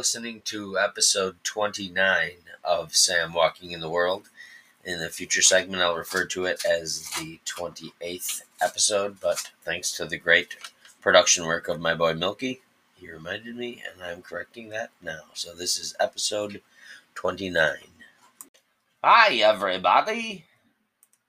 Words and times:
listening 0.00 0.40
to 0.46 0.78
episode 0.78 1.36
29 1.44 2.30
of 2.64 2.96
Sam 2.96 3.34
Walking 3.34 3.72
in 3.72 3.80
the 3.80 3.90
World. 3.90 4.30
In 4.82 4.98
the 4.98 5.10
future 5.10 5.42
segment, 5.42 5.82
I'll 5.82 5.94
refer 5.94 6.24
to 6.24 6.46
it 6.46 6.64
as 6.64 7.02
the 7.18 7.38
28th 7.44 8.40
episode, 8.62 9.20
but 9.20 9.50
thanks 9.62 9.92
to 9.92 10.06
the 10.06 10.16
great 10.16 10.56
production 11.02 11.44
work 11.44 11.68
of 11.68 11.82
my 11.82 11.94
boy 11.94 12.14
Milky, 12.14 12.62
he 12.94 13.12
reminded 13.12 13.56
me, 13.56 13.82
and 13.92 14.02
I'm 14.02 14.22
correcting 14.22 14.70
that 14.70 14.88
now. 15.02 15.24
So 15.34 15.54
this 15.54 15.76
is 15.76 15.94
episode 16.00 16.62
29. 17.14 17.76
Hi, 19.04 19.34
everybody! 19.34 20.46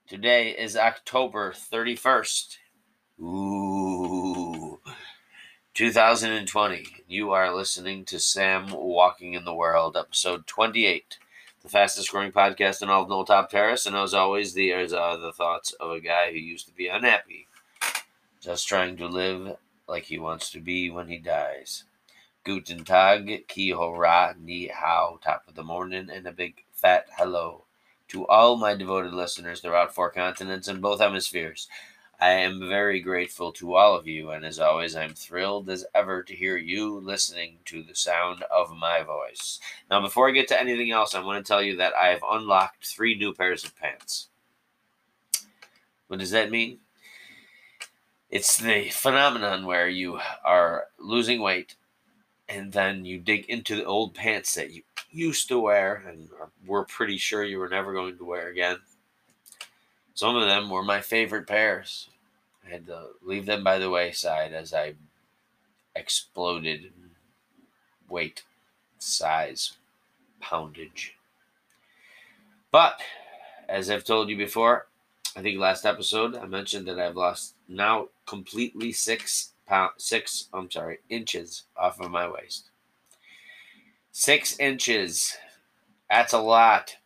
Today 0.08 0.48
is 0.48 0.78
October 0.78 1.52
31st. 1.52 2.56
Ooh. 3.20 3.91
2020. 5.82 6.86
You 7.08 7.32
are 7.32 7.52
listening 7.52 8.04
to 8.04 8.20
Sam 8.20 8.70
Walking 8.70 9.34
in 9.34 9.44
the 9.44 9.52
World, 9.52 9.96
episode 9.96 10.46
28, 10.46 11.18
the 11.60 11.68
fastest 11.68 12.12
growing 12.12 12.30
podcast 12.30 12.82
in 12.82 12.88
all 12.88 13.02
of 13.02 13.08
Knoll 13.08 13.24
Top 13.24 13.50
Terrace. 13.50 13.84
And 13.84 13.96
as 13.96 14.14
always, 14.14 14.54
these 14.54 14.92
are 14.92 15.16
the 15.16 15.32
thoughts 15.32 15.72
of 15.80 15.90
a 15.90 15.98
guy 15.98 16.30
who 16.30 16.38
used 16.38 16.68
to 16.68 16.72
be 16.72 16.86
unhappy, 16.86 17.48
just 18.40 18.68
trying 18.68 18.96
to 18.98 19.08
live 19.08 19.56
like 19.88 20.04
he 20.04 20.20
wants 20.20 20.52
to 20.52 20.60
be 20.60 20.88
when 20.88 21.08
he 21.08 21.18
dies. 21.18 21.82
Guten 22.44 22.84
Tag, 22.84 23.48
Ki 23.48 23.70
Hora, 23.70 24.36
Ni 24.40 24.68
Hao, 24.68 25.18
top 25.20 25.42
of 25.48 25.56
the 25.56 25.64
morning, 25.64 26.10
and 26.14 26.28
a 26.28 26.32
big 26.32 26.62
fat 26.70 27.06
hello 27.18 27.64
to 28.06 28.24
all 28.28 28.56
my 28.56 28.76
devoted 28.76 29.14
listeners 29.14 29.60
throughout 29.60 29.92
four 29.92 30.10
continents 30.10 30.68
and 30.68 30.80
both 30.80 31.00
hemispheres. 31.00 31.66
I 32.22 32.34
am 32.34 32.68
very 32.68 33.00
grateful 33.00 33.50
to 33.54 33.74
all 33.74 33.96
of 33.96 34.06
you, 34.06 34.30
and 34.30 34.44
as 34.44 34.60
always, 34.60 34.94
I'm 34.94 35.12
thrilled 35.12 35.68
as 35.68 35.84
ever 35.92 36.22
to 36.22 36.36
hear 36.36 36.56
you 36.56 37.00
listening 37.00 37.58
to 37.64 37.82
the 37.82 37.96
sound 37.96 38.44
of 38.44 38.76
my 38.76 39.02
voice. 39.02 39.58
Now, 39.90 40.00
before 40.00 40.28
I 40.28 40.30
get 40.30 40.46
to 40.48 40.60
anything 40.60 40.92
else, 40.92 41.16
I 41.16 41.20
want 41.20 41.44
to 41.44 41.48
tell 41.52 41.60
you 41.60 41.76
that 41.78 41.94
I 41.96 42.10
have 42.10 42.22
unlocked 42.30 42.86
three 42.86 43.16
new 43.16 43.34
pairs 43.34 43.64
of 43.64 43.74
pants. 43.74 44.28
What 46.06 46.20
does 46.20 46.30
that 46.30 46.52
mean? 46.52 46.78
It's 48.30 48.56
the 48.56 48.90
phenomenon 48.90 49.66
where 49.66 49.88
you 49.88 50.20
are 50.44 50.84
losing 51.00 51.42
weight 51.42 51.74
and 52.48 52.70
then 52.70 53.04
you 53.04 53.18
dig 53.18 53.46
into 53.46 53.74
the 53.74 53.84
old 53.84 54.14
pants 54.14 54.54
that 54.54 54.70
you 54.70 54.82
used 55.10 55.48
to 55.48 55.58
wear 55.58 56.04
and 56.06 56.28
were 56.64 56.84
pretty 56.84 57.16
sure 57.16 57.42
you 57.42 57.58
were 57.58 57.68
never 57.68 57.92
going 57.92 58.16
to 58.16 58.24
wear 58.24 58.46
again. 58.46 58.76
Some 60.14 60.36
of 60.36 60.46
them 60.46 60.70
were 60.70 60.84
my 60.84 61.00
favorite 61.00 61.48
pairs. 61.48 62.10
I 62.66 62.70
had 62.70 62.86
to 62.86 63.08
leave 63.22 63.46
them 63.46 63.64
by 63.64 63.78
the 63.78 63.90
wayside 63.90 64.52
as 64.52 64.72
I 64.72 64.94
exploded 65.94 66.92
weight, 68.08 68.42
size, 68.98 69.72
poundage. 70.40 71.16
But, 72.70 73.00
as 73.68 73.90
I've 73.90 74.04
told 74.04 74.28
you 74.28 74.36
before, 74.36 74.86
I 75.36 75.42
think 75.42 75.58
last 75.58 75.86
episode 75.86 76.36
I 76.36 76.46
mentioned 76.46 76.86
that 76.88 76.98
I've 76.98 77.16
lost 77.16 77.54
now 77.68 78.08
completely 78.26 78.92
six 78.92 79.52
pound 79.66 79.92
six 79.96 80.48
I'm 80.52 80.70
sorry 80.70 80.98
inches 81.08 81.64
off 81.76 82.00
of 82.00 82.10
my 82.10 82.28
waist. 82.28 82.70
Six 84.10 84.58
inches. 84.58 85.36
That's 86.10 86.34
a 86.34 86.38
lot. 86.38 86.96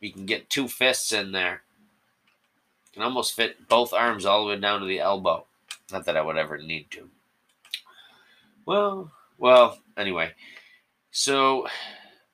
You 0.00 0.12
can 0.12 0.26
get 0.26 0.48
two 0.48 0.68
fists 0.68 1.12
in 1.12 1.32
there 1.32 1.62
can 2.92 3.02
almost 3.02 3.34
fit 3.34 3.68
both 3.68 3.92
arms 3.92 4.26
all 4.26 4.44
the 4.44 4.50
way 4.50 4.60
down 4.60 4.80
to 4.80 4.86
the 4.86 5.00
elbow. 5.00 5.46
Not 5.90 6.04
that 6.06 6.16
I 6.16 6.22
would 6.22 6.36
ever 6.36 6.58
need 6.58 6.90
to. 6.92 7.08
Well, 8.64 9.10
well, 9.38 9.78
anyway. 9.96 10.32
So 11.10 11.66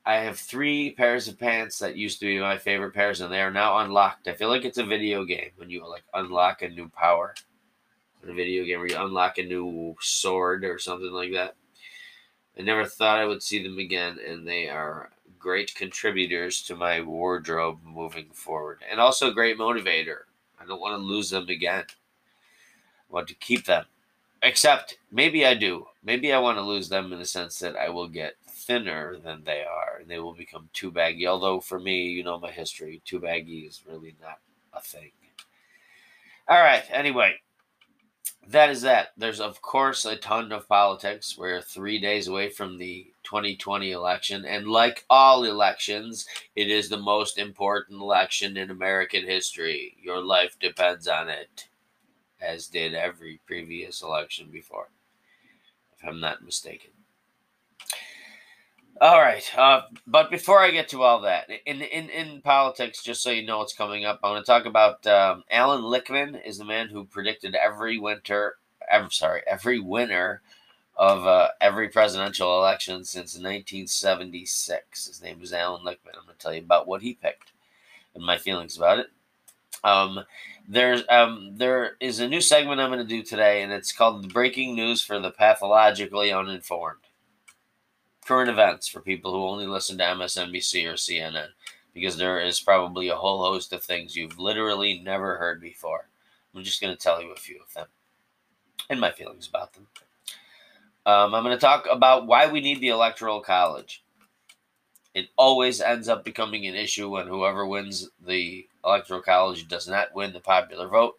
I 0.05 0.17
have 0.17 0.39
three 0.39 0.93
pairs 0.93 1.29
of 1.29 1.39
pants 1.39 1.79
that 1.79 1.97
used 1.97 2.21
to 2.21 2.27
be 2.27 2.39
my 2.39 2.59
favorite 2.59 2.95
pairs, 2.95 3.21
and 3.21 3.33
they 3.33 3.41
are 3.41 3.51
now 3.51 3.79
unlocked. 3.79 4.29
I 4.29 4.35
feel 4.35 4.49
like 4.49 4.65
it's 4.65 4.79
a 4.79 4.85
video 4.85 5.25
game 5.25 5.51
when 5.57 5.71
you 5.71 5.89
like 5.89 6.05
unlock 6.15 6.63
a 6.63 6.69
new 6.69 6.89
power. 6.89 7.35
In 8.23 8.31
a 8.31 8.35
video 8.35 8.65
game 8.65 8.81
where 8.81 8.89
you 8.89 8.99
unlock 8.99 9.39
a 9.39 9.45
new 9.45 9.97
sword 10.01 10.65
or 10.65 10.79
something 10.79 11.13
like 11.13 11.33
that. 11.33 11.55
I 12.59 12.63
never 12.63 12.85
thought 12.85 13.21
I 13.21 13.27
would 13.27 13.43
see 13.43 13.63
them 13.63 13.79
again, 13.79 14.19
and 14.27 14.47
they 14.47 14.69
are 14.69 15.11
great 15.39 15.75
contributors 15.77 16.63
to 16.63 16.75
my 16.75 17.01
wardrobe 17.01 17.79
moving 17.85 18.31
forward, 18.33 18.83
and 18.91 18.99
also 19.01 19.31
great 19.31 19.57
motivator 19.57 20.23
I 20.61 20.67
don't 20.67 20.81
want 20.81 20.95
to 20.95 21.05
lose 21.05 21.31
them 21.31 21.49
again. 21.49 21.85
I 21.89 23.13
want 23.13 23.29
to 23.29 23.35
keep 23.35 23.67
them. 23.67 23.85
Except 24.43 24.99
maybe 25.11 25.45
I 25.45 25.55
do. 25.55 25.87
Maybe 26.05 26.33
I 26.33 26.39
want 26.39 26.59
to 26.59 26.63
lose 26.63 26.89
them 26.89 27.13
in 27.13 27.19
the 27.19 27.25
sense 27.25 27.59
that 27.59 27.77
I 27.77 27.89
will 27.89 28.09
get 28.09 28.35
thinner 28.49 29.17
than 29.19 29.43
they 29.45 29.65
are 29.65 29.99
and 30.01 30.09
they 30.09 30.19
will 30.19 30.35
become 30.35 30.69
too 30.73 30.91
baggy. 30.91 31.27
Although 31.27 31.61
for 31.61 31.81
me, 31.81 32.09
you 32.09 32.23
know 32.23 32.39
my 32.39 32.51
history, 32.51 33.03
too 33.05 33.19
baggy 33.19 33.61
is 33.61 33.83
really 33.89 34.15
not 34.21 34.39
a 34.73 34.81
thing. 34.81 35.11
All 36.49 36.61
right, 36.61 36.85
anyway, 36.91 37.35
that 38.49 38.71
is 38.71 38.81
that. 38.83 39.09
There's, 39.19 39.41
of 39.41 39.61
course, 39.61 40.07
a 40.07 40.17
ton 40.17 40.53
of 40.53 40.69
politics. 40.69 41.37
We're 41.37 41.61
three 41.61 42.01
days 42.01 42.29
away 42.29 42.49
from 42.49 42.79
the 42.79 43.13
2020 43.29 43.93
election. 43.93 44.45
And 44.47 44.67
like 44.69 45.05
all 45.11 45.45
elections, 45.45 46.27
it 46.57 46.71
is 46.71 46.89
the 46.89 46.97
most 46.97 47.37
important 47.37 48.01
election 48.01 48.57
in 48.57 48.71
American 48.71 49.27
history. 49.27 49.97
Your 50.03 50.23
life 50.23 50.57
depends 50.59 51.07
on 51.07 51.29
it, 51.29 51.69
as 52.41 52.69
did 52.69 52.95
every 52.95 53.41
previous 53.47 54.01
election 54.01 54.49
before, 54.51 54.89
if 55.99 56.09
I'm 56.09 56.21
not 56.21 56.43
mistaken. 56.43 56.91
All 59.01 59.21
right, 59.21 59.45
uh, 59.57 59.83
but 60.09 60.29
before 60.29 60.61
I 60.61 60.73
get 60.73 60.89
to 60.89 61.03
all 61.03 61.21
that, 61.21 61.49
in 61.67 61.83
in 61.83 62.09
in 62.09 62.41
politics, 62.41 63.01
just 63.01 63.23
so 63.23 63.31
you 63.31 63.47
know 63.47 63.59
what's 63.59 63.73
coming 63.73 64.05
up, 64.05 64.19
I 64.25 64.31
want 64.31 64.45
to 64.45 64.51
talk 64.51 64.65
about 64.65 65.07
um, 65.07 65.45
Alan 65.53 65.83
Lichtman 65.83 66.45
is 66.45 66.59
the 66.59 66.65
man 66.65 66.89
who 66.89 67.05
predicted 67.05 67.55
every 67.55 67.99
winter. 67.99 68.57
I'm 68.91 69.13
sorry, 69.13 69.43
every 69.47 69.79
winner 69.79 70.43
of 70.99 71.27
uh, 71.27 71.49
every 71.61 71.89
presidential 71.89 72.59
election 72.59 73.05
since 73.05 73.35
1976. 73.35 75.07
His 75.07 75.23
name 75.23 75.41
is 75.41 75.53
Alan 75.53 75.83
Lichtman. 75.83 76.17
I'm 76.19 76.25
going 76.25 76.37
to 76.37 76.39
tell 76.39 76.53
you 76.53 76.61
about 76.61 76.89
what 76.89 77.03
he 77.03 77.15
picked 77.15 77.53
and 78.15 78.25
my 78.25 78.37
feelings 78.37 78.77
about 78.77 78.99
it. 78.99 79.07
Um, 79.85 80.25
there's 80.69 81.05
um, 81.09 81.53
there 81.57 81.97
is 82.01 82.19
a 82.19 82.29
new 82.29 82.41
segment 82.41 82.81
I'm 82.81 82.91
going 82.91 82.99
to 82.99 83.07
do 83.07 83.23
today, 83.23 83.63
and 83.63 83.73
it's 83.73 83.93
called 83.93 84.23
"The 84.23 84.29
Breaking 84.29 84.75
News 84.75 85.01
for 85.01 85.21
the 85.21 85.31
Pathologically 85.31 86.33
Uninformed." 86.33 87.01
Current 88.27 88.51
events 88.51 88.89
for 88.89 89.01
people 89.01 89.33
who 89.33 89.47
only 89.47 89.67
listen 89.67 89.97
to 89.99 90.05
MSNBC 90.05 90.85
or 90.87 90.95
CNN, 90.95 91.49
because 91.95 92.17
there 92.17 92.41
is 92.41 92.61
probably 92.61 93.09
a 93.09 93.17
whole 93.17 93.43
host 93.43 93.73
of 93.73 93.83
things 93.83 94.17
you've 94.17 94.39
literally 94.39 94.99
never 94.99 95.37
heard 95.37 95.61
before. 95.61 96.09
I'm 96.55 96.65
just 96.65 96.81
going 96.81 96.95
to 96.95 97.01
tell 97.01 97.23
you 97.23 97.31
a 97.31 97.37
few 97.37 97.61
of 97.63 97.73
them 97.73 97.87
and 98.91 99.01
my 99.01 99.13
feelings 99.13 99.49
about 99.49 99.73
them. 99.73 99.87
Um, 101.09 101.35
I'm 101.35 101.43
going 101.43 101.57
to 101.57 101.61
talk 101.61 101.87
about 101.91 102.27
why 102.27 102.49
we 102.49 102.61
need 102.61 102.83
the 102.83 102.91
Electoral 102.91 103.41
College. 103.41 104.05
It 105.15 105.31
always 105.39 105.81
ends 105.81 106.07
up 106.07 106.23
becoming 106.23 106.67
an 106.67 106.75
issue 106.75 107.09
when 107.09 107.27
whoever 107.27 107.67
wins 107.67 108.11
the 108.23 108.69
Electoral 108.85 109.23
College 109.23 109.67
does 109.69 109.89
not 109.89 110.15
win 110.15 110.35
the 110.35 110.41
popular 110.41 110.87
vote, 110.87 111.19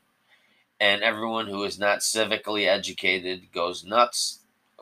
and 0.79 1.01
everyone 1.01 1.47
who 1.47 1.63
is 1.63 1.79
not 1.79 2.01
civically 2.01 2.67
educated 2.67 3.51
goes 3.51 3.83
nuts 3.83 4.41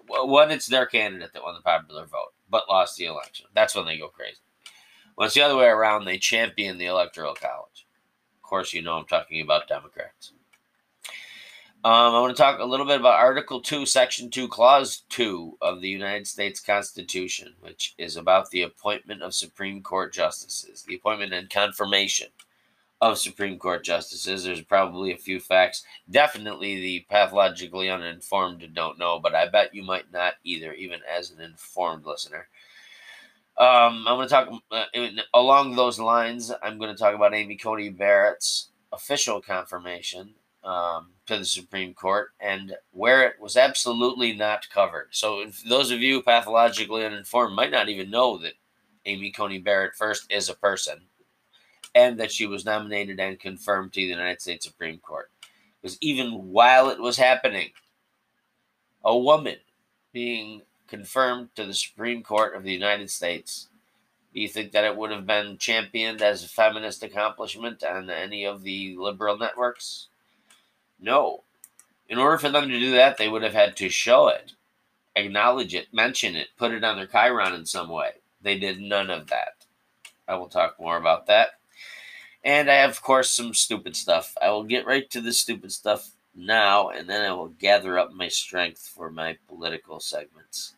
when 0.09 0.51
it's 0.51 0.68
their 0.68 0.85
candidate 0.85 1.31
that 1.31 1.44
won 1.44 1.56
the 1.56 1.62
popular 1.62 2.06
vote 2.06 2.34
but 2.50 2.68
lost 2.68 2.97
the 2.97 3.06
election. 3.06 3.45
That's 3.56 3.75
when 3.75 3.85
they 3.85 3.97
go 3.97 4.09
crazy. 4.09 4.41
When 5.15 5.27
it's 5.27 5.36
the 5.36 5.42
other 5.42 5.56
way 5.56 5.68
around, 5.68 6.03
they 6.03 6.18
champion 6.18 6.77
the 6.77 6.88
Electoral 6.88 7.33
College. 7.33 7.88
Of 8.36 8.42
course, 8.42 8.74
you 8.74 8.81
know 8.81 8.98
I'm 8.98 9.06
talking 9.06 9.39
about 9.39 9.69
Democrats. 9.69 10.33
Um, 11.83 12.15
I 12.15 12.19
want 12.19 12.35
to 12.35 12.41
talk 12.41 12.59
a 12.59 12.65
little 12.65 12.88
bit 12.88 13.00
about 13.00 13.19
Article 13.19 13.62
2, 13.62 13.85
Section 13.85 14.31
2, 14.31 14.47
Clause 14.47 15.03
2 15.09 15.59
of 15.62 15.79
the 15.79 15.88
United 15.88 16.25
States 16.25 16.59
Constitution, 16.59 17.53
which 17.59 17.94
is 18.00 18.18
about 18.18 18.50
the 18.50 18.63
appointment 18.63 19.21
of 19.21 19.35
Supreme 19.35 19.83
Court 19.83 20.12
justices, 20.12 20.83
the 20.83 20.95
appointment 20.95 21.33
and 21.33 21.51
confirmation 21.51 22.29
of 23.00 23.19
Supreme 23.19 23.59
Court 23.59 23.83
justices. 23.83 24.44
There's 24.44 24.62
probably 24.62 25.13
a 25.13 25.18
few 25.18 25.39
facts. 25.39 25.85
Definitely 26.09 26.81
the 26.81 27.06
pathologically 27.12 27.91
uninformed 27.91 28.68
don't 28.74 28.97
know, 28.97 29.19
but 29.19 29.35
I 29.35 29.47
bet 29.47 29.75
you 29.75 29.83
might 29.83 30.12
not 30.12 30.33
either, 30.44 30.74
even 30.74 31.01
as 31.07 31.29
an 31.29 31.41
informed 31.41 32.06
listener. 32.06 32.47
Um, 33.56 34.03
I'm 34.07 34.18
going 34.18 34.27
to 34.27 34.33
talk 34.33 34.50
uh, 34.71 34.85
along 35.35 35.75
those 35.75 36.00
lines. 36.00 36.51
I'm 36.63 36.79
going 36.79 36.94
to 36.94 37.00
talk 37.00 37.13
about 37.13 37.35
Amy 37.35 37.56
Coney 37.56 37.89
Barrett's 37.89 38.69
official 38.91 39.41
confirmation 39.41 40.33
um, 40.67 41.07
to 41.25 41.37
the 41.37 41.45
Supreme 41.45 41.93
Court 41.93 42.31
and 42.39 42.75
where 42.91 43.23
it 43.23 43.39
was 43.39 43.55
absolutely 43.55 44.33
not 44.33 44.69
covered. 44.69 45.07
So, 45.11 45.43
those 45.67 45.91
of 45.91 46.01
you 46.01 46.21
pathologically 46.21 47.05
uninformed 47.05 47.55
might 47.55 47.71
not 47.71 47.89
even 47.89 48.11
know 48.11 48.37
that 48.39 48.53
Amy 49.05 49.31
Coney 49.31 49.59
Barrett 49.59 49.95
first 49.95 50.31
is 50.31 50.49
a 50.49 50.55
person 50.55 50.99
and 51.95 52.19
that 52.19 52.31
she 52.31 52.45
was 52.45 52.65
nominated 52.65 53.19
and 53.19 53.39
confirmed 53.39 53.93
to 53.93 54.01
the 54.01 54.07
United 54.07 54.41
States 54.41 54.65
Supreme 54.65 54.99
Court. 54.99 55.31
Because 55.81 55.97
even 56.01 56.51
while 56.51 56.89
it 56.89 56.99
was 56.99 57.17
happening, 57.17 57.69
a 59.05 59.17
woman 59.17 59.55
being 60.11 60.63
confirmed 60.87 61.49
to 61.55 61.65
the 61.65 61.73
Supreme 61.73 62.23
Court 62.23 62.55
of 62.55 62.63
the 62.63 62.73
United 62.73 63.09
States. 63.09 63.67
Do 64.33 64.41
you 64.41 64.47
think 64.47 64.71
that 64.71 64.83
it 64.83 64.95
would 64.95 65.11
have 65.11 65.25
been 65.25 65.57
championed 65.57 66.21
as 66.21 66.43
a 66.43 66.49
feminist 66.49 67.03
accomplishment 67.03 67.83
on 67.83 68.09
any 68.09 68.45
of 68.45 68.63
the 68.63 68.95
liberal 68.97 69.37
networks? 69.37 70.07
No. 70.99 71.44
In 72.09 72.17
order 72.17 72.38
for 72.38 72.49
them 72.49 72.69
to 72.69 72.79
do 72.79 72.91
that, 72.91 73.17
they 73.17 73.27
would 73.27 73.44
have 73.44 73.53
had 73.53 73.75
to 73.77 73.89
show 73.89 74.27
it, 74.29 74.53
acknowledge 75.15 75.75
it, 75.75 75.94
mention 75.94 76.35
it, 76.35 76.47
put 76.57 76.71
it 76.71 76.83
on 76.83 76.95
their 76.95 77.07
chyron 77.07 77.53
in 77.53 77.65
some 77.65 77.89
way. 77.89 78.11
They 78.41 78.57
did 78.57 78.79
none 78.79 79.09
of 79.09 79.27
that. 79.27 79.65
I 80.27 80.35
will 80.35 80.47
talk 80.47 80.79
more 80.79 80.97
about 80.97 81.27
that. 81.27 81.59
And 82.44 82.69
I 82.69 82.75
have, 82.75 82.91
of 82.91 83.01
course, 83.01 83.31
some 83.31 83.53
stupid 83.53 83.95
stuff. 83.95 84.35
I 84.41 84.49
will 84.51 84.63
get 84.63 84.85
right 84.85 85.09
to 85.09 85.21
the 85.21 85.33
stupid 85.33 85.71
stuff 85.71 86.11
now, 86.33 86.89
and 86.89 87.09
then 87.09 87.29
I 87.29 87.33
will 87.33 87.50
gather 87.50 87.97
up 87.97 88.13
my 88.13 88.27
strength 88.27 88.91
for 88.95 89.09
my 89.09 89.38
political 89.47 90.00
segments. 90.00 90.73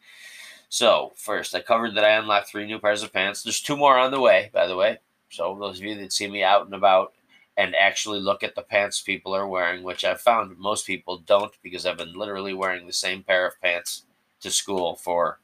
So, 0.70 1.12
first, 1.16 1.54
I 1.54 1.62
covered 1.62 1.96
that 1.96 2.06
I 2.06 2.12
unlocked 2.12 2.50
three 2.50 2.66
new 2.66 2.80
pairs 2.80 3.04
of 3.04 3.12
pants. 3.12 3.44
There's 3.44 3.62
two 3.62 3.76
more 3.76 3.98
on 3.98 4.12
the 4.12 4.20
way, 4.20 4.50
by 4.54 4.68
the 4.68 4.78
way. 4.78 5.00
So, 5.30 5.56
those 5.60 5.80
of 5.80 5.86
you 5.86 5.96
that 5.96 6.14
see 6.14 6.28
me 6.28 6.44
out 6.44 6.66
and 6.66 6.74
about 6.74 7.14
and 7.60 7.76
actually 7.76 8.22
look 8.22 8.42
at 8.42 8.56
the 8.56 8.62
pants 8.62 9.02
people 9.02 9.36
are 9.36 9.46
wearing, 9.46 9.84
which 9.84 10.06
I've 10.06 10.22
found 10.22 10.58
most 10.58 10.88
people 10.88 11.18
don't 11.18 11.52
because 11.62 11.86
I've 11.86 11.98
been 11.98 12.18
literally 12.18 12.54
wearing 12.54 12.88
the 12.88 12.94
same 12.94 13.22
pair 13.22 13.46
of 13.46 13.60
pants 13.62 14.06
to 14.40 14.50
school 14.50 14.96
for 14.96 15.40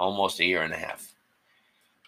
almost 0.00 0.40
a 0.40 0.46
year 0.46 0.62
and 0.62 0.72
a 0.72 0.78
half. 0.78 1.14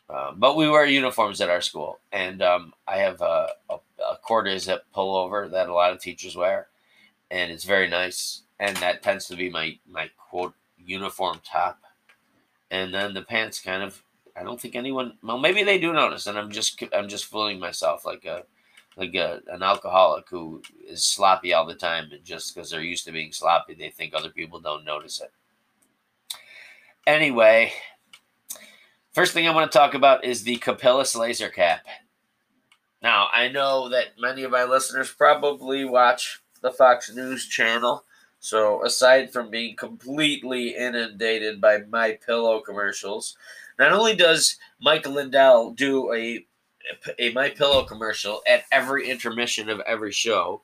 Uh, 0.09 0.33
but 0.35 0.57
we 0.57 0.71
wear 0.71 0.87
uniforms 0.87 1.43
at 1.43 1.51
our 1.51 1.61
school, 1.61 1.99
and 2.13 2.41
um, 2.41 2.73
I 2.89 2.97
have 2.97 3.21
a, 3.21 3.49
a, 3.69 3.77
a 4.03 4.17
quarter 4.23 4.59
zip 4.59 4.87
pullover 4.97 5.51
that 5.51 5.69
a 5.69 5.75
lot 5.75 5.93
of 5.93 6.01
teachers 6.01 6.35
wear, 6.35 6.69
and 7.31 7.53
it's 7.53 7.65
very 7.65 7.89
nice. 7.91 8.41
And 8.59 8.75
that 8.79 9.03
tends 9.03 9.27
to 9.27 9.37
be 9.37 9.51
my 9.51 9.79
my 9.87 10.09
quote 10.17 10.55
uniform 10.79 11.41
top, 11.45 11.79
and 12.71 12.95
then 12.95 13.13
the 13.13 13.23
pants 13.23 13.61
kind 13.61 13.83
of. 13.83 14.03
I 14.37 14.43
don't 14.43 14.61
think 14.61 14.75
anyone. 14.75 15.19
Well, 15.23 15.39
maybe 15.39 15.63
they 15.63 15.79
do 15.79 15.93
notice, 15.93 16.27
and 16.27 16.39
I'm 16.39 16.51
just 16.51 16.83
I'm 16.95 17.09
just 17.09 17.27
fooling 17.27 17.59
myself 17.59 18.07
like 18.07 18.25
a 18.25 18.45
like 18.97 19.15
a, 19.15 19.41
an 19.49 19.63
alcoholic 19.63 20.29
who 20.29 20.63
is 20.87 21.05
sloppy 21.05 21.53
all 21.53 21.67
the 21.67 21.75
time, 21.75 22.11
and 22.13 22.25
just 22.25 22.55
because 22.55 22.71
they're 22.71 22.81
used 22.81 23.05
to 23.07 23.13
being 23.13 23.33
sloppy, 23.33 23.75
they 23.75 23.91
think 23.91 24.15
other 24.15 24.31
people 24.31 24.61
don't 24.61 24.85
notice 24.85 25.21
it. 25.21 25.33
Anyway, 27.07 27.73
First 29.15 29.33
thing 29.33 29.47
I 29.47 29.55
want 29.55 29.71
to 29.71 29.79
talk 29.79 29.95
about 29.95 30.25
is 30.25 30.43
the 30.43 30.57
Capillus 30.57 31.15
laser 31.15 31.49
cap. 31.49 31.87
Now, 33.01 33.29
I 33.33 33.47
know 33.47 33.89
that 33.91 34.19
many 34.19 34.43
of 34.43 34.51
my 34.51 34.65
listeners 34.65 35.13
probably 35.13 35.85
watch 35.85 36.43
the 36.63 36.73
Fox 36.73 37.15
News 37.15 37.47
channel. 37.47 38.03
So, 38.41 38.85
aside 38.85 39.33
from 39.33 39.51
being 39.51 39.77
completely 39.77 40.71
inundated 40.71 41.61
by 41.61 41.79
my 41.89 42.19
pillow 42.27 42.59
commercials, 42.59 43.37
not 43.79 43.93
only 43.93 44.17
does 44.17 44.57
Mike 44.81 45.07
Lindell 45.07 45.71
do 45.71 46.13
a 46.13 46.45
a 47.19 47.33
my 47.33 47.51
pillow 47.51 47.85
commercial 47.85 48.43
at 48.47 48.65
every 48.71 49.09
intermission 49.09 49.69
of 49.69 49.81
every 49.81 50.13
show, 50.13 50.63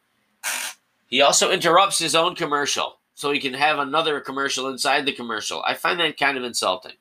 he 1.06 1.20
also 1.20 1.50
interrupts 1.50 1.98
his 1.98 2.14
own 2.14 2.34
commercial 2.34 2.98
so 3.14 3.30
he 3.30 3.40
can 3.40 3.54
have 3.54 3.78
another 3.78 4.20
commercial 4.20 4.68
inside 4.68 5.04
the 5.04 5.12
commercial. 5.12 5.62
I 5.62 5.74
find 5.74 6.00
that 6.00 6.18
kind 6.18 6.38
of 6.38 6.44
insulting. 6.44 6.94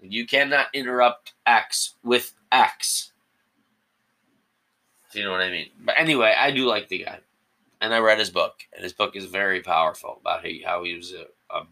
You 0.00 0.26
cannot 0.26 0.68
interrupt 0.72 1.34
X 1.46 1.94
with 2.02 2.32
X. 2.50 3.12
If 5.08 5.16
you 5.16 5.24
know 5.24 5.32
what 5.32 5.42
I 5.42 5.50
mean. 5.50 5.68
But 5.84 5.96
anyway, 5.98 6.34
I 6.38 6.50
do 6.50 6.66
like 6.66 6.88
the 6.88 7.04
guy. 7.04 7.18
And 7.82 7.92
I 7.92 7.98
read 7.98 8.18
his 8.18 8.30
book. 8.30 8.60
And 8.72 8.82
his 8.82 8.92
book 8.92 9.16
is 9.16 9.26
very 9.26 9.60
powerful 9.60 10.18
about 10.20 10.44
how 10.64 10.84
he 10.84 10.94
was 10.94 11.12
a, 11.12 11.26
a 11.54 11.66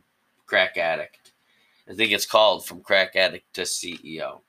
crack 0.47 0.77
addict. 0.77 1.33
I 1.89 1.95
think 1.95 2.13
it's 2.13 2.27
called 2.27 2.67
From 2.67 2.83
Crack 2.83 3.17
Addict 3.17 3.55
to 3.55 3.63
CEO. 3.63 4.41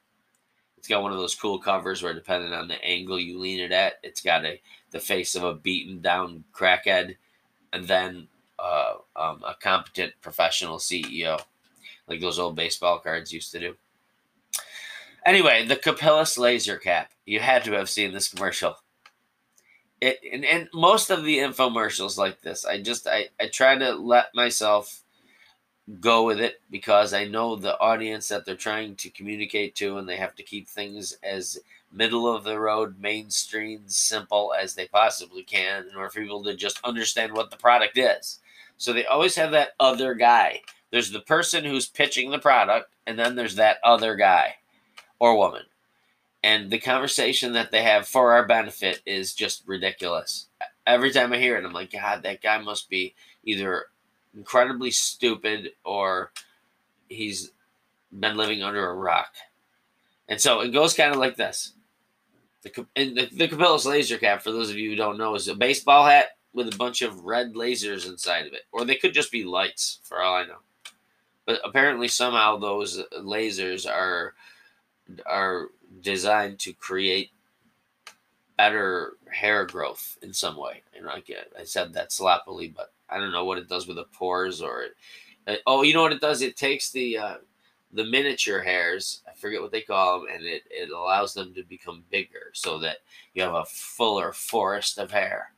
Got 0.89 1.03
one 1.03 1.11
of 1.11 1.19
those 1.19 1.35
cool 1.35 1.59
covers 1.59 2.01
where, 2.01 2.13
depending 2.13 2.51
on 2.51 2.67
the 2.67 2.83
angle 2.83 3.19
you 3.19 3.37
lean 3.37 3.59
it 3.59 3.71
at, 3.71 3.99
it's 4.03 4.21
got 4.21 4.43
a 4.43 4.59
the 4.91 4.99
face 4.99 5.35
of 5.35 5.43
a 5.43 5.53
beaten 5.53 6.01
down 6.01 6.43
crackhead, 6.51 7.15
and 7.71 7.85
then 7.85 8.27
uh, 8.57 8.95
um, 9.15 9.43
a 9.47 9.55
competent 9.61 10.13
professional 10.21 10.79
CEO 10.79 11.39
like 12.09 12.19
those 12.19 12.39
old 12.39 12.55
baseball 12.55 12.99
cards 12.99 13.31
used 13.31 13.51
to 13.51 13.59
do. 13.59 13.75
Anyway, 15.25 15.65
the 15.65 15.75
Capillus 15.75 16.37
laser 16.37 16.77
cap. 16.77 17.11
You 17.25 17.39
had 17.39 17.63
to 17.65 17.73
have 17.73 17.89
seen 17.89 18.11
this 18.11 18.29
commercial. 18.29 18.75
It 20.01 20.19
and, 20.31 20.43
and 20.43 20.69
most 20.73 21.09
of 21.09 21.23
the 21.23 21.37
infomercials 21.37 22.17
like 22.17 22.41
this, 22.41 22.65
I 22.65 22.81
just 22.81 23.07
I, 23.07 23.27
I 23.39 23.47
try 23.47 23.77
to 23.77 23.93
let 23.93 24.33
myself 24.33 25.03
go 25.99 26.23
with 26.23 26.39
it 26.39 26.61
because 26.69 27.13
I 27.13 27.25
know 27.25 27.55
the 27.55 27.79
audience 27.79 28.27
that 28.27 28.45
they're 28.45 28.55
trying 28.55 28.95
to 28.97 29.09
communicate 29.09 29.75
to 29.75 29.97
and 29.97 30.07
they 30.07 30.17
have 30.17 30.35
to 30.35 30.43
keep 30.43 30.67
things 30.67 31.17
as 31.23 31.59
middle 31.91 32.33
of 32.33 32.43
the 32.43 32.59
road, 32.59 32.99
mainstream, 32.99 33.81
simple 33.87 34.53
as 34.59 34.75
they 34.75 34.87
possibly 34.87 35.43
can 35.43 35.87
in 35.87 35.95
order 35.95 36.09
for 36.09 36.21
people 36.21 36.43
to 36.43 36.55
just 36.55 36.79
understand 36.83 37.33
what 37.33 37.49
the 37.49 37.57
product 37.57 37.97
is. 37.97 38.39
So 38.77 38.93
they 38.93 39.05
always 39.05 39.35
have 39.35 39.51
that 39.51 39.71
other 39.79 40.13
guy 40.13 40.61
there's 40.91 41.11
the 41.11 41.19
person 41.19 41.63
who's 41.65 41.87
pitching 41.87 42.31
the 42.31 42.39
product, 42.39 42.91
and 43.05 43.17
then 43.17 43.35
there's 43.35 43.55
that 43.55 43.77
other 43.83 44.15
guy 44.15 44.55
or 45.19 45.37
woman. 45.37 45.63
And 46.43 46.71
the 46.71 46.79
conversation 46.79 47.53
that 47.53 47.71
they 47.71 47.83
have 47.83 48.07
for 48.07 48.33
our 48.33 48.45
benefit 48.45 49.01
is 49.05 49.33
just 49.33 49.63
ridiculous. 49.67 50.47
Every 50.87 51.11
time 51.11 51.33
I 51.33 51.37
hear 51.37 51.57
it, 51.57 51.65
I'm 51.65 51.73
like, 51.73 51.91
God, 51.91 52.23
that 52.23 52.41
guy 52.41 52.59
must 52.59 52.89
be 52.89 53.13
either 53.43 53.85
incredibly 54.35 54.91
stupid 54.91 55.71
or 55.83 56.31
he's 57.07 57.51
been 58.19 58.37
living 58.37 58.63
under 58.63 58.89
a 58.89 58.95
rock. 58.95 59.33
And 60.27 60.39
so 60.39 60.61
it 60.61 60.69
goes 60.69 60.93
kind 60.93 61.11
of 61.11 61.19
like 61.19 61.35
this. 61.35 61.73
The, 62.61 62.85
the, 62.95 63.29
the 63.31 63.89
laser 63.89 64.17
cap, 64.17 64.41
for 64.41 64.51
those 64.51 64.69
of 64.69 64.77
you 64.77 64.89
who 64.89 64.95
don't 64.95 65.17
know, 65.17 65.35
is 65.35 65.47
a 65.47 65.55
baseball 65.55 66.05
hat 66.05 66.37
with 66.53 66.73
a 66.73 66.77
bunch 66.77 67.01
of 67.01 67.23
red 67.23 67.53
lasers 67.53 68.07
inside 68.07 68.45
of 68.45 68.53
it. 68.53 68.63
Or 68.71 68.85
they 68.85 68.95
could 68.95 69.13
just 69.13 69.31
be 69.31 69.43
lights, 69.43 69.99
for 70.03 70.21
all 70.21 70.35
I 70.35 70.45
know. 70.45 70.57
But 71.45 71.61
apparently, 71.63 72.07
somehow 72.07 72.57
those 72.57 73.01
lasers 73.17 73.89
are 73.89 74.35
are 75.25 75.69
designed 76.01 76.59
to 76.59 76.73
create 76.73 77.31
better 78.57 79.13
hair 79.31 79.65
growth 79.65 80.17
in 80.21 80.33
some 80.33 80.57
way. 80.57 80.83
And 80.95 81.07
I 81.07 81.21
get, 81.21 81.51
uh, 81.55 81.61
I 81.61 81.63
said 81.63 81.93
that 81.93 82.11
sloppily, 82.11 82.67
but 82.67 82.91
I 83.11 83.17
don't 83.17 83.31
know 83.31 83.45
what 83.45 83.57
it 83.57 83.69
does 83.69 83.87
with 83.87 83.97
the 83.97 84.05
pores 84.05 84.61
or. 84.61 84.83
It, 84.83 84.91
uh, 85.47 85.55
oh, 85.65 85.83
you 85.83 85.93
know 85.93 86.01
what 86.03 86.11
it 86.11 86.21
does? 86.21 86.41
It 86.41 86.57
takes 86.57 86.91
the 86.91 87.17
uh, 87.17 87.35
the 87.93 88.05
miniature 88.05 88.61
hairs. 88.61 89.21
I 89.27 89.33
forget 89.35 89.61
what 89.61 89.71
they 89.71 89.81
call 89.81 90.21
them, 90.21 90.29
and 90.33 90.45
it 90.45 90.63
it 90.69 90.89
allows 90.91 91.33
them 91.33 91.53
to 91.55 91.63
become 91.63 92.03
bigger, 92.11 92.51
so 92.53 92.77
that 92.79 92.97
you 93.33 93.41
have 93.43 93.53
a 93.53 93.65
fuller 93.65 94.31
forest 94.33 94.97
of 94.97 95.11
hair. 95.11 95.51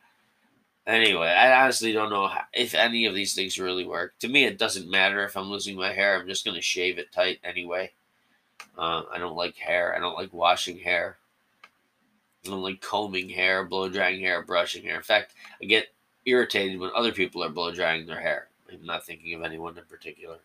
Anyway, 0.88 1.28
I 1.28 1.62
honestly 1.62 1.94
don't 1.94 2.10
know 2.10 2.28
how, 2.28 2.42
if 2.54 2.74
any 2.74 3.06
of 3.06 3.14
these 3.14 3.36
things 3.36 3.60
really 3.60 3.86
work. 3.86 4.18
To 4.20 4.28
me, 4.28 4.46
it 4.46 4.58
doesn't 4.58 4.90
matter 4.90 5.24
if 5.24 5.38
I'm 5.38 5.50
losing 5.50 5.76
my 5.76 5.94
hair. 5.94 6.20
I'm 6.20 6.28
just 6.28 6.44
going 6.44 6.56
to 6.56 6.62
shave 6.62 6.98
it 6.98 7.12
tight 7.12 7.40
anyway. 7.44 7.92
Uh, 8.78 9.04
I 9.14 9.20
don't 9.20 9.36
like 9.36 9.56
hair. 9.56 9.96
I 9.96 10.00
don't 10.00 10.18
like 10.18 10.34
washing 10.34 10.80
hair. 10.80 11.18
I 12.46 12.50
don't 12.50 12.64
like 12.64 12.82
combing 12.82 13.30
hair, 13.30 13.64
blow 13.64 13.90
drying 13.90 14.22
hair, 14.22 14.42
brushing 14.42 14.84
hair. 14.84 14.96
In 14.96 15.04
fact, 15.04 15.36
I 15.62 15.66
get 15.66 15.88
irritated 16.26 16.80
when 16.80 16.92
other 16.96 17.12
people 17.12 17.44
are 17.44 17.50
blow 17.50 17.72
drying 17.72 18.06
their 18.06 18.22
hair. 18.22 18.48
I'm 18.72 18.86
not 18.86 19.06
thinking 19.06 19.34
of 19.34 19.44
anyone 19.44 19.78
in 19.78 19.84
particular. 19.86 20.38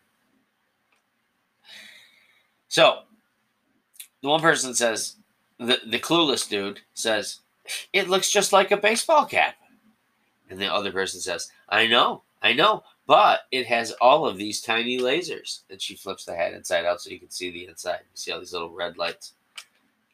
So, 2.67 3.03
the 4.21 4.29
one 4.29 4.41
person 4.41 4.73
says, 4.73 5.15
the, 5.57 5.79
the 5.85 5.99
clueless 5.99 6.47
dude 6.47 6.81
says, 6.93 7.39
it 7.93 8.09
looks 8.09 8.31
just 8.31 8.53
like 8.53 8.71
a 8.71 8.77
baseball 8.77 9.25
cap. 9.25 9.55
And 10.49 10.59
the 10.59 10.71
other 10.71 10.91
person 10.91 11.19
says, 11.19 11.51
I 11.69 11.87
know, 11.87 12.23
I 12.41 12.53
know, 12.53 12.83
but 13.05 13.41
it 13.51 13.67
has 13.67 13.91
all 13.93 14.25
of 14.25 14.37
these 14.37 14.61
tiny 14.61 14.99
lasers. 14.99 15.61
And 15.69 15.81
she 15.81 15.95
flips 15.95 16.25
the 16.25 16.35
hat 16.35 16.53
inside 16.53 16.85
out 16.85 17.01
so 17.01 17.09
you 17.09 17.19
can 17.19 17.29
see 17.29 17.51
the 17.51 17.67
inside. 17.67 17.99
You 18.01 18.15
see 18.15 18.31
all 18.31 18.39
these 18.39 18.53
little 18.53 18.69
red 18.69 18.97
lights. 18.97 19.33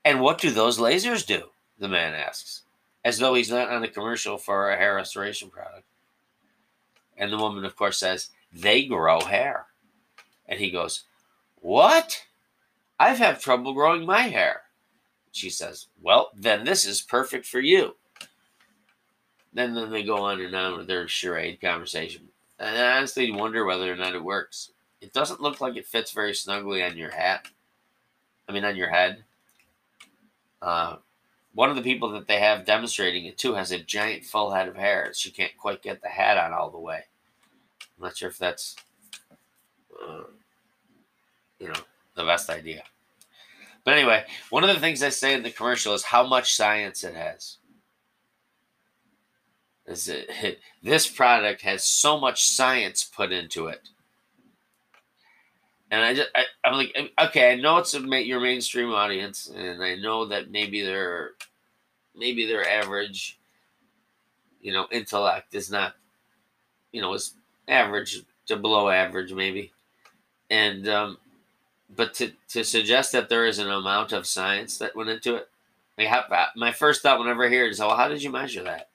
And 0.05 0.21
what 0.21 0.39
do 0.39 0.51
those 0.51 0.79
lasers 0.79 1.25
do? 1.25 1.43
The 1.79 1.87
man 1.87 2.13
asks, 2.13 2.62
as 3.03 3.19
though 3.19 3.33
he's 3.33 3.51
not 3.51 3.69
on 3.69 3.83
a 3.83 3.87
commercial 3.87 4.37
for 4.37 4.69
a 4.69 4.77
hair 4.77 4.95
restoration 4.95 5.49
product. 5.49 5.85
And 7.17 7.31
the 7.31 7.37
woman, 7.37 7.65
of 7.65 7.75
course, 7.75 7.97
says, 7.97 8.29
they 8.51 8.85
grow 8.85 9.19
hair. 9.21 9.67
And 10.47 10.59
he 10.59 10.71
goes, 10.71 11.03
What? 11.61 12.25
I've 12.99 13.17
had 13.17 13.39
trouble 13.39 13.73
growing 13.73 14.05
my 14.05 14.23
hair. 14.23 14.61
She 15.31 15.49
says, 15.49 15.87
Well, 16.01 16.29
then 16.35 16.63
this 16.63 16.85
is 16.85 17.01
perfect 17.01 17.45
for 17.45 17.59
you. 17.59 17.95
Then, 19.53 19.75
then 19.75 19.91
they 19.91 20.03
go 20.03 20.17
on 20.17 20.41
and 20.41 20.55
on 20.55 20.77
with 20.77 20.87
their 20.87 21.07
charade 21.07 21.61
conversation. 21.61 22.29
And 22.59 22.77
I 22.77 22.97
honestly 22.97 23.31
wonder 23.31 23.65
whether 23.65 23.91
or 23.91 23.95
not 23.95 24.15
it 24.15 24.23
works. 24.23 24.71
It 25.01 25.13
doesn't 25.13 25.41
look 25.41 25.59
like 25.59 25.75
it 25.75 25.85
fits 25.85 26.11
very 26.11 26.33
snugly 26.33 26.83
on 26.83 26.97
your 26.97 27.11
hat. 27.11 27.47
I 28.47 28.51
mean, 28.51 28.65
on 28.65 28.75
your 28.75 28.89
head. 28.89 29.23
Uh, 30.61 30.97
one 31.53 31.69
of 31.69 31.75
the 31.75 31.81
people 31.81 32.09
that 32.11 32.27
they 32.27 32.39
have 32.39 32.65
demonstrating 32.65 33.25
it 33.25 33.37
too 33.37 33.53
has 33.53 33.71
a 33.71 33.79
giant 33.79 34.23
full 34.23 34.51
head 34.51 34.67
of 34.67 34.75
hair. 34.75 35.11
She 35.13 35.31
can't 35.31 35.55
quite 35.57 35.81
get 35.81 36.01
the 36.01 36.09
hat 36.09 36.37
on 36.37 36.53
all 36.53 36.69
the 36.69 36.79
way. 36.79 37.03
I'm 37.97 38.03
not 38.05 38.17
sure 38.17 38.29
if 38.29 38.37
that's 38.37 38.75
uh, 40.01 40.23
you 41.59 41.67
know, 41.67 41.79
the 42.15 42.23
best 42.23 42.49
idea. 42.49 42.83
But 43.83 43.95
anyway, 43.95 44.25
one 44.49 44.63
of 44.63 44.73
the 44.73 44.79
things 44.79 45.03
I 45.03 45.09
say 45.09 45.33
in 45.33 45.43
the 45.43 45.51
commercial 45.51 45.93
is 45.93 46.03
how 46.03 46.25
much 46.25 46.55
science 46.55 47.03
it 47.03 47.15
has. 47.15 47.57
Is 49.85 50.07
it, 50.07 50.59
this 50.83 51.07
product 51.07 51.61
has 51.61 51.83
so 51.83 52.19
much 52.19 52.45
science 52.45 53.03
put 53.03 53.31
into 53.31 53.67
it. 53.67 53.89
And 55.93 56.01
I 56.03 56.15
just, 56.15 56.29
I, 56.33 56.45
I'm 56.65 56.73
like, 56.73 56.97
okay, 57.21 57.51
I 57.51 57.55
know 57.55 57.77
it's 57.77 57.93
a, 57.93 57.99
your 57.99 58.39
mainstream 58.39 58.89
audience, 58.89 59.47
and 59.55 59.83
I 59.83 59.93
know 59.93 60.25
that 60.25 60.49
maybe 60.49 60.81
they're, 60.81 61.33
maybe 62.15 62.47
their 62.47 62.67
average, 62.67 63.37
you 64.59 64.73
know, 64.73 64.87
intellect 64.91 65.53
is 65.53 65.69
not, 65.69 65.93
you 66.91 66.99
know, 66.99 67.13
is 67.13 67.35
average 67.67 68.23
to 68.47 68.55
below 68.55 68.89
average 68.89 69.33
maybe, 69.33 69.71
and 70.49 70.87
um, 70.87 71.19
but 71.95 72.15
to, 72.15 72.31
to 72.49 72.63
suggest 72.63 73.11
that 73.11 73.29
there 73.29 73.45
is 73.45 73.59
an 73.59 73.69
amount 73.69 74.13
of 74.13 74.25
science 74.25 74.79
that 74.79 74.95
went 74.95 75.11
into 75.11 75.35
it, 75.35 75.47
like 75.99 76.07
how, 76.07 76.23
my 76.55 76.71
first 76.71 77.03
thought 77.03 77.19
whenever 77.19 77.45
I 77.45 77.49
hear 77.49 77.67
it 77.67 77.71
is, 77.71 77.79
well, 77.79 77.95
how 77.95 78.07
did 78.07 78.23
you 78.23 78.31
measure 78.31 78.63
that? 78.63 78.89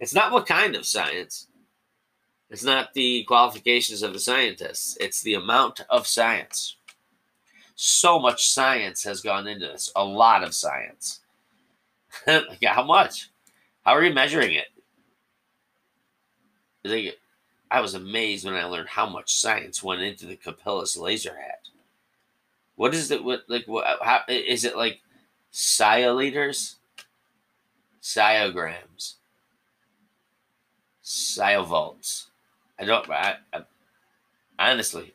It's 0.00 0.14
not 0.14 0.32
what 0.32 0.46
kind 0.46 0.74
of 0.74 0.84
science. 0.84 1.46
It's 2.52 2.62
not 2.62 2.92
the 2.92 3.24
qualifications 3.24 4.02
of 4.02 4.12
the 4.12 4.18
scientists. 4.18 4.98
It's 5.00 5.22
the 5.22 5.32
amount 5.32 5.80
of 5.88 6.06
science. 6.06 6.76
So 7.74 8.18
much 8.18 8.50
science 8.50 9.02
has 9.04 9.22
gone 9.22 9.46
into 9.48 9.66
this. 9.66 9.90
A 9.96 10.04
lot 10.04 10.44
of 10.44 10.54
science. 10.54 11.20
yeah, 12.26 12.74
how 12.74 12.84
much? 12.84 13.30
How 13.86 13.92
are 13.92 14.04
you 14.04 14.12
measuring 14.12 14.52
it? 16.84 17.18
I 17.70 17.80
was 17.80 17.94
amazed 17.94 18.44
when 18.44 18.52
I 18.52 18.64
learned 18.64 18.90
how 18.90 19.08
much 19.08 19.34
science 19.34 19.82
went 19.82 20.02
into 20.02 20.26
the 20.26 20.36
Capillus 20.36 20.98
laser 20.98 21.34
hat. 21.34 21.68
What 22.76 22.92
is 22.92 23.10
it? 23.10 23.24
What 23.24 23.44
like 23.48 23.66
what? 23.66 23.86
How 24.02 24.20
is 24.28 24.64
it 24.64 24.76
like? 24.76 25.00
Scioliters, 25.52 26.74
sciograms, 28.02 29.14
sciovolts. 31.02 32.26
I 32.82 32.84
don't. 32.84 33.08
I, 33.08 33.36
I, 33.52 33.62
honestly, 34.58 35.14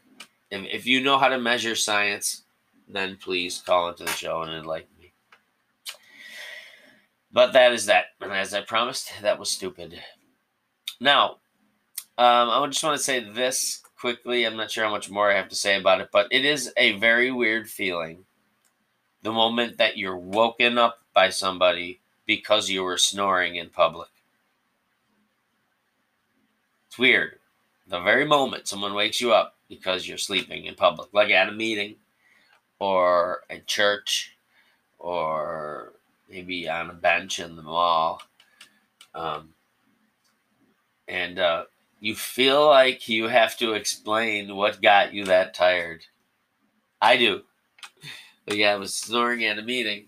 if, 0.49 0.65
if 0.71 0.87
you 0.87 1.01
know 1.01 1.17
how 1.17 1.27
to 1.27 1.37
measure 1.37 1.75
science, 1.75 2.43
then 2.87 3.17
please 3.17 3.61
call 3.65 3.89
into 3.89 4.05
the 4.05 4.11
show 4.11 4.41
and 4.41 4.53
enlighten 4.53 4.87
me. 5.01 5.11
But 7.29 7.51
that 7.51 7.73
is 7.73 7.87
that. 7.87 8.05
And 8.21 8.31
as 8.31 8.53
I 8.53 8.61
promised, 8.61 9.11
that 9.21 9.37
was 9.37 9.51
stupid. 9.51 9.99
Now, 11.01 11.39
um, 12.17 12.49
I 12.49 12.65
just 12.67 12.85
want 12.85 12.97
to 12.97 13.03
say 13.03 13.19
this 13.19 13.81
quickly. 13.99 14.45
I'm 14.45 14.55
not 14.55 14.71
sure 14.71 14.85
how 14.85 14.91
much 14.91 15.09
more 15.09 15.29
I 15.29 15.35
have 15.35 15.49
to 15.49 15.55
say 15.55 15.77
about 15.77 15.99
it, 15.99 16.07
but 16.13 16.27
it 16.31 16.45
is 16.45 16.71
a 16.77 16.93
very 16.93 17.33
weird 17.33 17.69
feeling 17.69 18.23
the 19.23 19.33
moment 19.33 19.77
that 19.77 19.97
you're 19.97 20.15
woken 20.15 20.77
up 20.77 20.99
by 21.13 21.31
somebody 21.31 21.99
because 22.25 22.69
you 22.69 22.83
were 22.83 22.97
snoring 22.97 23.57
in 23.57 23.67
public. 23.69 24.07
It's 26.87 26.97
weird. 26.97 27.36
The 27.89 28.01
very 28.01 28.25
moment 28.25 28.67
someone 28.67 28.93
wakes 28.93 29.21
you 29.21 29.33
up 29.33 29.55
because 29.69 30.07
you're 30.07 30.17
sleeping 30.17 30.65
in 30.65 30.75
public, 30.75 31.09
like 31.13 31.31
at 31.31 31.49
a 31.49 31.53
meeting 31.53 31.95
or 32.79 33.43
at 33.49 33.67
church 33.67 34.35
or 34.99 35.93
maybe 36.29 36.69
on 36.69 36.89
a 36.89 36.93
bench 36.93 37.39
in 37.39 37.55
the 37.55 37.61
mall. 37.61 38.21
Um, 39.15 39.49
and 41.07 41.39
uh, 41.39 41.65
you 41.99 42.15
feel 42.15 42.67
like 42.67 43.07
you 43.07 43.27
have 43.27 43.57
to 43.57 43.73
explain 43.73 44.55
what 44.55 44.81
got 44.81 45.13
you 45.13 45.25
that 45.25 45.53
tired. 45.53 46.05
I 47.01 47.17
do. 47.17 47.43
But 48.45 48.57
yeah, 48.57 48.73
I 48.73 48.77
was 48.77 48.93
snoring 48.93 49.45
at 49.45 49.59
a 49.59 49.63
meeting. 49.63 50.07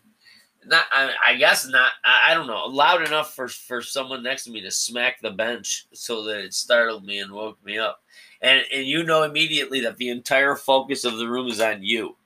Not, 0.65 0.85
I, 0.91 1.13
I 1.25 1.35
guess 1.35 1.67
not. 1.67 1.91
I, 2.03 2.31
I, 2.31 2.33
don't 2.33 2.47
know. 2.47 2.65
Loud 2.65 3.07
enough 3.07 3.33
for 3.33 3.47
for 3.47 3.81
someone 3.81 4.21
next 4.21 4.43
to 4.43 4.51
me 4.51 4.61
to 4.61 4.71
smack 4.71 5.21
the 5.21 5.31
bench 5.31 5.87
so 5.93 6.23
that 6.25 6.39
it 6.39 6.53
startled 6.53 7.05
me 7.05 7.19
and 7.19 7.31
woke 7.31 7.63
me 7.63 7.77
up. 7.77 8.01
And 8.41 8.63
and 8.73 8.85
you 8.85 9.03
know 9.03 9.23
immediately 9.23 9.79
that 9.81 9.97
the 9.97 10.09
entire 10.09 10.55
focus 10.55 11.05
of 11.05 11.17
the 11.17 11.29
room 11.29 11.47
is 11.47 11.61
on 11.61 11.81
you, 11.81 12.17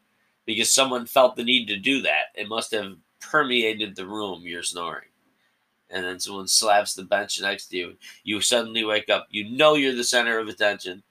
because 0.45 0.73
someone 0.73 1.05
felt 1.05 1.35
the 1.35 1.43
need 1.43 1.67
to 1.67 1.77
do 1.77 2.01
that. 2.01 2.33
It 2.35 2.49
must 2.49 2.71
have 2.71 2.95
permeated 3.21 3.95
the 3.95 4.07
room. 4.07 4.41
You're 4.43 4.63
snoring 4.63 5.09
and 5.93 6.03
then 6.03 6.19
someone 6.19 6.47
slaps 6.47 6.95
the 6.95 7.03
bench 7.03 7.39
next 7.39 7.67
to 7.67 7.77
you, 7.77 7.93
you 8.23 8.41
suddenly 8.41 8.83
wake 8.83 9.09
up. 9.09 9.27
You 9.29 9.49
know 9.49 9.75
you're 9.75 9.95
the 9.95 10.03
center 10.03 10.39
of 10.39 10.47
attention, 10.47 11.03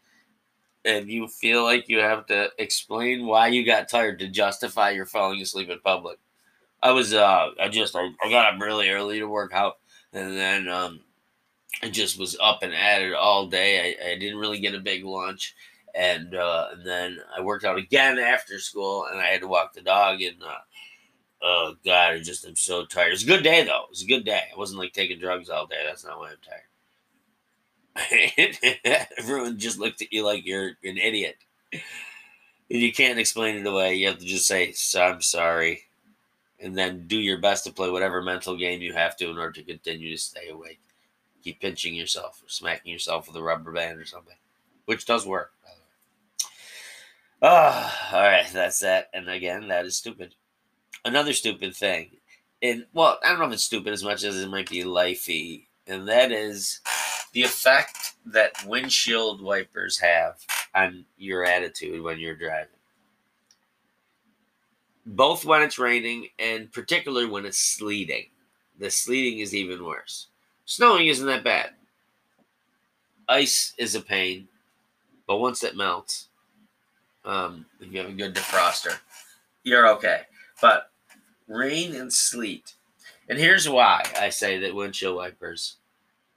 and 0.84 1.08
you 1.08 1.28
feel 1.28 1.62
like 1.62 1.88
you 1.88 2.00
have 2.00 2.26
to 2.26 2.50
explain 2.58 3.24
why 3.24 3.46
you 3.46 3.64
got 3.64 3.88
tired 3.88 4.18
to 4.18 4.28
justify 4.28 4.90
your 4.90 5.06
falling 5.06 5.40
asleep 5.40 5.70
in 5.70 5.78
public. 5.80 6.18
I 6.82 6.90
was, 6.90 7.14
uh, 7.14 7.50
I 7.60 7.68
just, 7.68 7.94
I, 7.94 8.10
got 8.28 8.54
up 8.54 8.60
really 8.60 8.90
early 8.90 9.20
to 9.20 9.26
work 9.26 9.54
out, 9.54 9.74
and 10.12 10.36
then 10.36 10.68
um, 10.68 11.00
I 11.82 11.90
just 11.90 12.18
was 12.18 12.36
up 12.40 12.62
and 12.62 12.74
at 12.74 13.02
it 13.02 13.14
all 13.14 13.46
day. 13.46 13.96
I, 14.00 14.12
I 14.12 14.18
didn't 14.18 14.38
really 14.38 14.58
get 14.58 14.74
a 14.74 14.80
big 14.80 15.04
lunch. 15.04 15.54
And, 15.94 16.34
uh, 16.34 16.68
and 16.72 16.86
then 16.86 17.18
I 17.36 17.42
worked 17.42 17.64
out 17.64 17.76
again 17.76 18.18
after 18.18 18.58
school, 18.58 19.06
and 19.10 19.20
I 19.20 19.26
had 19.26 19.42
to 19.42 19.46
walk 19.46 19.74
the 19.74 19.82
dog, 19.82 20.22
and 20.22 20.42
uh, 20.42 20.56
oh 21.42 21.74
god, 21.84 22.14
I 22.14 22.20
just 22.20 22.46
am 22.46 22.56
so 22.56 22.84
tired. 22.84 23.12
It's 23.12 23.24
a 23.24 23.26
good 23.26 23.42
day 23.42 23.64
though. 23.64 23.86
It's 23.90 24.02
a 24.02 24.06
good 24.06 24.24
day. 24.24 24.42
I 24.52 24.58
wasn't 24.58 24.80
like 24.80 24.92
taking 24.92 25.18
drugs 25.18 25.50
all 25.50 25.66
day. 25.66 25.82
That's 25.86 26.04
not 26.04 26.18
why 26.18 26.30
I'm 26.30 26.36
tired. 26.42 26.62
Everyone 29.18 29.58
just 29.58 29.78
looked 29.78 30.02
at 30.02 30.12
you 30.12 30.24
like 30.24 30.46
you're 30.46 30.72
an 30.84 30.98
idiot. 30.98 31.36
And 31.72 32.80
you 32.80 32.92
can't 32.92 33.18
explain 33.18 33.56
it 33.56 33.66
away. 33.66 33.96
You 33.96 34.08
have 34.08 34.18
to 34.18 34.24
just 34.24 34.46
say, 34.46 34.74
I'm 34.98 35.20
sorry. 35.20 35.82
And 36.62 36.78
then 36.78 37.06
do 37.08 37.18
your 37.18 37.38
best 37.38 37.64
to 37.64 37.72
play 37.72 37.90
whatever 37.90 38.22
mental 38.22 38.56
game 38.56 38.80
you 38.80 38.92
have 38.94 39.16
to 39.16 39.28
in 39.28 39.36
order 39.36 39.52
to 39.52 39.64
continue 39.64 40.12
to 40.12 40.22
stay 40.22 40.48
awake. 40.48 40.80
Keep 41.42 41.60
pinching 41.60 41.94
yourself 41.94 42.40
or 42.42 42.48
smacking 42.48 42.92
yourself 42.92 43.26
with 43.26 43.36
a 43.36 43.42
rubber 43.42 43.72
band 43.72 43.98
or 43.98 44.04
something, 44.04 44.36
which 44.84 45.04
does 45.04 45.26
work, 45.26 45.52
by 45.64 45.70
the 45.74 45.80
way. 45.80 46.50
Oh, 47.42 47.94
all 48.12 48.22
right, 48.22 48.46
that's 48.52 48.78
that. 48.78 49.10
And 49.12 49.28
again, 49.28 49.66
that 49.68 49.84
is 49.84 49.96
stupid 49.96 50.36
another 51.04 51.32
stupid 51.32 51.74
thing. 51.74 52.10
And 52.62 52.86
well, 52.92 53.18
I 53.24 53.30
don't 53.30 53.40
know 53.40 53.46
if 53.46 53.52
it's 53.54 53.64
stupid 53.64 53.92
as 53.92 54.04
much 54.04 54.22
as 54.24 54.40
it 54.40 54.48
might 54.48 54.70
be 54.70 54.84
lifey, 54.84 55.66
and 55.86 56.06
that 56.08 56.30
is 56.30 56.80
the 57.32 57.42
effect 57.42 58.14
that 58.26 58.52
windshield 58.66 59.42
wipers 59.42 59.98
have 59.98 60.36
on 60.74 61.04
your 61.16 61.44
attitude 61.44 62.02
when 62.02 62.18
you're 62.18 62.36
driving. 62.36 62.68
Both 65.04 65.44
when 65.44 65.62
it's 65.62 65.78
raining 65.78 66.28
and 66.38 66.70
particularly 66.72 67.26
when 67.26 67.44
it's 67.44 67.58
sleeting. 67.58 68.26
The 68.78 68.90
sleeting 68.90 69.40
is 69.40 69.54
even 69.54 69.84
worse. 69.84 70.28
Snowing 70.64 71.08
isn't 71.08 71.26
that 71.26 71.44
bad. 71.44 71.70
Ice 73.28 73.74
is 73.78 73.94
a 73.94 74.00
pain, 74.00 74.48
but 75.26 75.38
once 75.38 75.62
it 75.64 75.76
melts, 75.76 76.28
um, 77.24 77.66
if 77.80 77.92
you 77.92 78.00
have 78.00 78.10
a 78.10 78.12
good 78.12 78.34
defroster, 78.34 78.98
you're 79.64 79.88
okay. 79.96 80.22
But 80.60 80.90
rain 81.48 81.94
and 81.94 82.12
sleet. 82.12 82.74
And 83.28 83.38
here's 83.38 83.68
why 83.68 84.02
I 84.18 84.30
say 84.30 84.58
that 84.60 84.74
windshield 84.74 85.16
wipers 85.16 85.76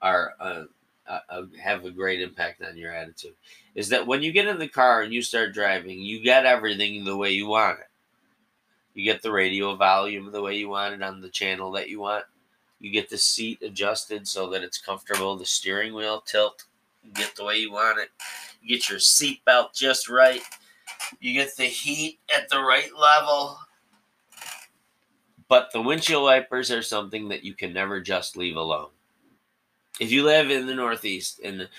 are 0.01 0.33
uh, 0.39 0.63
uh, 1.07 1.19
uh, 1.29 1.43
have 1.61 1.85
a 1.85 1.91
great 1.91 2.21
impact 2.21 2.61
on 2.63 2.77
your 2.77 2.91
attitude. 2.91 3.35
Is 3.75 3.89
that 3.89 4.07
when 4.07 4.23
you 4.23 4.31
get 4.31 4.47
in 4.47 4.59
the 4.59 4.67
car 4.67 5.01
and 5.01 5.13
you 5.13 5.21
start 5.21 5.53
driving, 5.53 5.99
you 5.99 6.21
get 6.21 6.45
everything 6.45 7.03
the 7.03 7.17
way 7.17 7.31
you 7.31 7.47
want 7.47 7.79
it. 7.79 7.87
You 8.95 9.03
get 9.03 9.21
the 9.21 9.31
radio 9.31 9.75
volume 9.75 10.31
the 10.31 10.41
way 10.41 10.55
you 10.55 10.69
want 10.69 10.95
it 10.95 11.03
on 11.03 11.21
the 11.21 11.29
channel 11.29 11.71
that 11.73 11.89
you 11.89 11.99
want. 11.99 12.25
You 12.79 12.91
get 12.91 13.09
the 13.09 13.17
seat 13.17 13.61
adjusted 13.61 14.27
so 14.27 14.49
that 14.49 14.63
it's 14.63 14.77
comfortable. 14.77 15.37
The 15.37 15.45
steering 15.45 15.93
wheel 15.93 16.21
tilt, 16.21 16.65
get 17.13 17.35
the 17.35 17.45
way 17.45 17.57
you 17.57 17.71
want 17.71 17.99
it. 17.99 18.09
You 18.61 18.75
get 18.75 18.89
your 18.89 18.99
seat 18.99 19.43
belt 19.45 19.73
just 19.73 20.09
right. 20.09 20.41
You 21.19 21.33
get 21.33 21.55
the 21.55 21.65
heat 21.65 22.19
at 22.35 22.49
the 22.49 22.59
right 22.59 22.89
level 22.97 23.59
but 25.47 25.71
the 25.71 25.81
windshield 25.81 26.23
wipers 26.23 26.71
are 26.71 26.81
something 26.81 27.29
that 27.29 27.43
you 27.43 27.53
can 27.53 27.73
never 27.73 28.01
just 28.01 28.35
leave 28.37 28.55
alone. 28.55 28.89
If 29.99 30.11
you 30.11 30.23
live 30.23 30.49
in 30.49 30.65
the 30.65 30.75
Northeast, 30.75 31.39
and 31.43 31.69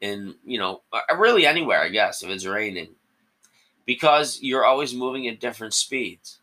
in 0.00 0.34
you 0.44 0.58
know, 0.58 0.82
uh, 0.92 1.16
really 1.16 1.46
anywhere, 1.46 1.80
I 1.80 1.88
guess, 1.88 2.22
if 2.22 2.30
it's 2.30 2.46
raining, 2.46 2.94
because 3.84 4.40
you're 4.40 4.64
always 4.64 4.94
moving 4.94 5.26
at 5.28 5.40
different 5.40 5.74
speeds. 5.74 6.40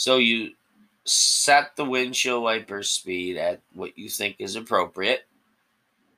So 0.00 0.16
you 0.16 0.52
set 1.04 1.76
the 1.76 1.84
windshield 1.84 2.42
wiper 2.42 2.82
speed 2.82 3.36
at 3.36 3.60
what 3.74 3.98
you 3.98 4.08
think 4.08 4.36
is 4.38 4.56
appropriate. 4.56 5.26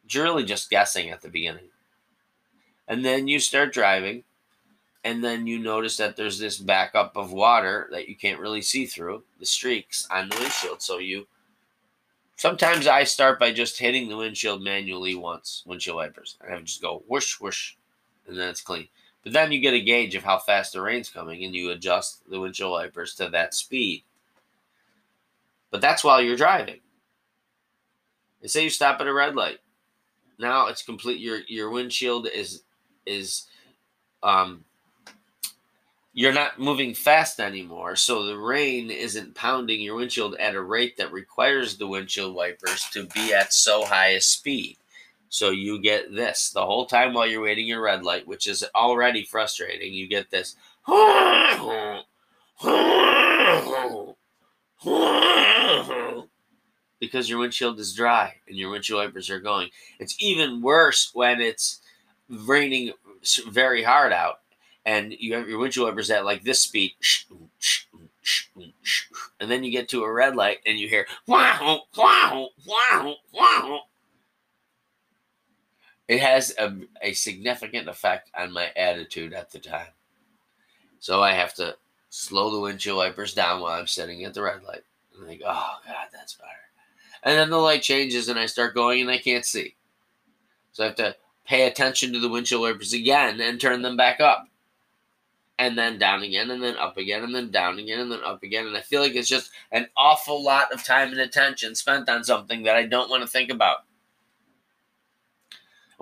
You're 0.08 0.22
really 0.22 0.44
just 0.44 0.70
guessing 0.70 1.10
at 1.10 1.20
the 1.20 1.28
beginning. 1.28 1.64
And 2.86 3.04
then 3.04 3.26
you 3.26 3.40
start 3.40 3.72
driving 3.72 4.22
and 5.02 5.24
then 5.24 5.48
you 5.48 5.58
notice 5.58 5.96
that 5.96 6.16
there's 6.16 6.38
this 6.38 6.58
backup 6.58 7.16
of 7.16 7.32
water 7.32 7.88
that 7.90 8.08
you 8.08 8.14
can't 8.14 8.38
really 8.38 8.62
see 8.62 8.86
through 8.86 9.24
the 9.40 9.46
streaks 9.46 10.06
on 10.12 10.28
the 10.28 10.36
windshield. 10.36 10.80
So 10.80 10.98
you 10.98 11.26
sometimes 12.36 12.86
I 12.86 13.02
start 13.02 13.40
by 13.40 13.52
just 13.52 13.80
hitting 13.80 14.08
the 14.08 14.16
windshield 14.16 14.62
manually 14.62 15.16
once, 15.16 15.64
windshield 15.66 15.96
wipers. 15.96 16.38
And 16.40 16.54
I 16.54 16.60
just 16.60 16.82
go 16.82 17.02
whoosh 17.08 17.40
whoosh, 17.40 17.72
and 18.28 18.38
then 18.38 18.48
it's 18.48 18.60
clean. 18.60 18.86
But 19.22 19.32
then 19.32 19.52
you 19.52 19.60
get 19.60 19.74
a 19.74 19.80
gauge 19.80 20.14
of 20.14 20.24
how 20.24 20.38
fast 20.38 20.72
the 20.72 20.80
rain's 20.80 21.08
coming 21.08 21.44
and 21.44 21.54
you 21.54 21.70
adjust 21.70 22.28
the 22.28 22.40
windshield 22.40 22.72
wipers 22.72 23.14
to 23.16 23.28
that 23.28 23.54
speed. 23.54 24.04
But 25.70 25.80
that's 25.80 26.04
while 26.04 26.20
you're 26.20 26.36
driving. 26.36 26.80
And 28.40 28.50
say 28.50 28.64
you 28.64 28.70
stop 28.70 29.00
at 29.00 29.06
a 29.06 29.12
red 29.12 29.36
light. 29.36 29.58
Now 30.38 30.66
it's 30.66 30.82
complete 30.82 31.20
your 31.20 31.40
your 31.46 31.70
windshield 31.70 32.26
is 32.26 32.62
is 33.06 33.46
um 34.22 34.64
you're 36.14 36.32
not 36.32 36.58
moving 36.58 36.92
fast 36.92 37.40
anymore, 37.40 37.96
so 37.96 38.24
the 38.24 38.36
rain 38.36 38.90
isn't 38.90 39.34
pounding 39.34 39.80
your 39.80 39.94
windshield 39.94 40.34
at 40.34 40.54
a 40.54 40.60
rate 40.60 40.98
that 40.98 41.10
requires 41.10 41.78
the 41.78 41.86
windshield 41.86 42.34
wipers 42.34 42.84
to 42.90 43.06
be 43.06 43.32
at 43.32 43.54
so 43.54 43.84
high 43.84 44.08
a 44.08 44.20
speed. 44.20 44.76
So 45.32 45.48
you 45.48 45.78
get 45.78 46.12
this 46.14 46.50
the 46.50 46.66
whole 46.66 46.84
time 46.84 47.14
while 47.14 47.26
you're 47.26 47.40
waiting 47.40 47.66
your 47.66 47.80
red 47.80 48.04
light, 48.04 48.26
which 48.26 48.46
is 48.46 48.66
already 48.74 49.24
frustrating. 49.24 49.94
You 49.94 50.06
get 50.06 50.30
this 50.30 50.56
because 57.00 57.30
your 57.30 57.38
windshield 57.38 57.80
is 57.80 57.94
dry 57.94 58.34
and 58.46 58.58
your 58.58 58.68
windshield 58.70 59.06
wipers 59.06 59.30
are 59.30 59.40
going. 59.40 59.70
It's 59.98 60.14
even 60.22 60.60
worse 60.60 61.10
when 61.14 61.40
it's 61.40 61.80
raining 62.28 62.92
very 63.48 63.82
hard 63.82 64.12
out 64.12 64.40
and 64.84 65.14
you 65.18 65.34
have 65.34 65.48
your 65.48 65.58
windshield 65.58 65.88
wipers 65.88 66.10
at 66.10 66.26
like 66.26 66.44
this 66.44 66.60
speed, 66.60 66.92
and 69.40 69.50
then 69.50 69.64
you 69.64 69.70
get 69.70 69.88
to 69.88 70.04
a 70.04 70.12
red 70.12 70.36
light 70.36 70.58
and 70.66 70.78
you 70.78 70.88
hear 70.90 71.06
wow, 71.26 71.84
wow, 71.96 72.48
wow, 72.66 73.14
wow. 73.32 73.80
It 76.12 76.20
has 76.20 76.54
a, 76.58 76.76
a 77.00 77.14
significant 77.14 77.88
effect 77.88 78.30
on 78.36 78.52
my 78.52 78.70
attitude 78.76 79.32
at 79.32 79.50
the 79.50 79.58
time. 79.58 79.88
So 81.00 81.22
I 81.22 81.32
have 81.32 81.54
to 81.54 81.76
slow 82.10 82.50
the 82.50 82.60
windshield 82.60 82.98
wipers 82.98 83.32
down 83.32 83.62
while 83.62 83.80
I'm 83.80 83.86
sitting 83.86 84.22
at 84.24 84.34
the 84.34 84.42
red 84.42 84.62
light. 84.62 84.84
And 85.18 85.30
I 85.30 85.36
go, 85.36 85.46
oh 85.48 85.76
God, 85.86 86.08
that's 86.12 86.34
better. 86.34 86.50
And 87.22 87.38
then 87.38 87.48
the 87.48 87.56
light 87.56 87.80
changes 87.80 88.28
and 88.28 88.38
I 88.38 88.44
start 88.44 88.74
going 88.74 89.00
and 89.00 89.10
I 89.10 89.16
can't 89.16 89.46
see. 89.46 89.74
So 90.72 90.84
I 90.84 90.88
have 90.88 90.96
to 90.96 91.16
pay 91.46 91.66
attention 91.66 92.12
to 92.12 92.20
the 92.20 92.28
windshield 92.28 92.60
wipers 92.60 92.92
again 92.92 93.40
and 93.40 93.58
turn 93.58 93.80
them 93.80 93.96
back 93.96 94.20
up 94.20 94.48
and 95.58 95.78
then 95.78 95.98
down 95.98 96.22
again, 96.22 96.50
and 96.50 96.62
then 96.62 96.76
up 96.76 96.98
again, 96.98 97.22
and 97.22 97.34
then 97.34 97.50
down 97.50 97.78
again, 97.78 98.00
and 98.00 98.12
then 98.12 98.24
up 98.24 98.42
again. 98.42 98.66
And 98.66 98.76
I 98.76 98.82
feel 98.82 99.00
like 99.00 99.14
it's 99.14 99.28
just 99.28 99.50
an 99.70 99.86
awful 99.96 100.42
lot 100.42 100.72
of 100.72 100.84
time 100.84 101.08
and 101.08 101.20
attention 101.20 101.74
spent 101.74 102.10
on 102.10 102.22
something 102.22 102.64
that 102.64 102.76
I 102.76 102.84
don't 102.84 103.08
want 103.08 103.22
to 103.22 103.28
think 103.28 103.50
about. 103.50 103.84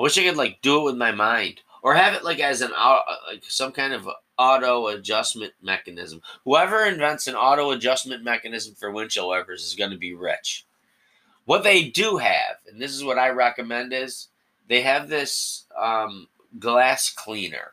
I 0.00 0.02
wish 0.02 0.16
I 0.16 0.24
could 0.24 0.38
like 0.38 0.62
do 0.62 0.80
it 0.80 0.84
with 0.84 0.96
my 0.96 1.12
mind, 1.12 1.60
or 1.82 1.94
have 1.94 2.14
it 2.14 2.24
like 2.24 2.40
as 2.40 2.62
an 2.62 2.72
uh, 2.74 3.00
like 3.30 3.44
some 3.46 3.70
kind 3.70 3.92
of 3.92 4.08
auto 4.38 4.86
adjustment 4.86 5.52
mechanism. 5.60 6.22
Whoever 6.46 6.86
invents 6.86 7.26
an 7.26 7.34
auto 7.34 7.72
adjustment 7.72 8.24
mechanism 8.24 8.74
for 8.74 8.90
windshield 8.90 9.28
wipers 9.28 9.62
is 9.66 9.74
going 9.74 9.90
to 9.90 9.98
be 9.98 10.14
rich. 10.14 10.64
What 11.44 11.64
they 11.64 11.90
do 11.90 12.16
have, 12.16 12.56
and 12.66 12.80
this 12.80 12.94
is 12.94 13.04
what 13.04 13.18
I 13.18 13.28
recommend, 13.28 13.92
is 13.92 14.28
they 14.68 14.80
have 14.80 15.10
this 15.10 15.66
um, 15.78 16.28
glass 16.58 17.12
cleaner 17.12 17.72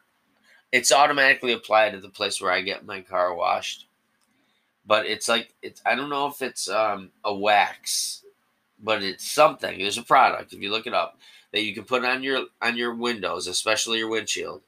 it's 0.74 0.92
automatically 0.92 1.54
applied 1.54 1.92
to 1.92 2.00
the 2.02 2.10
place 2.10 2.42
where 2.42 2.52
I 2.52 2.60
get 2.60 2.86
my 2.86 3.00
car 3.00 3.34
washed. 3.34 3.88
But 4.86 5.06
it's 5.06 5.30
like 5.30 5.54
it's 5.62 5.82
I 5.86 5.96
don't 5.96 6.10
know 6.10 6.28
if 6.28 6.42
it's 6.42 6.70
um, 6.70 7.12
a 7.24 7.34
wax, 7.34 8.26
but 8.84 9.02
it's 9.02 9.32
something. 9.32 9.80
There's 9.80 9.98
a 9.98 10.04
product 10.04 10.52
if 10.52 10.62
you 10.62 10.72
look 10.72 10.88
it 10.88 10.94
up 10.94 11.18
that 11.52 11.64
you 11.64 11.74
can 11.74 11.84
put 11.84 12.06
on 12.06 12.24
your 12.24 12.46
on 12.62 12.78
your 12.78 12.94
windows, 12.94 13.48
especially 13.48 14.00
your 14.00 14.10
windshield, 14.10 14.62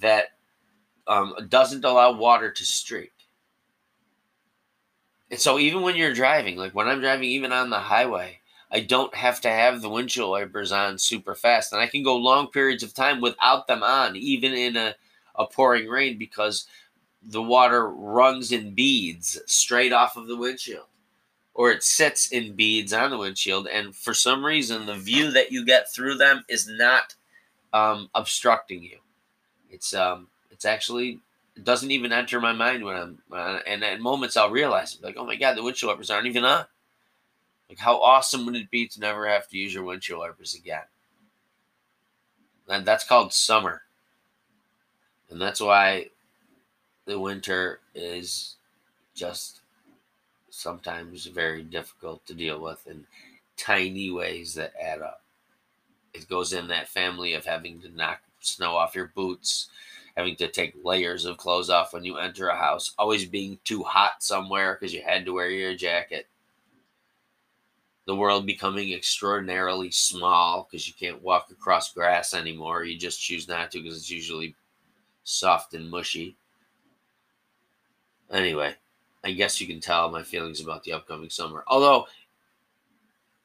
that 0.00 0.26
um, 1.06 1.34
doesn't 1.48 1.84
allow 1.84 2.12
water 2.12 2.50
to 2.50 2.64
streak. 2.64 3.12
And 5.30 5.40
so 5.40 5.58
even 5.58 5.82
when 5.82 5.96
you're 5.96 6.14
driving, 6.14 6.56
like 6.56 6.74
when 6.74 6.88
I'm 6.88 7.00
driving, 7.00 7.28
even 7.28 7.52
on 7.52 7.70
the 7.70 7.78
highway, 7.78 8.40
I 8.70 8.80
don't 8.80 9.14
have 9.14 9.40
to 9.42 9.48
have 9.48 9.82
the 9.82 9.88
windshield 9.88 10.30
wipers 10.30 10.72
on 10.72 10.98
super 10.98 11.34
fast, 11.34 11.72
and 11.72 11.80
I 11.80 11.86
can 11.88 12.02
go 12.02 12.16
long 12.16 12.48
periods 12.48 12.82
of 12.82 12.94
time 12.94 13.20
without 13.20 13.66
them 13.66 13.82
on, 13.82 14.16
even 14.16 14.52
in 14.52 14.76
a 14.76 14.94
a 15.36 15.46
pouring 15.46 15.88
rain 15.88 16.18
because 16.18 16.66
the 17.22 17.42
water 17.42 17.88
runs 17.88 18.52
in 18.52 18.74
beads 18.74 19.38
straight 19.46 19.92
off 19.92 20.16
of 20.16 20.28
the 20.28 20.36
windshield 20.36 20.86
or 21.56 21.70
it 21.70 21.82
sits 21.82 22.30
in 22.30 22.54
beads 22.54 22.92
on 22.92 23.10
the 23.10 23.16
windshield 23.16 23.66
and 23.66 23.96
for 23.96 24.12
some 24.12 24.44
reason 24.44 24.84
the 24.84 24.94
view 24.94 25.30
that 25.32 25.50
you 25.50 25.64
get 25.64 25.90
through 25.90 26.14
them 26.14 26.44
is 26.50 26.68
not 26.68 27.14
um, 27.72 28.10
obstructing 28.14 28.82
you. 28.82 28.98
It's 29.70 29.94
um 29.94 30.28
it's 30.50 30.64
actually 30.64 31.18
it 31.56 31.64
doesn't 31.64 31.90
even 31.90 32.12
enter 32.12 32.40
my 32.40 32.52
mind 32.52 32.84
when 32.84 32.96
i'm 32.96 33.18
uh, 33.32 33.60
and 33.66 33.82
at 33.82 34.00
moments 34.00 34.36
i'll 34.36 34.50
realize 34.50 34.94
it, 34.94 35.02
like 35.02 35.16
oh 35.18 35.24
my 35.24 35.36
god 35.36 35.56
the 35.56 35.62
windshield 35.62 35.90
wipers 35.90 36.10
aren't 36.10 36.26
even 36.26 36.44
on. 36.44 36.66
Like 37.68 37.78
how 37.78 38.00
awesome 38.00 38.46
would 38.46 38.54
it 38.54 38.70
be 38.70 38.86
to 38.88 39.00
never 39.00 39.26
have 39.26 39.48
to 39.48 39.58
use 39.58 39.74
your 39.74 39.82
windshield 39.84 40.20
wipers 40.20 40.54
again? 40.54 40.84
And 42.68 42.84
that's 42.84 43.04
called 43.04 43.32
summer. 43.32 43.82
And 45.30 45.40
that's 45.40 45.60
why 45.60 46.10
the 47.06 47.18
winter 47.18 47.80
is 47.94 48.56
just 49.14 49.55
sometimes 50.56 51.26
very 51.26 51.62
difficult 51.62 52.24
to 52.26 52.34
deal 52.34 52.60
with 52.60 52.86
in 52.86 53.06
tiny 53.56 54.10
ways 54.10 54.54
that 54.54 54.72
add 54.80 55.02
up. 55.02 55.22
It 56.14 56.28
goes 56.28 56.52
in 56.52 56.68
that 56.68 56.88
family 56.88 57.34
of 57.34 57.44
having 57.44 57.80
to 57.82 57.94
knock 57.94 58.20
snow 58.40 58.74
off 58.76 58.94
your 58.94 59.12
boots, 59.14 59.68
having 60.16 60.34
to 60.36 60.48
take 60.48 60.74
layers 60.82 61.26
of 61.26 61.36
clothes 61.36 61.68
off 61.68 61.92
when 61.92 62.04
you 62.04 62.16
enter 62.16 62.48
a 62.48 62.56
house, 62.56 62.94
always 62.98 63.26
being 63.26 63.58
too 63.64 63.82
hot 63.82 64.22
somewhere 64.22 64.74
because 64.74 64.94
you 64.94 65.02
had 65.02 65.26
to 65.26 65.34
wear 65.34 65.50
your 65.50 65.74
jacket. 65.74 66.26
The 68.06 68.16
world 68.16 68.46
becoming 68.46 68.92
extraordinarily 68.92 69.90
small 69.90 70.66
because 70.70 70.88
you 70.88 70.94
can't 70.98 71.22
walk 71.22 71.50
across 71.50 71.92
grass 71.92 72.32
anymore. 72.32 72.84
You 72.84 72.96
just 72.98 73.20
choose 73.20 73.46
not 73.46 73.72
to 73.72 73.82
because 73.82 73.98
it's 73.98 74.10
usually 74.10 74.54
soft 75.24 75.74
and 75.74 75.90
mushy. 75.90 76.36
Anyway, 78.30 78.74
I 79.24 79.32
guess 79.32 79.60
you 79.60 79.66
can 79.66 79.80
tell 79.80 80.10
my 80.10 80.22
feelings 80.22 80.60
about 80.60 80.84
the 80.84 80.92
upcoming 80.92 81.30
summer. 81.30 81.64
Although, 81.66 82.06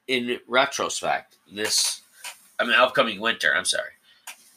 in 0.07 0.39
retrospect, 0.47 1.37
this, 1.51 2.01
I 2.59 2.63
mean, 2.63 2.73
upcoming 2.73 3.19
winter, 3.19 3.53
I'm 3.55 3.65
sorry. 3.65 3.91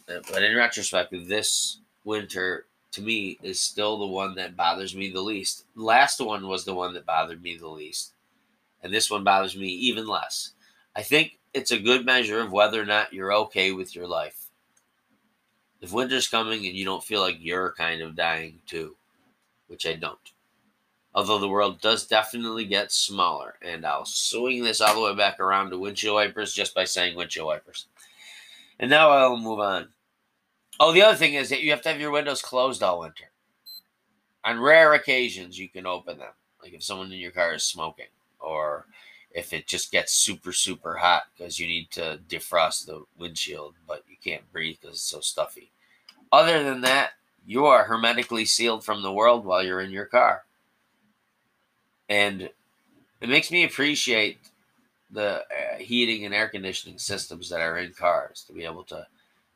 Uh, 0.09 0.21
but 0.31 0.43
in 0.43 0.57
retrospect, 0.57 1.15
this 1.29 1.79
winter 2.05 2.67
to 2.93 3.03
me 3.03 3.39
is 3.43 3.59
still 3.61 3.99
the 3.99 4.07
one 4.07 4.35
that 4.35 4.57
bothers 4.57 4.95
me 4.95 5.11
the 5.11 5.21
least. 5.21 5.65
Last 5.75 6.21
one 6.21 6.47
was 6.47 6.65
the 6.65 6.75
one 6.75 6.95
that 6.95 7.07
bothered 7.07 7.43
me 7.43 7.57
the 7.57 7.69
least. 7.69 8.13
And 8.83 8.93
this 8.93 9.11
one 9.11 9.25
bothers 9.25 9.57
me 9.57 9.69
even 9.69 10.07
less. 10.07 10.51
I 10.95 11.03
think 11.03 11.39
it's 11.55 11.71
a 11.71 11.79
good 11.79 12.05
measure 12.05 12.41
of 12.41 12.53
whether 12.53 12.81
or 12.81 12.85
not 12.85 13.13
you're 13.13 13.33
okay 13.33 13.73
with 13.73 13.97
your 13.97 14.07
life 14.07 14.45
if 15.85 15.93
winter's 15.93 16.29
coming 16.29 16.65
and 16.67 16.75
you 16.75 16.87
don't 16.87 17.05
feel 17.05 17.21
like 17.21 17.37
you're 17.41 17.73
kind 17.73 18.01
of 18.01 18.17
dying 18.17 18.59
too, 18.67 18.97
which 19.67 19.87
I 19.87 19.93
don't. 19.93 20.33
Although 21.15 21.39
the 21.39 21.49
world 21.49 21.81
does 21.81 22.07
definitely 22.07 22.65
get 22.65 22.91
smaller, 22.91 23.55
and 23.63 23.87
I'll 23.87 24.05
swing 24.05 24.65
this 24.65 24.81
all 24.81 24.95
the 24.95 25.01
way 25.01 25.15
back 25.15 25.39
around 25.39 25.71
to 25.71 25.79
windshield 25.79 26.15
wipers 26.15 26.53
just 26.53 26.75
by 26.75 26.85
saying 26.85 27.17
windshield 27.17 27.47
wipers. 27.47 27.87
And 28.81 28.91
now 28.91 29.11
I'll 29.11 29.37
move 29.37 29.61
on. 29.61 29.89
Oh, 30.81 30.93
the 30.93 31.03
other 31.03 31.17
thing 31.17 31.35
is 31.35 31.49
that 31.51 31.63
you 31.63 31.71
have 31.71 31.83
to 31.83 31.89
have 31.91 32.01
your 32.01 32.11
windows 32.11 32.43
closed 32.43 32.83
all 32.83 33.01
winter. 33.01 33.31
On 34.45 34.59
rare 34.59 34.95
occasions, 34.95 35.59
you 35.59 35.69
can 35.69 35.87
open 35.87 36.19
them, 36.19 36.33
like 36.61 36.73
if 36.73 36.83
someone 36.83 37.13
in 37.13 37.19
your 37.19 37.31
car 37.31 37.55
is 37.55 37.63
smoking, 37.63 38.07
or 38.41 38.87
if 39.35 39.53
it 39.53 39.67
just 39.67 39.91
gets 39.91 40.13
super 40.13 40.53
super 40.53 40.95
hot 40.95 41.25
because 41.37 41.59
you 41.59 41.67
need 41.67 41.91
to 41.91 42.21
defrost 42.29 42.87
the 42.87 43.05
windshield 43.19 43.75
but 43.87 44.05
you 44.09 44.17
can't 44.23 44.51
breathe 44.53 44.77
because 44.81 44.97
it's 44.97 45.03
so 45.03 45.21
stuffy 45.21 45.71
other 46.33 46.63
than 46.63 46.81
that 46.81 47.11
you 47.45 47.67
are 47.67 47.85
hermetically 47.85 48.45
sealed 48.45 48.85
from 48.85 49.03
the 49.03 49.13
world 49.13 49.45
while 49.45 49.63
you're 49.63 49.81
in 49.81 49.91
your 49.91 50.07
car 50.07 50.45
and 52.09 52.43
it 53.21 53.29
makes 53.29 53.51
me 53.51 53.65
appreciate 53.65 54.39
the 55.11 55.43
uh, 55.43 55.79
heating 55.79 56.25
and 56.25 56.35
air 56.35 56.49
conditioning 56.49 56.99
systems 56.99 57.49
that 57.49 57.61
are 57.61 57.79
in 57.79 57.93
cars 57.93 58.45
to 58.47 58.53
be 58.53 58.65
able 58.65 58.85
to 58.85 59.07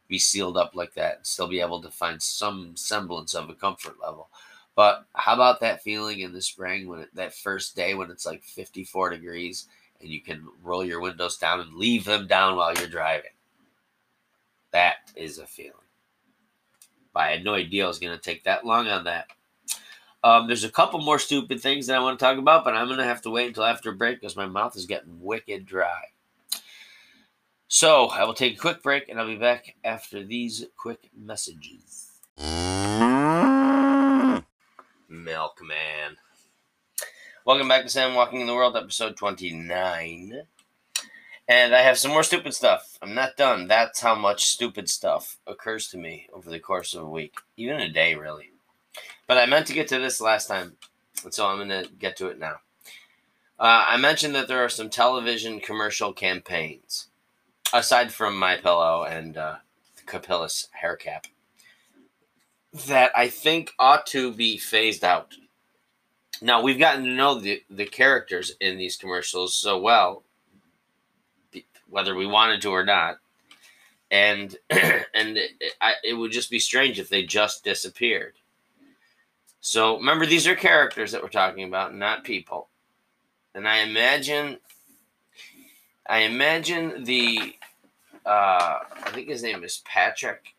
be 0.09 0.19
sealed 0.19 0.57
up 0.57 0.75
like 0.75 0.95
that 0.95 1.17
and 1.17 1.27
still 1.27 1.49
be 1.49 1.61
able 1.61 1.83
to 1.83 1.91
find 1.91 2.23
some 2.23 2.77
semblance 2.77 3.35
of 3.35 3.51
a 3.51 3.55
comfort 3.55 3.97
level 4.01 4.29
but 4.79 5.07
how 5.13 5.35
about 5.35 5.59
that 5.59 5.83
feeling 5.83 6.21
in 6.21 6.33
the 6.33 6.41
spring 6.41 6.87
when 6.87 7.01
it, 7.01 7.09
that 7.17 7.35
first 7.35 7.75
day 7.75 7.95
when 7.95 8.13
it's 8.13 8.25
like 8.25 8.45
54 8.45 9.11
degrees 9.11 9.67
and 10.01 10.09
you 10.09 10.21
can 10.21 10.47
roll 10.63 10.85
your 10.85 11.01
windows 11.01 11.37
down 11.37 11.59
and 11.59 11.75
leave 11.75 12.05
them 12.05 12.29
down 12.29 12.55
while 12.55 12.73
you're 12.73 12.87
driving? 12.87 13.33
That 14.71 14.99
is 15.17 15.39
a 15.39 15.47
feeling. 15.49 15.73
I 17.13 17.31
had 17.31 17.45
no 17.45 17.55
idea 17.55 17.87
I 17.87 17.89
was 17.89 17.99
going 17.99 18.17
to 18.17 18.23
take 18.23 18.45
that 18.45 18.65
long 18.65 18.87
on 18.87 19.03
that. 19.03 19.27
Um, 20.25 20.49
there's 20.49 20.65
a 20.65 20.71
couple 20.71 21.01
more 21.01 21.19
stupid 21.19 21.61
things 21.61 21.87
that 21.87 21.97
I 21.97 22.01
want 22.01 22.19
to 22.19 22.25
talk 22.25 22.39
about, 22.39 22.65
but 22.65 22.75
I'm 22.75 22.87
going 22.87 22.99
to 22.99 23.05
have 23.05 23.23
to 23.23 23.31
wait 23.31 23.47
until 23.47 23.65
after 23.65 23.93
break 23.93 24.21
because 24.21 24.37
my 24.37 24.47
mouth 24.47 24.77
is 24.77 24.87
getting 24.87 25.23
wicked 25.23 25.65
dry. 25.65 26.07
So 27.69 28.07
I 28.07 28.25
will 28.25 28.35
take 28.35 28.55
a 28.55 28.61
quick 28.61 28.83
break 28.83 29.09
and 29.09 29.21
I'll 29.21 29.29
be 29.29 29.37
back 29.37 29.77
after 29.85 30.25
these 30.25 30.65
quick 30.77 31.11
messages. 31.17 32.11
Milkman. 35.09 36.17
Welcome 37.45 37.69
back 37.69 37.85
to 37.85 37.89
Sam 37.89 38.15
Walking 38.15 38.41
in 38.41 38.47
the 38.49 38.55
World, 38.55 38.77
episode 38.77 39.17
29. 39.17 40.43
And 41.47 41.75
I 41.75 41.81
have 41.81 41.97
some 41.97 42.11
more 42.11 42.25
stupid 42.25 42.55
stuff. 42.55 42.99
I'm 43.01 43.15
not 43.15 43.37
done. 43.37 43.69
That's 43.69 44.01
how 44.01 44.17
much 44.17 44.47
stupid 44.47 44.91
stuff 44.91 45.39
occurs 45.47 45.89
to 45.89 45.97
me 45.97 46.29
over 46.33 46.51
the 46.51 46.59
course 46.59 46.95
of 46.95 47.05
a 47.05 47.09
week, 47.09 47.37
even 47.57 47.81
a 47.81 47.89
day, 47.89 48.17
really. 48.17 48.51
But 49.29 49.39
I 49.39 49.47
meant 49.47 49.67
to 49.69 49.73
get 49.73 49.87
to 49.89 49.99
this 49.99 50.21
last 50.21 50.49
time, 50.49 50.73
and 51.23 51.33
so 51.33 51.47
I'm 51.47 51.59
going 51.59 51.69
to 51.69 51.89
get 51.99 52.17
to 52.17 52.27
it 52.27 52.39
now. 52.41 52.57
Uh, 53.61 53.85
I 53.89 53.97
mentioned 53.97 54.35
that 54.35 54.49
there 54.49 54.65
are 54.65 54.69
some 54.69 54.89
television 54.91 55.61
commercial 55.61 56.13
campaigns, 56.13 57.09
aside 57.73 58.13
from 58.13 58.37
My 58.37 58.57
Pillow 58.57 59.05
and 59.05 59.37
uh, 59.37 59.57
Capillus 60.07 60.69
hair 60.73 60.97
cap, 60.97 61.27
that 62.87 63.13
I 63.17 63.29
think 63.29 63.73
ought 63.79 64.07
to 64.07 64.33
be 64.33 64.57
phased 64.57 65.05
out. 65.05 65.35
Now 66.41 66.63
we've 66.63 66.79
gotten 66.79 67.05
to 67.05 67.11
know 67.11 67.39
the, 67.39 67.63
the 67.69 67.87
characters 67.87 68.53
in 68.61 68.79
these 68.79 68.97
commercials 68.97 69.57
so 69.57 69.79
well 69.79 70.25
whether 71.89 72.15
we 72.15 72.27
wanted 72.27 72.61
to 72.63 72.71
or 72.71 72.85
not. 72.85 73.17
And 74.11 74.57
and 74.71 75.37
it, 75.37 75.51
I, 75.81 75.95
it 76.05 76.15
would 76.15 76.33
just 76.33 76.51
be 76.51 76.59
strange 76.59 76.99
if 76.99 77.09
they 77.09 77.25
just 77.25 77.65
disappeared. 77.65 78.35
So 79.61 79.97
remember, 79.97 80.27
these 80.27 80.47
are 80.47 80.55
characters 80.55 81.13
that 81.13 81.23
we're 81.23 81.29
talking 81.29 81.65
about, 81.65 81.95
not 81.95 82.25
people. 82.25 82.69
And 83.55 83.69
I 83.69 83.79
imagine, 83.79 84.59
I 86.09 86.21
imagine 86.21 87.05
the, 87.05 87.55
uh, 88.25 88.79
I 89.05 89.11
think 89.13 89.29
his 89.29 89.43
name 89.43 89.65
is 89.65 89.83
Patrick, 89.85 90.55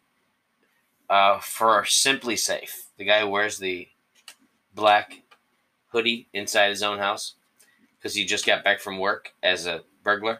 uh, 1.09 1.39
for 1.39 1.83
SimpliSafe, 1.83 2.87
the 2.97 3.05
guy 3.05 3.21
who 3.21 3.29
wears 3.29 3.57
the 3.57 3.87
black 4.75 5.21
hoodie 5.91 6.27
inside 6.33 6.69
his 6.69 6.83
own 6.83 6.99
house 6.99 7.35
because 7.97 8.13
he 8.13 8.25
just 8.25 8.45
got 8.45 8.63
back 8.63 8.79
from 8.79 8.99
work 8.99 9.33
as 9.41 9.65
a 9.65 9.81
burglar 10.03 10.39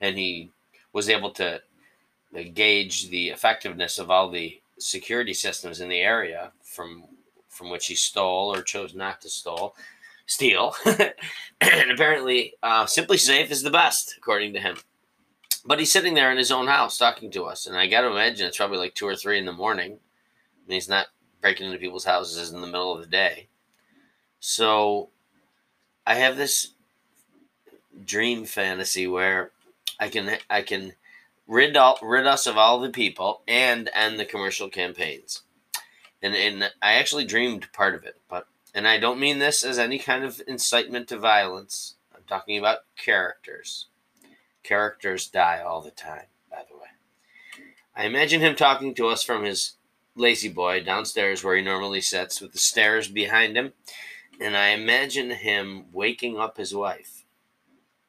and 0.00 0.16
he 0.16 0.50
was 0.92 1.08
able 1.08 1.30
to 1.30 1.60
gauge 2.54 3.08
the 3.10 3.28
effectiveness 3.30 3.98
of 3.98 4.10
all 4.10 4.30
the 4.30 4.60
security 4.78 5.34
systems 5.34 5.80
in 5.80 5.88
the 5.88 6.00
area 6.00 6.52
from 6.62 7.04
from 7.58 7.70
which 7.70 7.86
he 7.86 7.94
stole 7.94 8.54
or 8.54 8.62
chose 8.62 8.94
not 8.94 9.20
to 9.22 9.28
stole 9.28 9.74
steal. 10.26 10.74
And 11.60 11.90
apparently 11.90 12.54
uh, 12.62 12.84
SimpliSafe 12.84 13.50
is 13.50 13.62
the 13.62 13.70
best 13.70 14.14
according 14.16 14.52
to 14.52 14.60
him. 14.60 14.76
But 15.64 15.80
he's 15.80 15.90
sitting 15.90 16.14
there 16.14 16.30
in 16.30 16.38
his 16.38 16.52
own 16.52 16.68
house 16.68 16.96
talking 16.96 17.32
to 17.32 17.44
us 17.44 17.66
and 17.66 17.76
i 17.76 17.88
gotta 17.88 18.06
imagine 18.06 18.46
it's 18.46 18.56
probably 18.56 18.78
like 18.78 18.94
two 18.94 19.06
or 19.06 19.16
three 19.16 19.38
in 19.38 19.44
the 19.44 19.52
morning. 19.52 19.98
And 20.64 20.72
he's 20.72 20.88
not 20.88 21.08
breaking 21.40 21.66
into 21.66 21.78
people's 21.78 22.04
houses 22.04 22.52
in 22.52 22.60
the 22.60 22.66
middle 22.66 22.94
of 22.94 23.00
the 23.00 23.10
day. 23.10 23.48
So 24.38 25.10
i 26.06 26.14
have 26.14 26.36
this 26.36 26.72
dream 28.04 28.44
fantasy 28.44 29.06
where 29.06 29.50
I 29.98 30.08
can 30.08 30.38
I 30.48 30.62
can 30.62 30.92
rid 31.46 31.76
all, 31.76 31.98
rid 32.02 32.26
us 32.26 32.46
of 32.46 32.56
all 32.56 32.78
the 32.78 32.90
people 32.90 33.42
and 33.48 33.90
end 33.92 34.18
the 34.18 34.24
commercial 34.24 34.68
campaigns. 34.68 35.42
And 36.22 36.34
and 36.34 36.72
I 36.82 36.94
actually 36.94 37.24
dreamed 37.24 37.72
part 37.72 37.94
of 37.94 38.04
it, 38.04 38.16
but 38.28 38.46
and 38.74 38.86
I 38.86 38.98
don't 38.98 39.20
mean 39.20 39.38
this 39.38 39.64
as 39.64 39.78
any 39.78 39.98
kind 39.98 40.24
of 40.24 40.42
incitement 40.46 41.08
to 41.08 41.18
violence. 41.18 41.96
I'm 42.14 42.22
talking 42.28 42.58
about 42.58 42.80
characters. 42.96 43.86
Characters 44.62 45.28
die 45.28 45.62
all 45.64 45.80
the 45.80 45.90
time, 45.90 46.26
by 46.50 46.62
the 46.68 46.76
way. 46.76 46.88
I 47.96 48.04
imagine 48.04 48.40
him 48.40 48.54
talking 48.54 48.94
to 48.94 49.08
us 49.08 49.22
from 49.22 49.44
his 49.44 49.74
lazy 50.14 50.48
boy 50.48 50.82
downstairs 50.82 51.42
where 51.42 51.56
he 51.56 51.62
normally 51.62 52.00
sits 52.00 52.40
with 52.40 52.52
the 52.52 52.58
stairs 52.58 53.08
behind 53.08 53.56
him. 53.56 53.72
And 54.40 54.56
I 54.56 54.68
imagine 54.68 55.30
him 55.30 55.86
waking 55.92 56.38
up 56.38 56.58
his 56.58 56.74
wife 56.74 57.24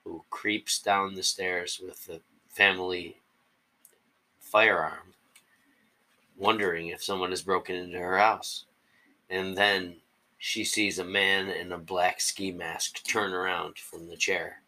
who 0.04 0.26
creeps 0.30 0.80
down 0.80 1.16
the 1.16 1.24
stairs 1.24 1.80
with 1.84 2.06
the 2.06 2.22
family 2.48 3.18
firearm, 4.40 5.09
wondering 6.40 6.88
if 6.88 7.04
someone 7.04 7.30
has 7.30 7.44
broken 7.44 7.76
into 7.76 8.00
her 8.00 8.18
house. 8.18 8.66
And 9.30 9.56
then 9.56 9.98
she 10.40 10.64
sees 10.64 10.98
a 10.98 11.04
man 11.04 11.50
in 11.50 11.72
a 11.72 11.78
black 11.78 12.20
ski 12.22 12.52
mask 12.52 13.04
turn 13.06 13.34
around 13.34 13.78
from 13.78 14.08
the 14.08 14.18
chair 14.18 14.62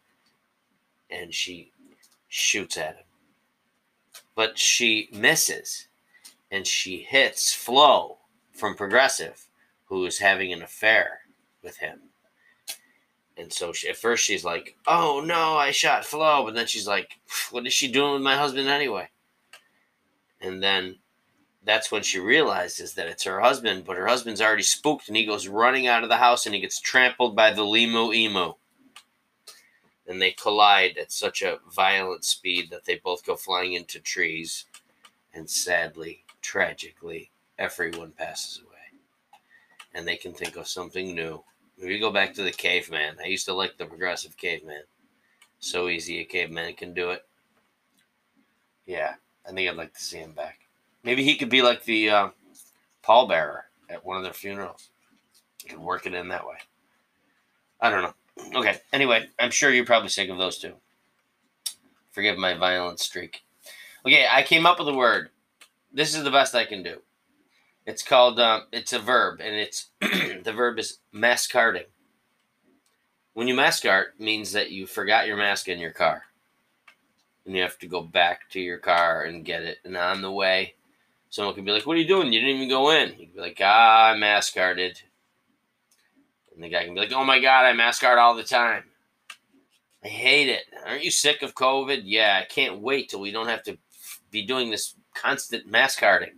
and 1.12 1.32
she 1.32 1.70
shoots 2.28 2.76
at 2.76 2.96
him. 2.96 3.04
But 4.34 4.58
she 4.58 5.08
misses 5.12 5.88
and 6.50 6.66
she 6.66 6.98
hits 6.98 7.54
Flo 7.54 8.18
from 8.52 8.74
Progressive, 8.74 9.46
who 9.84 10.04
is 10.06 10.18
having 10.18 10.52
an 10.52 10.62
affair 10.62 11.20
with 11.62 11.76
him. 11.76 12.00
And 13.36 13.52
so 13.52 13.72
she, 13.72 13.88
at 13.88 13.96
first 13.96 14.24
she's 14.24 14.44
like, 14.44 14.76
"Oh 14.86 15.22
no, 15.24 15.56
I 15.56 15.70
shot 15.70 16.04
Flo," 16.04 16.44
but 16.44 16.54
then 16.54 16.66
she's 16.66 16.86
like, 16.86 17.18
"What 17.50 17.66
is 17.66 17.72
she 17.72 17.90
doing 17.90 18.12
with 18.12 18.22
my 18.22 18.36
husband 18.36 18.68
anyway?" 18.68 19.08
And 20.40 20.62
then 20.62 20.98
that's 21.64 21.90
when 21.92 22.02
she 22.02 22.18
realizes 22.18 22.94
that 22.94 23.06
it's 23.06 23.24
her 23.24 23.40
husband, 23.40 23.84
but 23.84 23.96
her 23.96 24.06
husband's 24.06 24.40
already 24.40 24.62
spooked, 24.62 25.08
and 25.08 25.16
he 25.16 25.24
goes 25.24 25.48
running 25.48 25.86
out 25.86 26.02
of 26.02 26.08
the 26.08 26.16
house, 26.16 26.46
and 26.46 26.54
he 26.54 26.60
gets 26.60 26.80
trampled 26.80 27.36
by 27.36 27.52
the 27.52 27.62
LiMu 27.62 28.14
Emu. 28.14 28.54
And 30.06 30.20
they 30.20 30.32
collide 30.32 30.98
at 30.98 31.12
such 31.12 31.42
a 31.42 31.60
violent 31.70 32.24
speed 32.24 32.70
that 32.70 32.84
they 32.84 32.96
both 32.96 33.24
go 33.24 33.36
flying 33.36 33.74
into 33.74 34.00
trees, 34.00 34.66
and 35.32 35.48
sadly, 35.48 36.24
tragically, 36.40 37.30
everyone 37.58 38.12
passes 38.12 38.58
away. 38.58 38.68
And 39.94 40.06
they 40.06 40.16
can 40.16 40.32
think 40.32 40.56
of 40.56 40.66
something 40.66 41.14
new 41.14 41.44
we 41.82 41.98
go 41.98 42.10
back 42.10 42.34
to 42.34 42.42
the 42.42 42.52
caveman. 42.52 43.16
I 43.22 43.28
used 43.28 43.46
to 43.46 43.54
like 43.54 43.76
the 43.76 43.86
progressive 43.86 44.36
caveman. 44.36 44.82
So 45.58 45.88
easy 45.88 46.20
a 46.20 46.24
caveman 46.24 46.74
can 46.74 46.94
do 46.94 47.10
it. 47.10 47.24
Yeah, 48.86 49.14
I 49.46 49.52
think 49.52 49.68
I'd 49.68 49.76
like 49.76 49.94
to 49.94 50.02
see 50.02 50.18
him 50.18 50.32
back. 50.32 50.51
Maybe 51.04 51.24
he 51.24 51.36
could 51.36 51.48
be 51.48 51.62
like 51.62 51.84
the 51.84 52.10
uh, 52.10 52.28
pallbearer 53.04 53.62
at 53.90 54.04
one 54.04 54.16
of 54.16 54.22
their 54.22 54.32
funerals. 54.32 54.90
You 55.64 55.70
could 55.70 55.80
work 55.80 56.06
it 56.06 56.14
in 56.14 56.28
that 56.28 56.46
way. 56.46 56.56
I 57.80 57.90
don't 57.90 58.02
know. 58.02 58.14
Okay, 58.60 58.78
anyway, 58.92 59.28
I'm 59.38 59.50
sure 59.50 59.70
you're 59.70 59.84
probably 59.84 60.08
sick 60.08 60.30
of 60.30 60.38
those 60.38 60.58
two. 60.58 60.74
Forgive 62.12 62.38
my 62.38 62.54
violent 62.54 63.00
streak. 63.00 63.42
Okay, 64.06 64.26
I 64.30 64.42
came 64.42 64.66
up 64.66 64.78
with 64.78 64.88
a 64.88 64.94
word. 64.94 65.30
This 65.92 66.14
is 66.14 66.24
the 66.24 66.30
best 66.30 66.54
I 66.54 66.64
can 66.64 66.82
do. 66.82 66.98
It's 67.86 68.02
called, 68.02 68.38
uh, 68.38 68.60
it's 68.72 68.92
a 68.92 68.98
verb, 68.98 69.40
and 69.40 69.56
it's, 69.56 69.90
the 70.00 70.52
verb 70.54 70.78
is 70.78 70.98
mascarding. 71.14 71.86
When 73.34 73.48
you 73.48 73.54
mascart, 73.54 74.18
means 74.18 74.52
that 74.52 74.70
you 74.70 74.86
forgot 74.86 75.26
your 75.26 75.36
mask 75.36 75.68
in 75.68 75.78
your 75.78 75.90
car. 75.90 76.24
And 77.44 77.56
you 77.56 77.62
have 77.62 77.78
to 77.78 77.88
go 77.88 78.02
back 78.02 78.48
to 78.50 78.60
your 78.60 78.78
car 78.78 79.24
and 79.24 79.44
get 79.44 79.62
it. 79.62 79.78
And 79.84 79.96
on 79.96 80.22
the 80.22 80.30
way, 80.30 80.74
someone 81.32 81.54
can 81.54 81.64
be 81.64 81.72
like, 81.72 81.86
What 81.86 81.96
are 81.96 82.00
you 82.00 82.06
doing? 82.06 82.32
You 82.32 82.40
didn't 82.40 82.56
even 82.56 82.68
go 82.68 82.90
in. 82.90 83.08
You 83.18 83.26
can 83.26 83.34
be 83.34 83.40
like, 83.40 83.58
Ah, 83.60 84.12
I 84.12 84.16
mascarded. 84.16 85.02
And 86.54 86.62
the 86.62 86.68
guy 86.68 86.84
can 86.84 86.94
be 86.94 87.00
like, 87.00 87.12
Oh 87.12 87.24
my 87.24 87.40
God, 87.40 87.64
I 87.64 87.72
mascard 87.72 88.18
all 88.18 88.36
the 88.36 88.44
time. 88.44 88.84
I 90.04 90.08
hate 90.08 90.48
it. 90.48 90.64
Aren't 90.86 91.04
you 91.04 91.10
sick 91.10 91.42
of 91.42 91.54
COVID? 91.54 92.02
Yeah, 92.04 92.40
I 92.42 92.44
can't 92.44 92.80
wait 92.80 93.08
till 93.08 93.20
we 93.20 93.32
don't 93.32 93.48
have 93.48 93.62
to 93.64 93.78
be 94.30 94.44
doing 94.44 94.70
this 94.70 94.94
constant 95.14 95.70
mascarding. 95.70 96.34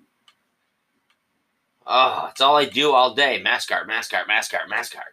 Oh, 1.87 2.29
it's 2.31 2.41
all 2.41 2.57
I 2.57 2.65
do 2.65 2.93
all 2.93 3.15
day. 3.15 3.43
Mascart, 3.45 3.89
mascart, 3.89 4.27
mascart, 4.27 4.69
mascart. 4.73 5.13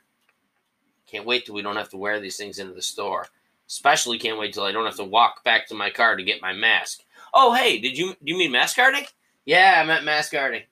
Can't 1.08 1.26
wait 1.26 1.46
till 1.46 1.56
we 1.56 1.62
don't 1.62 1.76
have 1.76 1.90
to 1.90 1.98
wear 1.98 2.20
these 2.20 2.38
things 2.38 2.60
into 2.60 2.74
the 2.74 2.82
store. 2.82 3.26
Especially 3.68 4.20
can't 4.20 4.38
wait 4.38 4.54
till 4.54 4.64
I 4.64 4.72
don't 4.72 4.86
have 4.86 4.96
to 4.98 5.04
walk 5.04 5.44
back 5.44 5.68
to 5.68 5.76
my 5.76 5.90
car 5.90 6.16
to 6.16 6.24
get 6.24 6.42
my 6.42 6.54
mask. 6.54 7.00
Oh, 7.34 7.54
hey, 7.54 7.80
did 7.80 7.98
you 7.98 8.10
do 8.10 8.32
you 8.32 8.38
mean 8.38 8.52
mascarding? 8.52 9.08
Yeah, 9.46 9.80
I 9.82 9.86
meant 9.86 10.06
mascarding. 10.06 10.64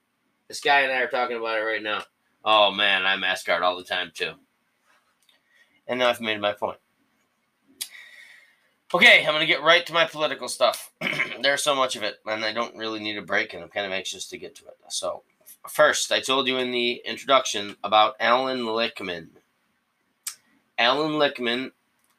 This 0.48 0.60
guy 0.60 0.80
and 0.80 0.92
I 0.92 1.00
are 1.00 1.08
talking 1.08 1.36
about 1.36 1.58
it 1.58 1.62
right 1.62 1.82
now. 1.82 2.02
Oh 2.44 2.70
man, 2.70 3.04
I 3.04 3.16
mascard 3.16 3.62
all 3.62 3.76
the 3.76 3.84
time 3.84 4.12
too. 4.14 4.32
And 5.86 5.98
now 5.98 6.08
I've 6.08 6.20
made 6.20 6.40
my 6.40 6.52
point. 6.52 6.78
Okay, 8.92 9.24
I'm 9.24 9.32
gonna 9.32 9.46
get 9.46 9.62
right 9.62 9.86
to 9.86 9.92
my 9.92 10.04
political 10.04 10.48
stuff. 10.48 10.92
There's 11.42 11.62
so 11.62 11.74
much 11.74 11.96
of 11.96 12.02
it, 12.02 12.16
and 12.26 12.44
I 12.44 12.52
don't 12.52 12.76
really 12.76 13.00
need 13.00 13.18
a 13.18 13.22
break, 13.22 13.54
and 13.54 13.62
I'm 13.62 13.68
kind 13.68 13.86
of 13.86 13.92
anxious 13.92 14.26
to 14.28 14.38
get 14.38 14.56
to 14.56 14.66
it. 14.66 14.76
So 14.88 15.22
First, 15.68 16.10
I 16.10 16.20
told 16.20 16.48
you 16.48 16.56
in 16.56 16.70
the 16.70 17.02
introduction 17.04 17.76
about 17.84 18.16
Alan 18.18 18.60
Lichtman. 18.60 19.28
Alan 20.78 21.12
Lichtman 21.12 21.72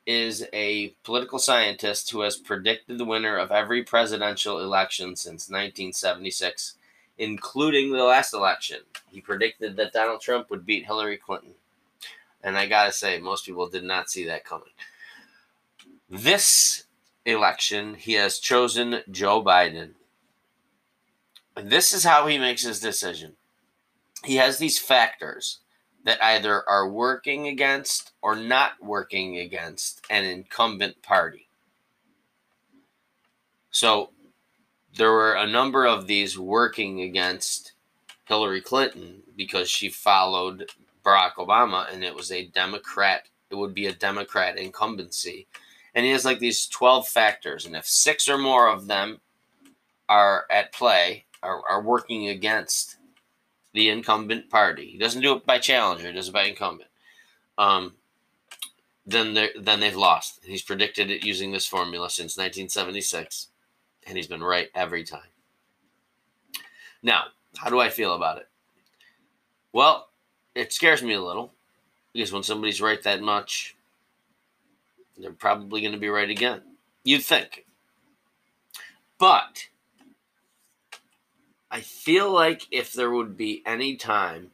is 0.05 0.47
a 0.53 0.89
political 1.03 1.39
scientist 1.39 2.11
who 2.11 2.21
has 2.21 2.37
predicted 2.37 2.97
the 2.97 3.05
winner 3.05 3.37
of 3.37 3.51
every 3.51 3.83
presidential 3.83 4.59
election 4.59 5.15
since 5.15 5.49
1976, 5.49 6.75
including 7.17 7.91
the 7.91 8.03
last 8.03 8.33
election. 8.33 8.79
He 9.09 9.21
predicted 9.21 9.75
that 9.77 9.93
Donald 9.93 10.21
Trump 10.21 10.49
would 10.49 10.65
beat 10.65 10.85
Hillary 10.85 11.17
Clinton. 11.17 11.53
And 12.43 12.57
I 12.57 12.67
gotta 12.67 12.91
say, 12.91 13.19
most 13.19 13.45
people 13.45 13.69
did 13.69 13.83
not 13.83 14.09
see 14.09 14.25
that 14.25 14.45
coming. 14.45 14.73
This 16.09 16.85
election, 17.25 17.95
he 17.95 18.13
has 18.13 18.39
chosen 18.39 19.01
Joe 19.09 19.43
Biden 19.43 19.91
And 21.55 21.69
this 21.69 21.93
is 21.93 22.03
how 22.03 22.27
he 22.27 22.37
makes 22.37 22.63
his 22.63 22.79
decision. 22.79 23.35
He 24.25 24.37
has 24.37 24.57
these 24.57 24.79
factors 24.79 25.60
that 26.03 26.23
either 26.23 26.67
are 26.67 26.89
working 26.89 27.47
against 27.47 28.11
or 28.21 28.35
not 28.35 28.73
working 28.81 29.37
against 29.37 30.01
an 30.09 30.23
incumbent 30.23 31.01
party. 31.01 31.47
So 33.69 34.09
there 34.95 35.11
were 35.11 35.33
a 35.33 35.47
number 35.47 35.85
of 35.85 36.07
these 36.07 36.37
working 36.37 37.01
against 37.01 37.73
Hillary 38.25 38.61
Clinton 38.61 39.23
because 39.35 39.69
she 39.69 39.89
followed 39.89 40.69
Barack 41.05 41.35
Obama 41.35 41.91
and 41.91 42.03
it 42.03 42.15
was 42.15 42.31
a 42.31 42.47
Democrat, 42.47 43.27
it 43.49 43.55
would 43.55 43.73
be 43.73 43.87
a 43.87 43.93
Democrat 43.93 44.57
incumbency. 44.57 45.47
And 45.93 46.05
he 46.05 46.11
has 46.11 46.25
like 46.25 46.39
these 46.39 46.67
12 46.67 47.07
factors. 47.07 47.65
And 47.65 47.75
if 47.75 47.85
six 47.85 48.27
or 48.27 48.37
more 48.37 48.69
of 48.69 48.87
them 48.87 49.19
are 50.07 50.45
at 50.49 50.73
play, 50.73 51.25
are, 51.43 51.61
are 51.69 51.81
working 51.81 52.27
against 52.29 52.97
the 53.73 53.89
incumbent 53.89 54.49
party, 54.49 54.87
he 54.87 54.97
doesn't 54.97 55.21
do 55.21 55.35
it 55.35 55.45
by 55.45 55.59
challenger, 55.59 56.07
he 56.07 56.13
does 56.13 56.29
it 56.29 56.33
by 56.33 56.43
incumbent. 56.43 56.89
Um, 57.57 57.93
then 59.05 59.33
they 59.33 59.49
then 59.59 59.79
they've 59.79 59.95
lost. 59.95 60.39
He's 60.43 60.61
predicted 60.61 61.09
it 61.09 61.25
using 61.25 61.51
this 61.51 61.65
formula 61.65 62.09
since 62.09 62.37
1976, 62.37 63.47
and 64.05 64.17
he's 64.17 64.27
been 64.27 64.43
right 64.43 64.69
every 64.75 65.03
time. 65.03 65.21
Now, 67.03 67.25
how 67.57 67.69
do 67.69 67.79
I 67.79 67.89
feel 67.89 68.13
about 68.15 68.37
it? 68.37 68.47
Well, 69.73 70.09
it 70.53 70.73
scares 70.73 71.01
me 71.01 71.13
a 71.13 71.21
little 71.21 71.53
because 72.13 72.31
when 72.31 72.43
somebody's 72.43 72.81
right 72.81 73.01
that 73.03 73.21
much, 73.21 73.75
they're 75.17 75.31
probably 75.31 75.81
going 75.81 75.93
to 75.93 75.99
be 75.99 76.09
right 76.09 76.29
again. 76.29 76.61
You'd 77.03 77.23
think. 77.23 77.65
But 79.17 79.67
I 81.73 81.79
feel 81.79 82.29
like 82.29 82.67
if 82.69 82.91
there 82.91 83.11
would 83.11 83.37
be 83.37 83.63
any 83.65 83.95
time 83.95 84.51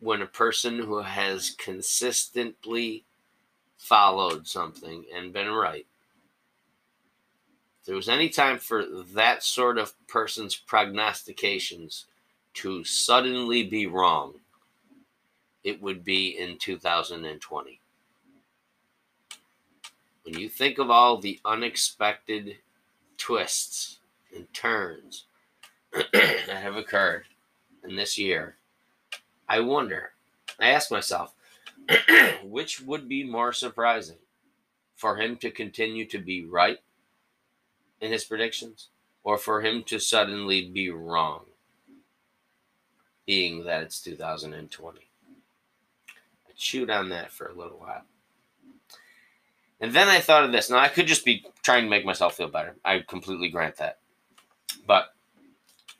when 0.00 0.20
a 0.20 0.26
person 0.26 0.78
who 0.78 1.00
has 1.00 1.56
consistently 1.56 3.06
followed 3.78 4.46
something 4.46 5.06
and 5.14 5.32
been 5.32 5.50
right, 5.50 5.86
if 7.80 7.86
there 7.86 7.96
was 7.96 8.10
any 8.10 8.28
time 8.28 8.58
for 8.58 8.84
that 9.14 9.42
sort 9.44 9.78
of 9.78 9.94
person's 10.08 10.54
prognostications 10.54 12.04
to 12.52 12.84
suddenly 12.84 13.62
be 13.62 13.86
wrong, 13.86 14.34
it 15.64 15.80
would 15.80 16.04
be 16.04 16.38
in 16.38 16.58
2020. 16.58 17.80
When 20.22 20.38
you 20.38 20.50
think 20.50 20.78
of 20.78 20.90
all 20.90 21.16
the 21.16 21.40
unexpected 21.46 22.58
twists 23.16 24.00
and 24.34 24.52
turns 24.52 25.25
that 26.12 26.62
have 26.62 26.76
occurred 26.76 27.24
in 27.84 27.96
this 27.96 28.18
year, 28.18 28.56
I 29.48 29.60
wonder, 29.60 30.12
I 30.60 30.70
ask 30.70 30.90
myself, 30.90 31.34
which 32.44 32.80
would 32.80 33.08
be 33.08 33.24
more 33.24 33.52
surprising 33.52 34.18
for 34.96 35.16
him 35.16 35.36
to 35.36 35.50
continue 35.50 36.06
to 36.06 36.18
be 36.18 36.44
right 36.44 36.78
in 38.00 38.10
his 38.10 38.24
predictions 38.24 38.88
or 39.22 39.38
for 39.38 39.60
him 39.60 39.82
to 39.84 39.98
suddenly 39.98 40.68
be 40.68 40.90
wrong, 40.90 41.44
being 43.26 43.64
that 43.64 43.82
it's 43.82 44.00
2020? 44.00 45.00
I 46.08 46.52
chewed 46.56 46.90
on 46.90 47.08
that 47.10 47.30
for 47.30 47.48
a 47.48 47.54
little 47.54 47.78
while. 47.78 48.02
And 49.80 49.92
then 49.92 50.08
I 50.08 50.20
thought 50.20 50.44
of 50.44 50.52
this. 50.52 50.70
Now, 50.70 50.78
I 50.78 50.88
could 50.88 51.06
just 51.06 51.24
be 51.24 51.44
trying 51.62 51.84
to 51.84 51.90
make 51.90 52.04
myself 52.04 52.36
feel 52.36 52.48
better. 52.48 52.76
I 52.84 53.00
completely 53.00 53.50
grant 53.50 53.76
that. 53.76 53.98
But 54.86 55.14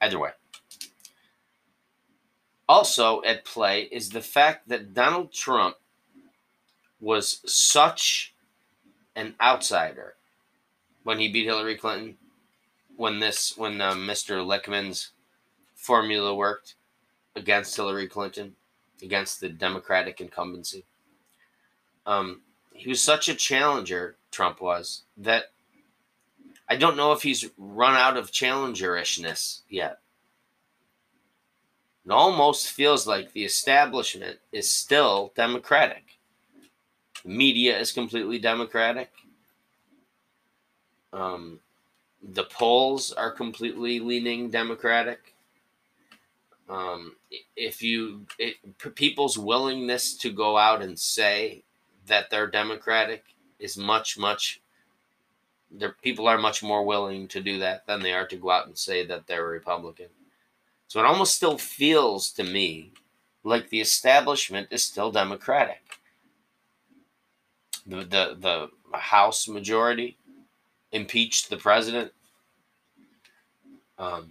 either 0.01 0.19
way. 0.19 0.31
Also 2.69 3.23
at 3.23 3.45
play 3.45 3.83
is 3.93 4.11
the 4.11 4.21
fact 4.21 4.69
that 4.69 4.95
Donald 4.95 5.33
Trump 5.33 5.77
was 7.01 7.41
such 7.47 8.35
an 9.15 9.35
outsider 9.41 10.15
when 11.05 11.19
he 11.19 11.31
beat 11.31 11.45
Hillary 11.45 11.77
Clinton, 11.77 12.17
when 12.97 13.21
this, 13.21 13.57
when 13.57 13.81
uh, 13.81 13.93
Mr. 13.93 14.45
Lichtman's 14.45 15.11
formula 15.75 16.35
worked 16.35 16.75
against 17.37 17.77
Hillary 17.77 18.09
Clinton 18.09 18.57
against 19.03 19.41
the 19.41 19.49
Democratic 19.49 20.21
incumbency. 20.21 20.85
Um, 22.07 22.43
he 22.73 22.89
was 22.89 23.03
such 23.03 23.29
a 23.29 23.35
challenger, 23.35 24.17
Trump 24.31 24.61
was, 24.61 25.03
that 25.17 25.53
I 26.69 26.77
don't 26.77 26.97
know 26.97 27.13
if 27.13 27.23
he's 27.23 27.49
run 27.57 27.95
out 27.95 28.17
of 28.17 28.33
challengerishness 28.33 29.63
yet. 29.69 29.99
It 32.05 32.11
almost 32.13 32.71
feels 32.71 33.07
like 33.07 33.33
the 33.33 33.45
establishment 33.45 34.39
is 34.53 34.71
still 34.71 35.33
Democratic. 35.35 36.19
The 37.25 37.31
media 37.31 37.79
is 37.79 37.93
completely 37.93 38.39
Democratic. 38.39 39.11
Um, 41.13 41.61
the 42.23 42.45
polls 42.45 43.13
are 43.13 43.31
completely 43.31 44.01
leaning 44.01 44.51
Democratic 44.51 45.37
um, 46.69 47.15
if 47.57 47.83
you 47.83 48.27
it, 48.39 48.57
people's 48.95 49.39
willingness 49.39 50.17
to 50.17 50.31
go 50.31 50.57
out 50.57 50.83
and 50.83 50.99
say 50.99 51.63
that 52.07 52.31
they're 52.31 52.49
democratic 52.49 53.25
is 53.59 53.77
much 53.77 54.19
much 54.19 54.61
there 55.71 55.97
people 56.03 56.29
are 56.29 56.39
much 56.39 56.63
more 56.63 56.85
willing 56.85 57.27
to 57.29 57.41
do 57.41 57.59
that 57.59 57.87
than 57.87 58.01
they 58.01 58.13
are 58.13 58.27
to 58.27 58.37
go 58.37 58.51
out 58.51 58.67
and 58.67 58.77
say 58.77 59.05
that 59.05 59.27
they're 59.27 59.47
a 59.47 59.49
republican 59.49 60.09
so 60.89 61.01
it 61.01 61.07
almost 61.07 61.35
still 61.35 61.59
feels 61.59 62.31
to 62.31 62.45
me 62.45 62.93
like 63.43 63.69
the 63.69 63.81
establishment 63.81 64.69
is 64.71 64.83
still 64.83 65.11
democratic 65.11 65.83
the 67.87 68.05
the, 68.05 68.37
the 68.41 68.99
house 68.99 69.49
majority 69.49 70.17
impeached 70.93 71.51
the 71.51 71.57
president 71.57 72.13
um, 73.99 74.31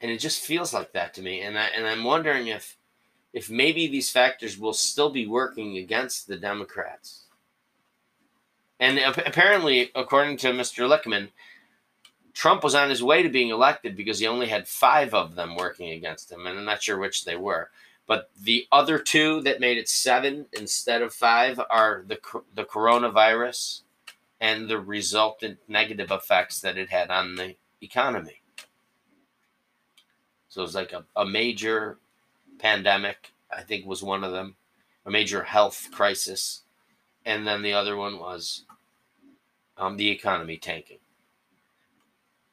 and 0.00 0.10
it 0.10 0.18
just 0.18 0.42
feels 0.42 0.72
like 0.72 0.92
that 0.92 1.14
to 1.14 1.22
me. 1.22 1.40
And 1.40 1.58
I 1.58 1.66
and 1.76 1.86
I'm 1.86 2.04
wondering 2.04 2.48
if 2.48 2.76
if 3.32 3.50
maybe 3.50 3.86
these 3.88 4.10
factors 4.10 4.58
will 4.58 4.72
still 4.72 5.10
be 5.10 5.26
working 5.26 5.78
against 5.78 6.26
the 6.28 6.36
Democrats. 6.36 7.23
And 8.80 8.98
apparently, 8.98 9.90
according 9.94 10.38
to 10.38 10.48
Mr. 10.48 10.88
Lichtman, 10.88 11.30
Trump 12.32 12.64
was 12.64 12.74
on 12.74 12.90
his 12.90 13.02
way 13.02 13.22
to 13.22 13.28
being 13.28 13.50
elected 13.50 13.96
because 13.96 14.18
he 14.18 14.26
only 14.26 14.48
had 14.48 14.66
five 14.66 15.14
of 15.14 15.36
them 15.36 15.56
working 15.56 15.90
against 15.90 16.30
him, 16.30 16.46
and 16.46 16.58
I'm 16.58 16.64
not 16.64 16.82
sure 16.82 16.98
which 16.98 17.24
they 17.24 17.36
were. 17.36 17.70
But 18.06 18.30
the 18.38 18.66
other 18.70 18.98
two 18.98 19.40
that 19.42 19.60
made 19.60 19.78
it 19.78 19.88
seven 19.88 20.46
instead 20.52 21.00
of 21.00 21.14
five 21.14 21.60
are 21.70 22.04
the 22.06 22.18
the 22.54 22.64
coronavirus 22.64 23.82
and 24.40 24.68
the 24.68 24.78
resultant 24.78 25.58
negative 25.68 26.10
effects 26.10 26.60
that 26.60 26.76
it 26.76 26.90
had 26.90 27.10
on 27.10 27.36
the 27.36 27.54
economy. 27.80 28.42
So 30.48 30.60
it 30.60 30.64
was 30.66 30.74
like 30.74 30.92
a, 30.92 31.04
a 31.16 31.24
major 31.24 31.98
pandemic, 32.58 33.32
I 33.50 33.62
think 33.62 33.86
was 33.86 34.02
one 34.02 34.22
of 34.22 34.32
them, 34.32 34.56
a 35.06 35.10
major 35.10 35.44
health 35.44 35.88
crisis. 35.90 36.63
And 37.24 37.46
then 37.46 37.62
the 37.62 37.72
other 37.72 37.96
one 37.96 38.18
was 38.18 38.64
um, 39.76 39.96
the 39.96 40.10
economy 40.10 40.56
tanking. 40.56 40.98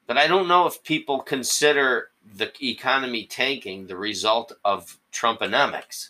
But 0.07 0.17
I 0.17 0.27
don't 0.27 0.47
know 0.47 0.65
if 0.65 0.83
people 0.83 1.19
consider 1.19 2.09
the 2.35 2.51
economy 2.61 3.25
tanking 3.25 3.87
the 3.87 3.97
result 3.97 4.53
of 4.63 4.97
Trumponomics. 5.11 6.09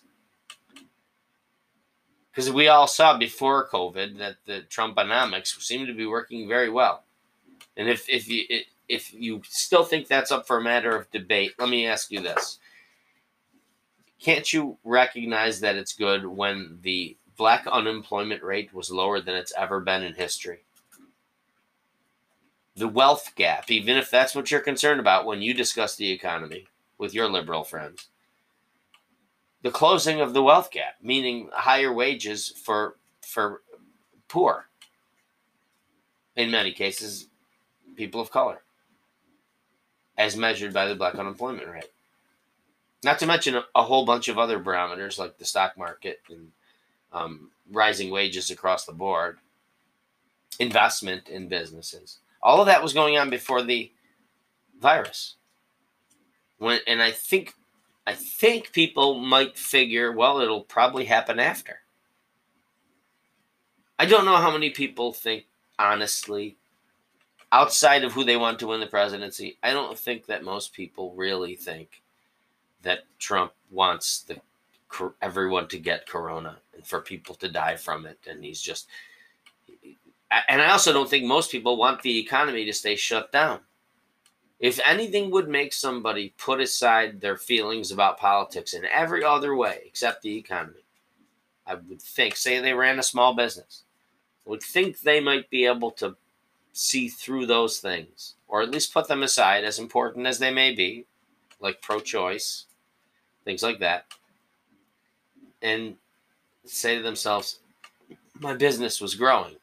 Because 2.31 2.51
we 2.51 2.67
all 2.67 2.87
saw 2.87 3.17
before 3.17 3.67
COVID 3.67 4.17
that 4.17 4.37
the 4.45 4.63
Trumponomics 4.69 5.61
seemed 5.61 5.87
to 5.87 5.93
be 5.93 6.05
working 6.05 6.47
very 6.47 6.69
well. 6.69 7.03
And 7.75 7.89
if, 7.89 8.07
if 8.09 8.27
you, 8.27 8.43
if 8.87 9.13
you 9.13 9.41
still 9.47 9.83
think 9.83 10.07
that's 10.07 10.31
up 10.31 10.47
for 10.47 10.57
a 10.57 10.63
matter 10.63 10.95
of 10.95 11.11
debate, 11.11 11.53
let 11.59 11.69
me 11.69 11.85
ask 11.85 12.11
you 12.11 12.21
this. 12.21 12.59
Can't 14.19 14.51
you 14.53 14.77
recognize 14.83 15.59
that 15.61 15.75
it's 15.75 15.93
good 15.93 16.25
when 16.25 16.79
the 16.81 17.17
black 17.41 17.65
unemployment 17.65 18.43
rate 18.43 18.71
was 18.71 18.91
lower 18.91 19.19
than 19.19 19.33
it's 19.33 19.51
ever 19.57 19.79
been 19.79 20.03
in 20.03 20.13
history? 20.13 20.59
The 22.75 22.87
wealth 22.87 23.31
gap, 23.33 23.71
even 23.71 23.97
if 23.97 24.11
that's 24.11 24.35
what 24.35 24.51
you're 24.51 24.59
concerned 24.59 24.99
about 24.99 25.25
when 25.25 25.41
you 25.41 25.55
discuss 25.55 25.95
the 25.95 26.11
economy 26.11 26.67
with 26.99 27.15
your 27.15 27.27
liberal 27.27 27.63
friends, 27.63 28.09
the 29.63 29.71
closing 29.71 30.21
of 30.21 30.35
the 30.35 30.43
wealth 30.43 30.69
gap, 30.69 30.97
meaning 31.01 31.49
higher 31.51 31.91
wages 31.91 32.47
for 32.63 32.97
for 33.23 33.63
poor, 34.27 34.67
in 36.35 36.51
many 36.51 36.71
cases, 36.71 37.27
people 37.95 38.21
of 38.21 38.29
color 38.29 38.61
as 40.15 40.37
measured 40.37 40.75
by 40.75 40.85
the 40.85 40.93
black 40.93 41.15
unemployment 41.15 41.67
rate. 41.67 41.89
Not 43.03 43.17
to 43.17 43.25
mention 43.25 43.63
a, 43.73 43.81
whole 43.81 44.05
bunch 44.05 44.27
of 44.27 44.37
other 44.37 44.59
barometers 44.59 45.17
like 45.17 45.39
the 45.39 45.45
stock 45.45 45.75
market 45.75 46.19
and 46.29 46.51
um, 47.11 47.51
rising 47.71 48.09
wages 48.09 48.49
across 48.49 48.85
the 48.85 48.93
board, 48.93 49.37
investment 50.59 51.29
in 51.29 51.47
businesses. 51.47 52.19
All 52.41 52.59
of 52.59 52.67
that 52.67 52.83
was 52.83 52.93
going 52.93 53.17
on 53.17 53.29
before 53.29 53.61
the 53.61 53.91
virus. 54.79 55.35
when 56.57 56.79
and 56.87 57.01
I 57.01 57.11
think 57.11 57.53
I 58.05 58.13
think 58.13 58.71
people 58.71 59.19
might 59.19 59.57
figure, 59.57 60.11
well, 60.11 60.41
it'll 60.41 60.63
probably 60.63 61.05
happen 61.05 61.39
after. 61.39 61.79
I 63.99 64.05
don't 64.05 64.25
know 64.25 64.37
how 64.37 64.51
many 64.51 64.71
people 64.71 65.13
think 65.13 65.45
honestly 65.77 66.57
outside 67.51 68.03
of 68.03 68.13
who 68.13 68.23
they 68.23 68.37
want 68.37 68.59
to 68.59 68.67
win 68.67 68.79
the 68.79 68.87
presidency. 68.87 69.57
I 69.61 69.71
don't 69.71 69.97
think 69.97 70.25
that 70.25 70.43
most 70.43 70.73
people 70.73 71.13
really 71.15 71.55
think 71.55 72.01
that 72.81 73.01
Trump 73.19 73.51
wants 73.69 74.21
the 74.21 74.41
everyone 75.21 75.67
to 75.67 75.79
get 75.79 76.07
corona 76.07 76.57
and 76.73 76.85
for 76.85 77.01
people 77.01 77.35
to 77.35 77.49
die 77.49 77.75
from 77.75 78.05
it 78.05 78.19
and 78.27 78.43
he's 78.43 78.61
just 78.61 78.87
and 80.47 80.61
I 80.61 80.71
also 80.71 80.93
don't 80.93 81.09
think 81.09 81.25
most 81.25 81.51
people 81.51 81.75
want 81.77 82.01
the 82.01 82.17
economy 82.19 82.65
to 82.65 82.73
stay 82.73 82.95
shut 82.95 83.31
down. 83.31 83.59
If 84.59 84.79
anything 84.85 85.31
would 85.31 85.49
make 85.49 85.73
somebody 85.73 86.33
put 86.37 86.61
aside 86.61 87.19
their 87.19 87.35
feelings 87.35 87.91
about 87.91 88.19
politics 88.19 88.73
in 88.73 88.85
every 88.85 89.23
other 89.23 89.55
way 89.55 89.81
except 89.85 90.21
the 90.21 90.37
economy, 90.37 90.85
I 91.65 91.75
would 91.75 92.01
think, 92.01 92.35
say 92.35 92.59
they 92.59 92.73
ran 92.73 92.99
a 92.99 93.03
small 93.03 93.33
business, 93.33 93.83
would 94.45 94.61
think 94.61 94.99
they 94.99 95.19
might 95.19 95.49
be 95.49 95.65
able 95.65 95.91
to 95.91 96.15
see 96.73 97.09
through 97.09 97.47
those 97.47 97.79
things, 97.79 98.35
or 98.47 98.61
at 98.61 98.71
least 98.71 98.93
put 98.93 99.07
them 99.07 99.23
aside, 99.23 99.63
as 99.63 99.79
important 99.79 100.27
as 100.27 100.39
they 100.39 100.51
may 100.51 100.73
be, 100.73 101.05
like 101.59 101.81
pro 101.81 101.99
choice, 101.99 102.65
things 103.43 103.63
like 103.63 103.79
that, 103.79 104.05
and 105.61 105.95
say 106.65 106.97
to 106.97 107.03
themselves, 107.03 107.59
my 108.39 108.53
business 108.53 108.99
was 109.01 109.15
growing. 109.15 109.55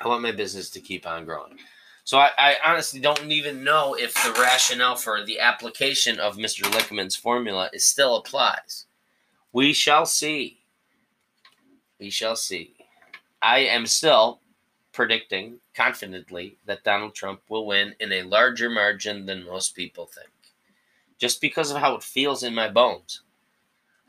I 0.00 0.08
want 0.08 0.22
my 0.22 0.32
business 0.32 0.70
to 0.70 0.80
keep 0.80 1.06
on 1.06 1.24
growing. 1.24 1.58
So 2.04 2.18
I, 2.18 2.30
I, 2.38 2.56
honestly 2.64 3.00
don't 3.00 3.30
even 3.30 3.62
know 3.62 3.94
if 3.94 4.14
the 4.14 4.32
rationale 4.40 4.96
for 4.96 5.24
the 5.24 5.38
application 5.38 6.18
of 6.18 6.36
Mr. 6.36 6.62
Lichtman's 6.62 7.14
formula 7.14 7.70
is 7.72 7.84
still 7.84 8.16
applies. 8.16 8.86
We 9.52 9.72
shall 9.72 10.06
see. 10.06 10.58
We 11.98 12.10
shall 12.10 12.36
see. 12.36 12.74
I 13.42 13.60
am 13.60 13.86
still 13.86 14.40
predicting 14.92 15.58
confidently 15.74 16.56
that 16.66 16.84
Donald 16.84 17.14
Trump 17.14 17.42
will 17.48 17.66
win 17.66 17.94
in 18.00 18.12
a 18.12 18.22
larger 18.22 18.70
margin 18.70 19.26
than 19.26 19.44
most 19.44 19.74
people 19.74 20.06
think. 20.06 20.30
Just 21.18 21.40
because 21.40 21.70
of 21.70 21.76
how 21.76 21.94
it 21.94 22.02
feels 22.02 22.42
in 22.42 22.54
my 22.54 22.68
bones. 22.68 23.20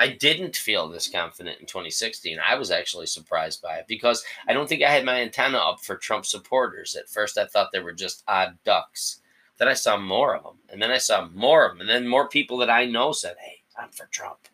I 0.02 0.08
didn't 0.08 0.56
feel 0.56 0.90
this 0.90 1.08
confident 1.08 1.60
in 1.60 1.68
2016. 1.68 2.40
I 2.40 2.56
was 2.56 2.72
actually 2.72 3.06
surprised 3.06 3.62
by 3.62 3.76
it 3.76 3.86
because 3.88 4.26
I 4.48 4.54
don't 4.54 4.68
think 4.68 4.82
I 4.82 4.90
had 4.90 5.06
my 5.06 5.22
antenna 5.22 5.60
up 5.60 5.82
for 5.82 5.96
Trump 5.96 6.26
supporters. 6.26 6.96
At 6.96 7.08
first, 7.08 7.38
I 7.38 7.46
thought 7.46 7.72
they 7.72 7.82
were 7.82 7.94
just 7.94 8.24
odd 8.28 8.58
ducks. 8.64 9.22
Then 9.60 9.68
I 9.68 9.76
saw 9.76 9.98
more 9.98 10.36
of 10.36 10.42
them, 10.42 10.58
and 10.70 10.82
then 10.82 10.90
I 10.90 10.98
saw 10.98 11.28
more 11.28 11.68
of 11.68 11.74
them, 11.74 11.82
and 11.82 11.90
then 11.90 12.08
more 12.08 12.28
people 12.28 12.58
that 12.58 12.70
I 12.72 12.86
know 12.86 13.12
said, 13.12 13.36
"Hey, 13.40 13.62
I'm 13.78 13.92
for 13.92 14.08
Trump." 14.08 14.48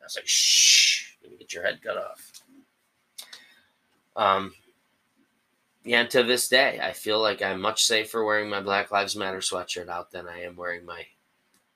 I 0.00 0.04
was 0.04 0.16
like, 0.16 0.26
"Shh, 0.26 1.12
get 1.38 1.52
your 1.52 1.62
head 1.62 1.80
cut 1.80 1.96
off." 1.96 2.32
Um, 4.16 4.54
yeah, 5.84 6.00
and 6.00 6.10
to 6.10 6.24
this 6.24 6.48
day, 6.48 6.80
I 6.82 6.94
feel 6.94 7.20
like 7.20 7.42
I'm 7.42 7.60
much 7.60 7.84
safer 7.84 8.24
wearing 8.24 8.50
my 8.50 8.60
Black 8.60 8.90
Lives 8.90 9.14
Matter 9.14 9.38
sweatshirt 9.38 9.88
out 9.88 10.10
than 10.10 10.26
I 10.26 10.42
am 10.42 10.56
wearing 10.56 10.84
my 10.84 11.06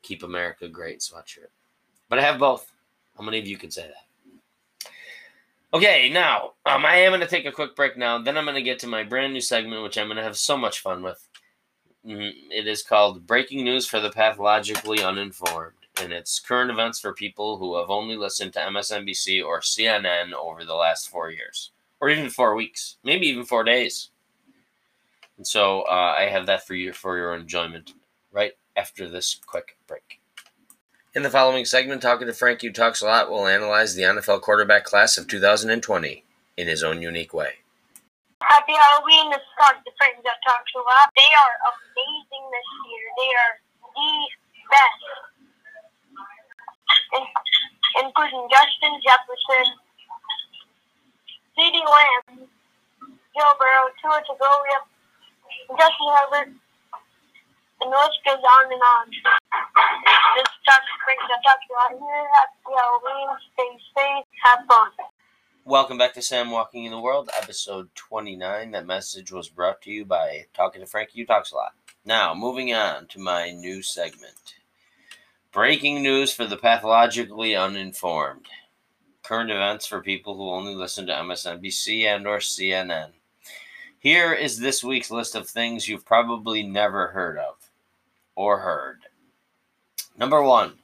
Keep 0.02 0.24
America 0.24 0.68
Great 0.68 0.98
sweatshirt. 0.98 1.52
But 2.08 2.18
I 2.18 2.22
have 2.22 2.40
both. 2.40 2.71
How 3.16 3.24
many 3.24 3.38
of 3.38 3.46
you 3.46 3.56
can 3.56 3.70
say 3.70 3.82
that? 3.82 4.90
Okay, 5.74 6.10
now 6.10 6.52
um, 6.66 6.84
I 6.84 6.96
am 6.96 7.12
going 7.12 7.20
to 7.22 7.26
take 7.26 7.46
a 7.46 7.52
quick 7.52 7.74
break 7.74 7.96
now. 7.96 8.18
Then 8.18 8.36
I'm 8.36 8.44
going 8.44 8.56
to 8.56 8.62
get 8.62 8.78
to 8.80 8.86
my 8.86 9.04
brand 9.04 9.32
new 9.32 9.40
segment, 9.40 9.82
which 9.82 9.96
I'm 9.96 10.06
going 10.06 10.18
to 10.18 10.22
have 10.22 10.36
so 10.36 10.56
much 10.56 10.80
fun 10.80 11.02
with. 11.02 11.26
Mm, 12.06 12.32
it 12.50 12.66
is 12.66 12.82
called 12.82 13.26
Breaking 13.26 13.64
News 13.64 13.86
for 13.86 14.00
the 14.00 14.10
Pathologically 14.10 15.02
Uninformed, 15.02 15.76
and 16.00 16.12
it's 16.12 16.40
current 16.40 16.70
events 16.70 17.00
for 17.00 17.14
people 17.14 17.56
who 17.56 17.78
have 17.78 17.90
only 17.90 18.16
listened 18.16 18.52
to 18.54 18.60
MSNBC 18.60 19.44
or 19.44 19.60
CNN 19.60 20.32
over 20.32 20.64
the 20.64 20.74
last 20.74 21.08
four 21.08 21.30
years, 21.30 21.70
or 22.00 22.10
even 22.10 22.28
four 22.28 22.54
weeks, 22.54 22.96
maybe 23.04 23.26
even 23.26 23.44
four 23.44 23.64
days. 23.64 24.10
And 25.38 25.46
so 25.46 25.82
uh, 25.82 26.14
I 26.18 26.24
have 26.24 26.46
that 26.46 26.66
for 26.66 26.74
you 26.74 26.92
for 26.92 27.16
your 27.16 27.34
enjoyment 27.34 27.94
right 28.30 28.52
after 28.76 29.08
this 29.08 29.40
quick 29.46 29.76
break. 29.86 30.21
In 31.14 31.22
the 31.22 31.28
following 31.28 31.66
segment, 31.66 32.00
Talking 32.00 32.26
to 32.26 32.32
Frank, 32.32 32.62
who 32.62 32.72
talks 32.72 33.02
a 33.02 33.04
lot, 33.04 33.28
will 33.28 33.46
analyze 33.46 33.94
the 33.94 34.00
NFL 34.00 34.40
quarterback 34.40 34.84
class 34.84 35.18
of 35.18 35.28
2020 35.28 36.24
in 36.56 36.66
his 36.66 36.82
own 36.82 37.02
unique 37.02 37.34
way. 37.34 37.60
Happy 38.40 38.72
Halloween. 38.72 39.28
This 39.28 39.44
is 39.44 39.52
Talking 39.60 39.84
to 39.84 39.92
Frank 40.00 40.24
that 40.24 40.40
talks 40.40 40.72
a 40.72 40.80
lot. 40.80 41.12
They 41.12 41.32
are 41.36 41.54
amazing 41.68 42.44
this 42.48 42.68
year. 42.88 43.04
They 43.20 43.28
are 43.28 43.52
the 43.92 44.12
best. 44.72 45.04
In, 47.12 47.24
including 48.08 48.48
Justin 48.48 48.96
Jefferson, 49.04 49.68
CeeDee 51.60 51.84
Lamb, 51.84 52.48
Joe 53.36 53.52
Burrow, 53.60 53.92
Tua 54.00 54.16
Tagovailoa, 54.24 54.80
Justin 55.76 56.08
Herbert, 56.08 56.56
and 57.82 57.92
the 57.92 57.96
list 57.96 58.20
goes 58.24 58.38
on 58.38 58.72
and 58.72 58.80
on. 58.80 59.06
This 60.36 60.46
talks 60.64 60.86
brings 61.04 61.26
talks 61.42 61.66
about 61.68 61.98
here. 61.98 62.24
Happy 62.30 62.78
Halloween. 62.78 63.28
Stay 63.54 63.78
safe. 63.96 64.24
Have 64.44 64.66
fun. 64.66 64.90
Welcome 65.64 65.98
back 65.98 66.14
to 66.14 66.22
Sam 66.22 66.52
Walking 66.52 66.84
in 66.84 66.92
the 66.92 67.00
World, 67.00 67.30
episode 67.36 67.92
29. 67.96 68.70
That 68.70 68.86
message 68.86 69.32
was 69.32 69.48
brought 69.48 69.82
to 69.82 69.90
you 69.90 70.04
by 70.04 70.46
Talking 70.54 70.80
to 70.80 70.86
Frankie, 70.86 71.20
who 71.20 71.26
talks 71.26 71.50
a 71.50 71.56
lot. 71.56 71.72
Now, 72.04 72.34
moving 72.34 72.72
on 72.72 73.06
to 73.08 73.18
my 73.18 73.50
new 73.50 73.82
segment. 73.82 74.54
Breaking 75.52 76.02
news 76.02 76.32
for 76.32 76.46
the 76.46 76.56
pathologically 76.56 77.56
uninformed. 77.56 78.46
Current 79.24 79.50
events 79.50 79.86
for 79.86 80.00
people 80.00 80.36
who 80.36 80.50
only 80.50 80.74
listen 80.76 81.06
to 81.06 81.12
MSNBC 81.12 82.04
and 82.04 82.28
or 82.28 82.38
CNN. 82.38 83.10
Here 83.98 84.32
is 84.32 84.58
this 84.58 84.84
week's 84.84 85.10
list 85.10 85.34
of 85.34 85.48
things 85.48 85.88
you've 85.88 86.06
probably 86.06 86.62
never 86.62 87.08
heard 87.08 87.38
of 87.38 87.61
or 88.34 88.58
heard. 88.58 89.00
Number 90.16 90.42
one, 90.42 90.74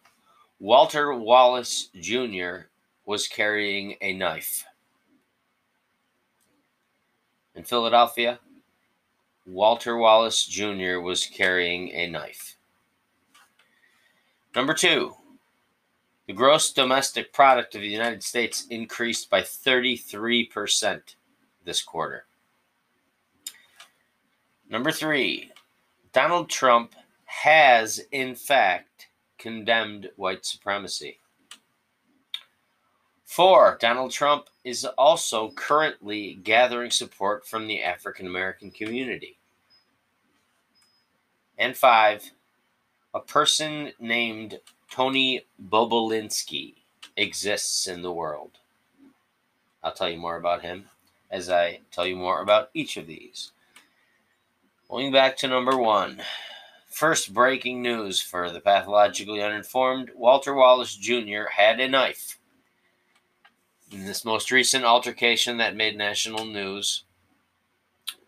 Walter 0.61 1.15
Wallace 1.15 1.89
Jr. 2.01 2.67
was 3.07 3.29
carrying 3.29 3.97
a 4.01 4.13
knife. 4.13 4.65
In 7.55 7.65
Philadelphia, 7.65 8.39
Walter 9.47 9.97
Wallace 9.97 10.45
Jr. 10.45 11.01
was 11.01 11.27
carrying 11.27 11.91
a 11.91 12.09
knife. 12.09 12.57
Number 14.55 14.75
two, 14.75 15.15
the 16.27 16.35
gross 16.35 16.73
domestic 16.73 17.33
product 17.33 17.75
of 17.75 17.81
the 17.81 17.89
United 17.89 18.23
States 18.23 18.67
increased 18.69 19.31
by 19.31 19.41
33% 19.41 21.01
this 21.65 21.83
quarter. 21.83 22.27
Number 24.69 24.93
three, 24.93 25.51
Donald 26.13 26.51
Trump 26.51 26.95
has, 27.29 28.01
in 28.11 28.35
fact, 28.35 29.09
condemned 29.39 30.09
white 30.17 30.47
supremacy. 30.47 31.19
Four, 33.27 33.77
Donald 33.79 34.13
Trump 34.13 34.47
is 34.65 34.87
also 34.97 35.51
currently 35.51 36.41
gathering 36.43 36.91
support 36.91 37.47
from 37.47 37.67
the 37.67 37.83
African 37.83 38.27
American 38.27 38.71
community. 38.71 39.37
And 41.59 41.77
five, 41.77 42.31
a 43.13 43.21
person 43.21 43.93
named 44.01 44.61
Tony 44.91 45.45
Bobulinski 45.69 46.77
exists 47.19 47.87
in 47.87 48.01
the 48.01 48.13
world. 48.13 48.53
I'll 49.83 49.93
tell 49.93 50.09
you 50.09 50.19
more 50.19 50.37
about 50.37 50.63
him 50.63 50.87
as 51.31 51.51
I 51.51 51.81
tell 51.93 52.07
you 52.07 52.17
more 52.17 52.41
about 52.41 52.71
each 52.73 52.97
of 52.97 53.07
these. 53.07 53.53
Going 54.89 55.13
back 55.13 55.37
to 55.39 55.49
number 55.49 55.77
one. 55.77 56.23
First 56.99 57.33
breaking 57.33 57.81
news 57.81 58.21
for 58.21 58.51
the 58.51 58.59
pathologically 58.59 59.41
uninformed 59.41 60.11
Walter 60.17 60.53
Wallace 60.53 60.97
Jr. 60.97 61.45
had 61.53 61.79
a 61.79 61.89
knife. 61.89 62.41
In 63.93 64.05
this 64.05 64.25
most 64.25 64.51
recent 64.51 64.85
altercation 64.85 65.59
that 65.59 65.77
made 65.77 65.97
national 65.97 66.45
news, 66.45 67.05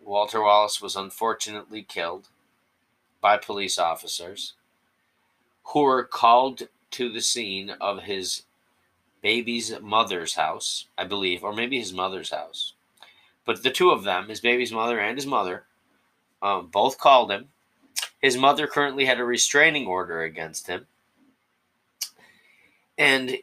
Walter 0.00 0.40
Wallace 0.40 0.80
was 0.80 0.94
unfortunately 0.94 1.82
killed 1.82 2.28
by 3.20 3.36
police 3.38 3.76
officers 3.76 4.52
who 5.64 5.82
were 5.82 6.04
called 6.04 6.68
to 6.92 7.12
the 7.12 7.22
scene 7.22 7.70
of 7.80 8.04
his 8.04 8.44
baby's 9.20 9.80
mother's 9.80 10.34
house, 10.34 10.86
I 10.96 11.06
believe, 11.06 11.42
or 11.42 11.52
maybe 11.52 11.80
his 11.80 11.92
mother's 11.92 12.30
house. 12.30 12.74
But 13.44 13.64
the 13.64 13.72
two 13.72 13.90
of 13.90 14.04
them, 14.04 14.28
his 14.28 14.40
baby's 14.40 14.70
mother 14.70 15.00
and 15.00 15.18
his 15.18 15.26
mother, 15.26 15.64
um, 16.40 16.68
both 16.68 16.98
called 16.98 17.32
him 17.32 17.48
his 18.20 18.36
mother 18.36 18.66
currently 18.66 19.06
had 19.06 19.18
a 19.18 19.24
restraining 19.24 19.86
order 19.86 20.22
against 20.22 20.66
him. 20.66 20.86
And 22.98 23.38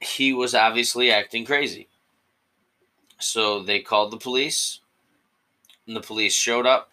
he 0.00 0.32
was 0.32 0.54
obviously 0.54 1.10
acting 1.10 1.44
crazy. 1.44 1.88
So 3.18 3.62
they 3.62 3.80
called 3.80 4.10
the 4.10 4.16
police, 4.16 4.80
and 5.86 5.94
the 5.94 6.00
police 6.00 6.34
showed 6.34 6.66
up. 6.66 6.90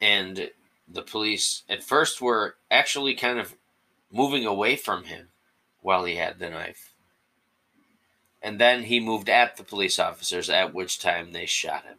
And 0.00 0.50
the 0.88 1.02
police 1.02 1.62
at 1.68 1.84
first 1.84 2.20
were 2.20 2.56
actually 2.70 3.14
kind 3.14 3.38
of 3.38 3.54
moving 4.10 4.46
away 4.46 4.74
from 4.76 5.04
him 5.04 5.28
while 5.82 6.04
he 6.04 6.16
had 6.16 6.38
the 6.38 6.50
knife. 6.50 6.94
And 8.42 8.58
then 8.58 8.84
he 8.84 8.98
moved 9.00 9.28
at 9.28 9.56
the 9.56 9.62
police 9.62 9.98
officers, 9.98 10.48
at 10.48 10.72
which 10.72 10.98
time 10.98 11.32
they 11.32 11.46
shot 11.46 11.84
him. 11.84 11.98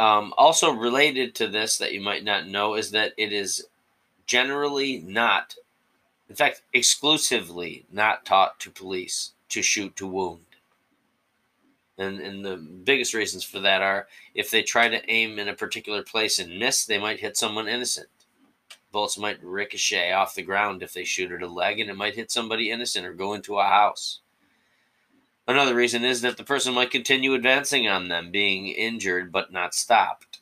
Um, 0.00 0.32
also, 0.38 0.72
related 0.72 1.34
to 1.34 1.46
this, 1.46 1.76
that 1.76 1.92
you 1.92 2.00
might 2.00 2.24
not 2.24 2.48
know, 2.48 2.74
is 2.74 2.90
that 2.92 3.12
it 3.18 3.34
is 3.34 3.66
generally 4.24 5.00
not, 5.00 5.56
in 6.30 6.34
fact, 6.34 6.62
exclusively 6.72 7.84
not 7.92 8.24
taught 8.24 8.58
to 8.60 8.70
police 8.70 9.32
to 9.50 9.60
shoot 9.60 9.94
to 9.96 10.06
wound. 10.06 10.40
And, 11.98 12.18
and 12.18 12.42
the 12.42 12.56
biggest 12.56 13.12
reasons 13.12 13.44
for 13.44 13.60
that 13.60 13.82
are 13.82 14.08
if 14.34 14.50
they 14.50 14.62
try 14.62 14.88
to 14.88 15.10
aim 15.10 15.38
in 15.38 15.48
a 15.48 15.54
particular 15.54 16.02
place 16.02 16.38
and 16.38 16.58
miss, 16.58 16.86
they 16.86 16.96
might 16.96 17.20
hit 17.20 17.36
someone 17.36 17.68
innocent. 17.68 18.08
Bullets 18.92 19.18
might 19.18 19.44
ricochet 19.44 20.12
off 20.12 20.34
the 20.34 20.40
ground 20.40 20.82
if 20.82 20.94
they 20.94 21.04
shoot 21.04 21.30
at 21.30 21.42
a 21.42 21.46
leg, 21.46 21.78
and 21.78 21.90
it 21.90 21.96
might 21.96 22.14
hit 22.14 22.30
somebody 22.30 22.70
innocent 22.70 23.04
or 23.04 23.12
go 23.12 23.34
into 23.34 23.58
a 23.58 23.64
house. 23.64 24.20
Another 25.50 25.74
reason 25.74 26.04
is 26.04 26.20
that 26.20 26.36
the 26.36 26.44
person 26.44 26.74
might 26.74 26.92
continue 26.92 27.34
advancing 27.34 27.88
on 27.88 28.06
them, 28.06 28.30
being 28.30 28.68
injured 28.68 29.32
but 29.32 29.52
not 29.52 29.74
stopped. 29.74 30.38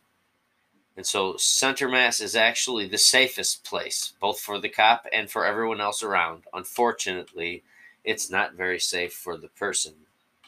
And 0.98 1.06
so, 1.06 1.34
center 1.38 1.88
mass 1.88 2.20
is 2.20 2.36
actually 2.36 2.86
the 2.86 2.98
safest 2.98 3.64
place, 3.64 4.12
both 4.20 4.38
for 4.38 4.58
the 4.58 4.68
cop 4.68 5.06
and 5.10 5.30
for 5.30 5.46
everyone 5.46 5.80
else 5.80 6.02
around. 6.02 6.42
Unfortunately, 6.52 7.62
it's 8.04 8.30
not 8.30 8.52
very 8.52 8.78
safe 8.78 9.14
for 9.14 9.38
the 9.38 9.48
person 9.48 9.94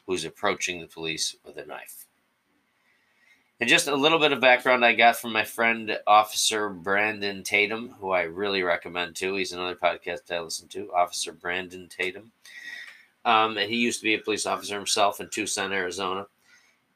who's 0.07 0.27
approaching 0.27 0.83
the 0.83 0.87
police 0.87 1.37
with 1.43 1.57
a 1.57 1.65
knife. 1.65 2.05
And 3.61 3.69
just 3.71 3.89
a 3.89 3.97
little 3.97 4.19
bit 4.19 4.33
of 4.33 4.43
background 4.43 4.85
I 4.85 4.93
got 4.93 5.17
from 5.17 5.33
my 5.33 5.45
friend, 5.45 5.99
Officer 6.07 6.69
Brandon 6.69 7.43
Tatum, 7.43 7.95
who 7.99 8.11
I 8.11 8.25
really 8.25 8.63
recommend 8.63 9.17
too. 9.17 9.37
He's 9.37 9.53
another 9.53 9.75
podcast 9.75 10.31
I 10.31 10.41
listen 10.41 10.69
to, 10.69 10.93
Officer 10.93 11.33
Brandon 11.33 11.89
Tatum. 11.89 12.33
Um, 13.25 13.59
and 13.59 13.71
he 13.71 13.77
used 13.77 14.01
to 14.01 14.05
be 14.05 14.15
a 14.15 14.19
police 14.19 14.47
officer 14.47 14.77
himself 14.77 15.21
in 15.21 15.29
Tucson, 15.29 15.73
Arizona. 15.73 16.27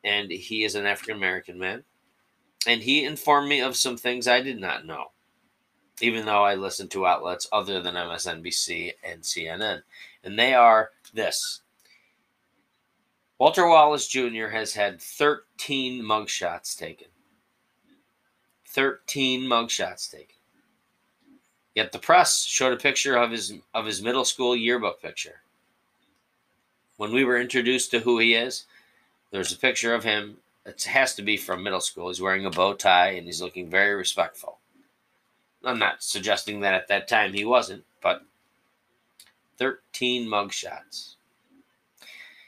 And 0.04 0.30
he 0.30 0.64
is 0.64 0.74
an 0.74 0.86
African 0.86 1.16
American 1.16 1.58
man. 1.58 1.84
And 2.66 2.82
he 2.82 3.04
informed 3.04 3.48
me 3.48 3.60
of 3.60 3.76
some 3.76 3.96
things 3.96 4.26
I 4.26 4.40
did 4.40 4.58
not 4.58 4.86
know, 4.86 5.06
even 6.00 6.24
though 6.24 6.44
I 6.44 6.54
listened 6.54 6.90
to 6.92 7.06
outlets 7.06 7.46
other 7.52 7.80
than 7.80 7.94
MSNBC 7.94 8.92
and 9.04 9.22
CNN. 9.22 9.82
And 10.22 10.38
they 10.38 10.54
are 10.54 10.90
this 11.12 11.60
Walter 13.38 13.68
Wallace 13.68 14.06
Jr. 14.06 14.46
has 14.46 14.72
had 14.72 15.02
13 15.02 16.02
mugshots 16.02 16.76
taken. 16.78 17.08
13 18.68 19.42
mugshots 19.42 20.10
taken. 20.10 20.36
Yet 21.74 21.92
the 21.92 21.98
press 21.98 22.44
showed 22.44 22.72
a 22.72 22.76
picture 22.76 23.16
of 23.16 23.30
his 23.30 23.52
of 23.74 23.84
his 23.84 24.00
middle 24.00 24.24
school 24.24 24.56
yearbook 24.56 25.02
picture. 25.02 25.40
When 26.97 27.12
we 27.12 27.24
were 27.24 27.40
introduced 27.40 27.90
to 27.90 28.01
who 28.01 28.18
he 28.18 28.34
is, 28.34 28.66
there's 29.30 29.53
a 29.53 29.59
picture 29.59 29.95
of 29.95 30.05
him. 30.05 30.38
It 30.64 30.82
has 30.84 31.14
to 31.16 31.22
be 31.22 31.36
from 31.36 31.62
middle 31.62 31.80
school. 31.80 32.09
He's 32.09 32.20
wearing 32.20 32.47
a 32.47 32.51
bow 32.51 32.74
tie 32.74 33.11
and 33.11 33.26
he's 33.26 33.42
looking 33.42 33.68
very 33.68 33.95
respectful. 33.95 34.59
I'm 35.64 35.78
not 35.78 36.03
suggesting 36.03 36.61
that 36.61 36.74
at 36.74 36.88
that 36.88 37.09
time 37.09 37.32
he 37.32 37.45
wasn't, 37.45 37.84
but 38.03 38.24
13 39.59 40.28
mugshots. 40.28 41.14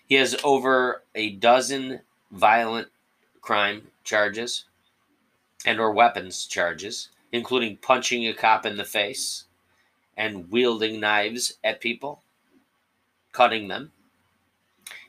He 0.06 0.14
has 0.16 0.36
over 0.44 1.02
a 1.14 1.30
dozen 1.30 2.00
violent 2.30 2.88
crime 3.40 3.88
charges 4.04 4.64
and 5.64 5.80
or 5.80 5.92
weapons 5.92 6.46
charges, 6.46 7.08
including 7.32 7.78
punching 7.78 8.26
a 8.26 8.32
cop 8.32 8.64
in 8.64 8.76
the 8.76 8.84
face 8.84 9.44
and 10.16 10.50
wielding 10.50 11.00
knives 11.00 11.58
at 11.64 11.80
people, 11.80 12.22
cutting 13.32 13.68
them. 13.68 13.92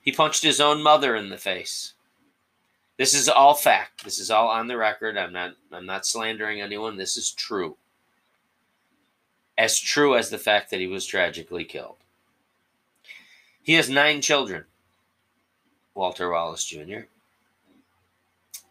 He 0.07 0.13
punched 0.13 0.41
his 0.41 0.61
own 0.61 0.81
mother 0.81 1.17
in 1.17 1.27
the 1.27 1.37
face. 1.37 1.91
This 2.95 3.13
is 3.13 3.27
all 3.27 3.53
fact. 3.53 4.05
This 4.05 4.19
is 4.19 4.31
all 4.31 4.47
on 4.47 4.67
the 4.67 4.77
record. 4.77 5.17
I'm 5.17 5.33
not 5.33 5.55
I'm 5.69 5.85
not 5.85 6.05
slandering 6.05 6.61
anyone. 6.61 6.95
This 6.95 7.17
is 7.17 7.33
true. 7.33 7.75
As 9.57 9.77
true 9.77 10.15
as 10.15 10.29
the 10.29 10.37
fact 10.37 10.71
that 10.71 10.79
he 10.79 10.87
was 10.87 11.05
tragically 11.05 11.65
killed. 11.65 11.97
He 13.61 13.73
has 13.73 13.89
nine 13.89 14.21
children. 14.21 14.63
Walter 15.93 16.31
Wallace 16.31 16.63
Jr. 16.63 17.01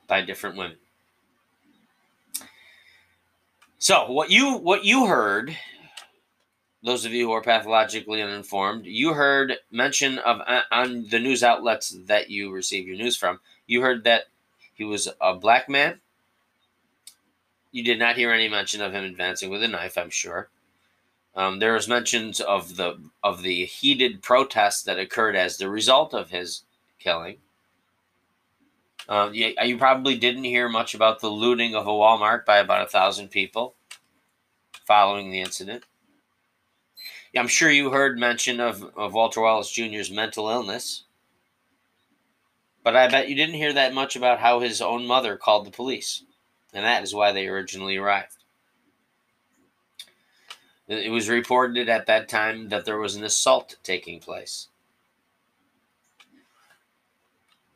by 0.06 0.22
different 0.22 0.56
women. 0.56 0.78
So 3.76 4.10
what 4.10 4.30
you 4.30 4.56
what 4.56 4.86
you 4.86 5.04
heard, 5.04 5.54
those 6.86 7.04
of 7.04 7.12
you 7.12 7.26
who 7.26 7.32
are 7.32 7.42
pathologically 7.42 8.22
uninformed, 8.22 8.86
you 8.86 9.12
heard 9.12 9.54
mention 9.72 10.18
of 10.20 10.40
uh, 10.46 10.62
on 10.70 11.08
the 11.10 11.18
news 11.18 11.42
outlets 11.42 11.90
that 12.06 12.30
you 12.30 12.52
receive 12.52 12.86
your 12.86 12.96
news 12.96 13.16
from. 13.16 13.40
You 13.66 13.82
heard 13.82 14.04
that 14.04 14.26
he 14.72 14.84
was 14.84 15.08
a 15.20 15.34
black 15.34 15.68
man. 15.68 16.00
You 17.72 17.82
did 17.82 17.98
not 17.98 18.14
hear 18.14 18.30
any 18.30 18.48
mention 18.48 18.80
of 18.82 18.92
him 18.92 19.02
advancing 19.02 19.50
with 19.50 19.64
a 19.64 19.68
knife. 19.68 19.98
I'm 19.98 20.10
sure. 20.10 20.48
Um, 21.34 21.58
there 21.58 21.72
was 21.72 21.88
mentions 21.88 22.40
of 22.40 22.76
the 22.76 23.00
of 23.20 23.42
the 23.42 23.64
heated 23.64 24.22
protests 24.22 24.84
that 24.84 25.00
occurred 25.00 25.34
as 25.34 25.56
the 25.56 25.68
result 25.68 26.14
of 26.14 26.30
his 26.30 26.62
killing. 27.00 27.38
Uh, 29.08 29.30
you, 29.32 29.54
you 29.60 29.76
probably 29.76 30.16
didn't 30.16 30.44
hear 30.44 30.68
much 30.68 30.94
about 30.94 31.20
the 31.20 31.30
looting 31.30 31.74
of 31.74 31.88
a 31.88 31.90
Walmart 31.90 32.44
by 32.44 32.58
about 32.58 32.86
a 32.86 32.88
thousand 32.88 33.32
people 33.32 33.74
following 34.86 35.32
the 35.32 35.40
incident. 35.40 35.82
I'm 37.34 37.48
sure 37.48 37.70
you 37.70 37.90
heard 37.90 38.18
mention 38.18 38.60
of, 38.60 38.82
of 38.96 39.14
Walter 39.14 39.40
Wallace 39.40 39.70
Jr.'s 39.70 40.10
mental 40.10 40.48
illness, 40.48 41.04
but 42.82 42.96
I 42.96 43.08
bet 43.08 43.28
you 43.28 43.34
didn't 43.34 43.56
hear 43.56 43.72
that 43.72 43.94
much 43.94 44.16
about 44.16 44.38
how 44.38 44.60
his 44.60 44.80
own 44.80 45.06
mother 45.06 45.36
called 45.36 45.66
the 45.66 45.70
police, 45.70 46.22
and 46.72 46.84
that 46.84 47.02
is 47.02 47.14
why 47.14 47.32
they 47.32 47.48
originally 47.48 47.96
arrived. 47.96 48.36
It 50.88 51.10
was 51.10 51.28
reported 51.28 51.88
at 51.88 52.06
that 52.06 52.28
time 52.28 52.68
that 52.68 52.84
there 52.84 52.98
was 52.98 53.16
an 53.16 53.24
assault 53.24 53.76
taking 53.82 54.20
place. 54.20 54.68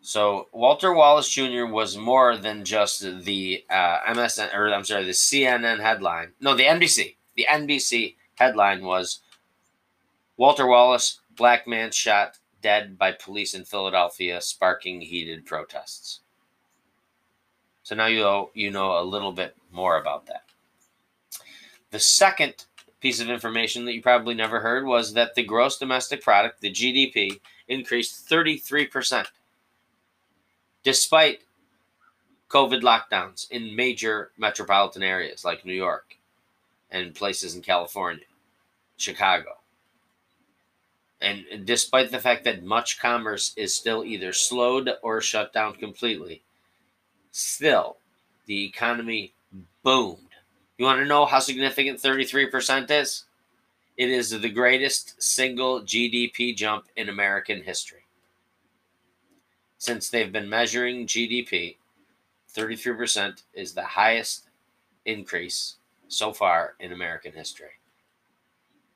So 0.00 0.48
Walter 0.52 0.94
Wallace 0.94 1.28
Jr. 1.28 1.66
was 1.66 1.96
more 1.96 2.36
than 2.36 2.64
just 2.64 3.02
the 3.02 3.64
uh, 3.68 3.98
MSN 4.08 4.54
or 4.54 4.72
I'm 4.72 4.84
sorry, 4.84 5.04
the 5.04 5.10
CNN 5.10 5.80
headline. 5.80 6.32
No, 6.40 6.54
the 6.54 6.64
NBC. 6.64 7.16
The 7.36 7.46
NBC 7.50 8.16
headline 8.36 8.82
was 8.82 9.20
Walter 10.40 10.66
Wallace, 10.66 11.20
black 11.36 11.66
man 11.66 11.90
shot 11.90 12.38
dead 12.62 12.96
by 12.96 13.12
police 13.12 13.52
in 13.52 13.62
Philadelphia, 13.62 14.40
sparking 14.40 15.02
heated 15.02 15.44
protests. 15.44 16.20
So 17.82 17.94
now 17.94 18.06
you 18.06 18.20
know, 18.20 18.50
you 18.54 18.70
know 18.70 18.98
a 18.98 19.04
little 19.04 19.32
bit 19.32 19.54
more 19.70 19.98
about 20.00 20.24
that. 20.28 20.44
The 21.90 21.98
second 21.98 22.64
piece 23.02 23.20
of 23.20 23.28
information 23.28 23.84
that 23.84 23.92
you 23.92 24.00
probably 24.00 24.32
never 24.32 24.60
heard 24.60 24.86
was 24.86 25.12
that 25.12 25.34
the 25.34 25.42
gross 25.42 25.76
domestic 25.76 26.22
product, 26.22 26.62
the 26.62 26.72
GDP, 26.72 27.38
increased 27.68 28.26
33% 28.26 29.26
despite 30.82 31.40
COVID 32.48 32.80
lockdowns 32.80 33.50
in 33.50 33.76
major 33.76 34.30
metropolitan 34.38 35.02
areas 35.02 35.44
like 35.44 35.66
New 35.66 35.74
York 35.74 36.16
and 36.90 37.14
places 37.14 37.54
in 37.54 37.60
California, 37.60 38.24
Chicago. 38.96 39.59
And 41.22 41.44
despite 41.64 42.10
the 42.10 42.18
fact 42.18 42.44
that 42.44 42.64
much 42.64 42.98
commerce 42.98 43.52
is 43.56 43.74
still 43.74 44.04
either 44.04 44.32
slowed 44.32 44.90
or 45.02 45.20
shut 45.20 45.52
down 45.52 45.74
completely, 45.74 46.42
still 47.30 47.98
the 48.46 48.64
economy 48.64 49.34
boomed. 49.82 50.18
You 50.78 50.86
want 50.86 51.00
to 51.00 51.06
know 51.06 51.26
how 51.26 51.40
significant 51.40 52.00
33% 52.00 52.90
is? 52.90 53.24
It 53.98 54.08
is 54.08 54.30
the 54.30 54.48
greatest 54.48 55.22
single 55.22 55.82
GDP 55.82 56.56
jump 56.56 56.86
in 56.96 57.10
American 57.10 57.62
history 57.62 58.00
since 59.80 60.10
they've 60.10 60.30
been 60.30 60.48
measuring 60.48 61.06
GDP, 61.06 61.76
33% 62.54 63.42
is 63.54 63.72
the 63.72 63.82
highest 63.82 64.50
increase 65.06 65.76
so 66.06 66.34
far 66.34 66.74
in 66.80 66.92
American 66.92 67.32
history. 67.32 67.80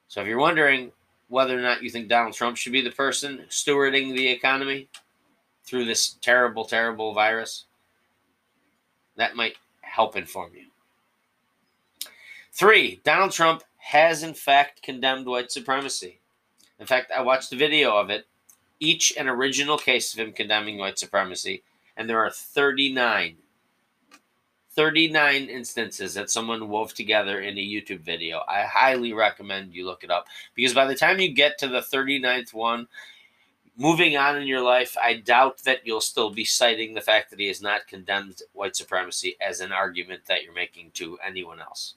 So 0.09 0.21
if 0.21 0.27
you're 0.27 0.39
wondering 0.39 0.93
whether 1.29 1.59
or 1.59 1.63
not 1.63 1.83
you 1.83 1.91
think 1.91 2.09
Donald 2.09 2.35
Trump 2.35 2.57
should 2.57 2.73
be 2.73 2.81
the 2.81 2.91
person 2.91 3.45
stewarding 3.49 4.15
the 4.15 4.29
economy 4.29 4.89
through 5.65 5.85
this 5.85 6.11
terrible, 6.21 6.65
terrible 6.65 7.15
virus, 7.15 7.65
that 9.17 9.37
might 9.37 9.55
help 9.81 10.17
inform 10.17 10.53
you. 10.55 10.67
Three, 12.53 13.01
Donald 13.05 13.33
Trump 13.33 13.65
has 13.79 14.23
in 14.23 14.35
fact 14.35 14.83
condemned 14.83 15.27
white 15.27 15.51
supremacy. 15.51 16.21
In 16.79 16.87
fact, 16.87 17.11
I 17.11 17.23
watched 17.23 17.53
a 17.53 17.57
video 17.57 17.97
of 17.97 18.11
it 18.11 18.27
each 18.81 19.13
an 19.17 19.29
original 19.29 19.79
case 19.79 20.13
of 20.13 20.21
him 20.21 20.33
condemning 20.33 20.79
white 20.79 20.99
supremacy, 20.99 21.63
and 21.97 22.09
there 22.09 22.25
are 22.25 22.31
39, 22.31 23.37
39 24.75 25.45
instances 25.45 26.15
that 26.15 26.31
someone 26.31 26.69
wove 26.69 26.95
together 26.95 27.41
in 27.41 27.57
a 27.57 27.61
YouTube 27.61 28.01
video. 28.01 28.43
I 28.49 28.63
highly 28.63 29.13
recommend 29.13 29.75
you 29.75 29.87
look 29.87 30.03
it 30.03 30.11
up 30.11 30.27
because 30.55 30.75
by 30.75 30.87
the 30.87 30.95
time 30.95 31.21
you 31.21 31.33
get 31.33 31.59
to 31.59 31.69
the 31.69 31.81
39th 31.81 32.53
one, 32.53 32.89
moving 33.77 34.17
on 34.17 34.37
in 34.37 34.47
your 34.47 34.61
life, 34.61 34.97
I 35.01 35.15
doubt 35.15 35.59
that 35.65 35.87
you'll 35.87 36.01
still 36.01 36.31
be 36.31 36.45
citing 36.45 36.95
the 36.95 37.01
fact 37.01 37.31
that 37.31 37.39
he 37.39 37.49
has 37.49 37.63
not 37.63 37.87
condemned 37.87 38.43
white 38.53 38.77
supremacy 38.77 39.37
as 39.41 39.61
an 39.61 39.73
argument 39.73 40.23
that 40.27 40.43
you're 40.43 40.55
making 40.55 40.91
to 40.95 41.19
anyone 41.25 41.61
else 41.61 41.95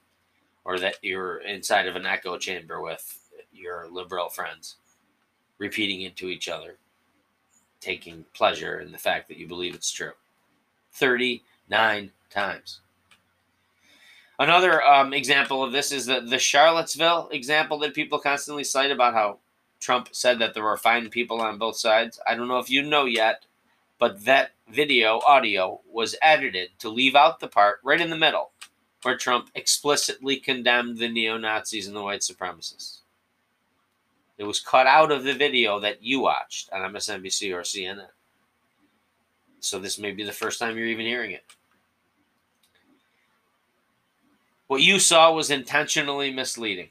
or 0.63 0.80
that 0.80 0.97
you're 1.01 1.38
inside 1.38 1.88
of 1.88 1.95
an 1.95 2.05
echo 2.05 2.38
chamber 2.38 2.82
with 2.82 3.19
your 3.51 3.88
liberal 3.89 4.30
friends, 4.30 4.75
repeating 5.57 6.01
it 6.01 6.15
to 6.17 6.28
each 6.28 6.47
other, 6.47 6.75
taking 7.80 8.25
pleasure 8.34 8.80
in 8.80 8.91
the 8.91 8.97
fact 8.97 9.28
that 9.28 9.38
you 9.38 9.47
believe 9.47 9.73
it's 9.73 9.91
true. 9.91 10.11
39 10.93 12.11
times. 12.30 12.82
Another 14.39 14.84
um, 14.84 15.13
example 15.13 15.63
of 15.63 15.71
this 15.71 15.91
is 15.91 16.05
the, 16.05 16.21
the 16.21 16.38
Charlottesville 16.38 17.30
example 17.32 17.80
that 17.80 17.95
people 17.95 18.19
constantly 18.19 18.63
cite 18.63 18.91
about 18.91 19.15
how 19.15 19.39
Trump 19.80 20.09
said 20.11 20.39
that 20.39 20.53
there 20.53 20.63
were 20.63 20.78
fine 20.78 21.09
people 21.09 21.41
on 21.41 21.57
both 21.57 21.78
sides. 21.78 22.19
I 22.28 22.36
don't 22.36 22.47
know 22.47 22.59
if 22.59 22.69
you 22.69 22.84
know 22.84 23.05
yet, 23.05 23.45
but 23.97 24.23
that 24.25 24.51
video 24.69 25.21
audio 25.25 25.82
was 25.91 26.15
edited 26.21 26.69
to 26.80 26.89
leave 26.89 27.15
out 27.15 27.39
the 27.39 27.47
part 27.47 27.80
right 27.84 28.01
in 28.01 28.09
the 28.09 28.17
middle 28.17 28.51
where 29.03 29.17
Trump 29.17 29.49
explicitly 29.55 30.38
condemned 30.38 30.97
the 30.97 31.07
neo 31.07 31.38
Nazis 31.38 31.88
and 31.88 31.95
the 31.95 32.01
white 32.01 32.21
supremacists. 32.21 32.99
It 34.38 34.43
was 34.43 34.59
cut 34.59 34.86
out 34.86 35.11
of 35.11 35.23
the 35.23 35.34
video 35.34 35.80
that 35.80 36.03
you 36.03 36.19
watched 36.19 36.71
on 36.71 36.93
MSNBC 36.93 37.53
or 37.55 37.61
CNN. 37.61 38.07
So 39.59 39.80
this 39.80 39.97
may 39.97 40.11
be 40.11 40.23
the 40.23 40.32
first 40.32 40.59
time 40.59 40.78
you're 40.78 40.88
even 40.88 41.05
hearing 41.05 41.32
it. 41.32 41.43
What 44.68 44.82
you 44.82 44.99
saw 44.99 45.34
was 45.34 45.49
intentionally 45.49 46.32
misleading. 46.32 46.89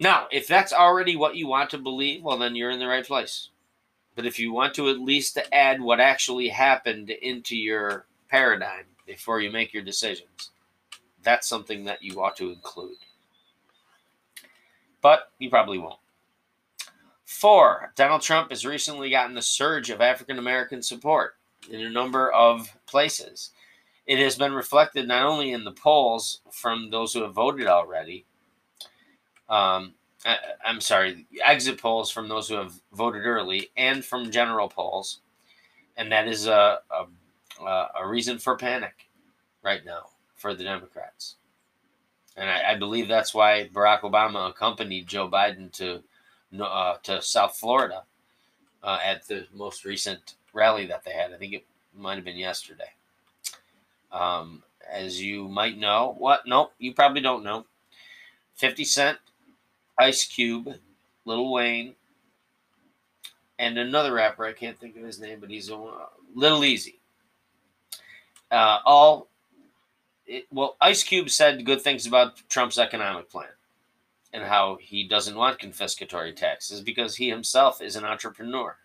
Now, 0.00 0.26
if 0.32 0.48
that's 0.48 0.72
already 0.72 1.14
what 1.14 1.36
you 1.36 1.46
want 1.46 1.70
to 1.70 1.78
believe, 1.78 2.22
well, 2.22 2.38
then 2.38 2.56
you're 2.56 2.70
in 2.70 2.80
the 2.80 2.86
right 2.86 3.06
place. 3.06 3.50
But 4.16 4.26
if 4.26 4.38
you 4.38 4.52
want 4.52 4.74
to 4.74 4.88
at 4.88 4.98
least 4.98 5.38
add 5.52 5.80
what 5.80 6.00
actually 6.00 6.48
happened 6.48 7.10
into 7.10 7.56
your 7.56 8.06
paradigm 8.28 8.84
before 9.06 9.40
you 9.40 9.50
make 9.50 9.72
your 9.72 9.82
decisions, 9.82 10.50
that's 11.22 11.46
something 11.46 11.84
that 11.84 12.02
you 12.02 12.20
ought 12.20 12.36
to 12.36 12.50
include. 12.50 12.96
But 15.00 15.30
you 15.38 15.50
probably 15.50 15.78
won't. 15.78 15.98
Four, 17.24 17.92
Donald 17.96 18.22
Trump 18.22 18.50
has 18.50 18.66
recently 18.66 19.10
gotten 19.10 19.36
a 19.36 19.42
surge 19.42 19.90
of 19.90 20.00
African 20.00 20.38
American 20.38 20.82
support 20.82 21.36
in 21.70 21.80
a 21.80 21.90
number 21.90 22.30
of 22.32 22.76
places. 22.86 23.50
It 24.12 24.18
has 24.18 24.36
been 24.36 24.52
reflected 24.52 25.08
not 25.08 25.24
only 25.24 25.52
in 25.52 25.64
the 25.64 25.72
polls 25.72 26.42
from 26.50 26.90
those 26.90 27.14
who 27.14 27.22
have 27.22 27.32
voted 27.32 27.66
already, 27.66 28.26
um, 29.48 29.94
I, 30.26 30.36
am 30.66 30.82
sorry, 30.82 31.26
exit 31.42 31.80
polls 31.80 32.10
from 32.10 32.28
those 32.28 32.46
who 32.46 32.56
have 32.56 32.74
voted 32.92 33.24
early, 33.24 33.70
and 33.74 34.04
from 34.04 34.30
general 34.30 34.68
polls, 34.68 35.20
and 35.96 36.12
that 36.12 36.28
is 36.28 36.46
a, 36.46 36.80
a, 36.90 37.86
a 38.02 38.06
reason 38.06 38.38
for 38.38 38.54
panic 38.54 39.08
right 39.62 39.82
now 39.82 40.08
for 40.36 40.52
the 40.52 40.64
Democrats. 40.64 41.36
And 42.36 42.50
I, 42.50 42.72
I 42.72 42.74
believe 42.74 43.08
that's 43.08 43.32
why 43.32 43.70
Barack 43.72 44.02
Obama 44.02 44.50
accompanied 44.50 45.06
Joe 45.06 45.30
Biden 45.30 45.72
to 45.72 46.02
uh, 46.62 46.98
to 47.04 47.22
South 47.22 47.56
Florida 47.56 48.02
uh, 48.82 48.98
at 49.02 49.26
the 49.26 49.46
most 49.54 49.86
recent 49.86 50.34
rally 50.52 50.84
that 50.88 51.02
they 51.02 51.12
had. 51.12 51.32
I 51.32 51.38
think 51.38 51.54
it 51.54 51.64
might 51.96 52.16
have 52.16 52.26
been 52.26 52.36
yesterday. 52.36 52.92
Um, 54.12 54.62
as 54.90 55.20
you 55.20 55.48
might 55.48 55.78
know, 55.78 56.14
what? 56.18 56.42
Nope, 56.46 56.72
you 56.78 56.92
probably 56.92 57.22
don't 57.22 57.44
know. 57.44 57.66
50 58.56 58.84
Cent, 58.84 59.18
Ice 59.98 60.24
Cube, 60.24 60.74
Lil 61.24 61.50
Wayne, 61.50 61.94
and 63.58 63.78
another 63.78 64.12
rapper. 64.12 64.44
I 64.44 64.52
can't 64.52 64.78
think 64.78 64.96
of 64.96 65.04
his 65.04 65.18
name, 65.18 65.40
but 65.40 65.50
he's 65.50 65.70
a 65.70 65.76
uh, 65.76 66.06
Little 66.34 66.64
Easy. 66.64 67.00
Uh, 68.50 68.80
all 68.84 69.28
it, 70.26 70.46
well, 70.50 70.76
Ice 70.80 71.02
Cube 71.02 71.30
said 71.30 71.64
good 71.64 71.80
things 71.80 72.06
about 72.06 72.42
Trump's 72.48 72.78
economic 72.78 73.30
plan 73.30 73.48
and 74.32 74.44
how 74.44 74.78
he 74.80 75.06
doesn't 75.06 75.36
want 75.36 75.58
confiscatory 75.58 76.34
taxes 76.34 76.80
because 76.80 77.16
he 77.16 77.28
himself 77.28 77.82
is 77.82 77.96
an 77.96 78.04
entrepreneur. 78.04 78.76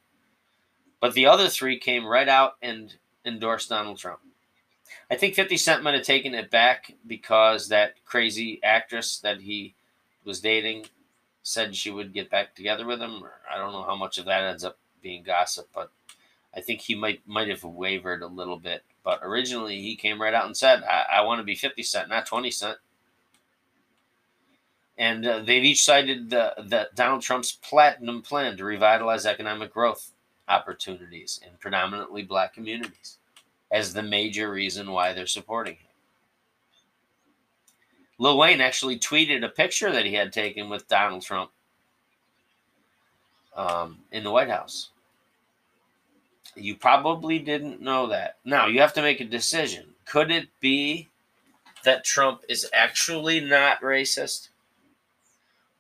But 0.99 1.13
the 1.13 1.25
other 1.25 1.47
three 1.47 1.80
came 1.80 2.05
right 2.05 2.28
out 2.28 2.53
and 2.61 2.95
endorsed 3.23 3.69
Donald 3.69 3.97
Trump. 3.97 4.19
I 5.09 5.15
think 5.15 5.35
50 5.35 5.57
Cent 5.57 5.83
might 5.83 5.93
have 5.93 6.03
taken 6.03 6.33
it 6.33 6.49
back 6.51 6.93
because 7.05 7.69
that 7.69 7.95
crazy 8.05 8.59
actress 8.63 9.19
that 9.19 9.41
he 9.41 9.75
was 10.25 10.41
dating 10.41 10.85
said 11.43 11.75
she 11.75 11.91
would 11.91 12.13
get 12.13 12.29
back 12.29 12.55
together 12.55 12.85
with 12.85 12.99
him. 12.99 13.23
I 13.51 13.57
don't 13.57 13.71
know 13.71 13.83
how 13.83 13.95
much 13.95 14.17
of 14.17 14.25
that 14.25 14.43
ends 14.43 14.63
up 14.63 14.77
being 15.01 15.23
gossip, 15.23 15.69
but 15.73 15.91
I 16.55 16.61
think 16.61 16.81
he 16.81 16.95
might 16.95 17.21
might 17.27 17.47
have 17.49 17.63
wavered 17.63 18.21
a 18.21 18.27
little 18.27 18.57
bit 18.57 18.83
but 19.07 19.21
originally, 19.23 19.81
he 19.81 19.95
came 19.95 20.21
right 20.21 20.33
out 20.33 20.47
and 20.47 20.57
said, 20.57 20.83
I, 20.83 21.19
I 21.19 21.21
want 21.21 21.39
to 21.39 21.45
be 21.45 21.55
50 21.55 21.81
cent, 21.81 22.09
not 22.09 22.25
20 22.25 22.51
cent. 22.51 22.77
And 24.97 25.25
uh, 25.25 25.39
they've 25.39 25.63
each 25.63 25.85
cited 25.85 26.29
the, 26.29 26.53
the 26.57 26.89
Donald 26.93 27.21
Trump's 27.21 27.53
platinum 27.53 28.21
plan 28.21 28.57
to 28.57 28.65
revitalize 28.65 29.25
economic 29.25 29.73
growth 29.73 30.11
opportunities 30.49 31.39
in 31.41 31.53
predominantly 31.57 32.23
black 32.23 32.53
communities 32.53 33.19
as 33.72 33.93
the 33.93 34.03
major 34.03 34.49
reason 34.49 34.91
why 34.91 35.13
they're 35.13 35.28
supporting 35.28 35.76
him. 35.76 35.88
Lil 38.20 38.38
Wayne 38.38 38.61
actually 38.61 38.97
tweeted 38.97 39.43
a 39.43 39.49
picture 39.49 39.91
that 39.91 40.05
he 40.05 40.13
had 40.13 40.34
taken 40.34 40.70
with 40.70 40.88
Donald 40.88 41.22
Trump 41.22 41.51
um, 43.55 43.99
in 44.11 44.24
the 44.24 44.32
White 44.32 44.49
House. 44.49 44.89
You 46.55 46.76
probably 46.76 47.38
didn't 47.38 47.82
know 47.82 48.07
that. 48.07 48.38
Now, 48.43 48.65
you 48.65 48.80
have 48.82 48.93
to 48.93 49.01
make 49.01 49.22
a 49.22 49.26
decision. 49.26 49.86
Could 50.05 50.32
it 50.32 50.47
be 50.59 51.07
that 51.84 52.03
Trump 52.03 52.41
is 52.49 52.68
actually 52.74 53.39
not 53.39 53.82
racist? 53.82 54.49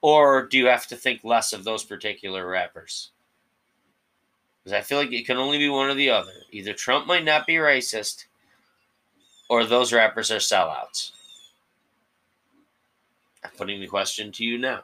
Or 0.01 0.45
do 0.45 0.57
you 0.59 0.67
have 0.67 0.85
to 0.87 0.95
think 0.95 1.23
less 1.23 1.53
of 1.53 1.63
those 1.63 1.83
particular 1.83 2.47
rappers? 2.47 3.11
Because 4.67 4.79
I 4.79 4.83
feel 4.83 4.97
like 4.97 5.13
it 5.13 5.25
can 5.25 5.37
only 5.37 5.57
be 5.57 5.69
one 5.69 5.89
or 5.89 5.93
the 5.93 6.09
other. 6.09 6.33
Either 6.51 6.73
Trump 6.73 7.07
might 7.07 7.23
not 7.23 7.47
be 7.47 7.53
racist, 7.53 8.25
or 9.47 9.63
those 9.63 9.93
rappers 9.93 10.29
are 10.29 10.39
sellouts. 10.39 11.11
I'm 13.45 13.51
putting 13.57 13.79
the 13.79 13.87
question 13.87 14.29
to 14.33 14.43
you 14.43 14.57
now, 14.57 14.81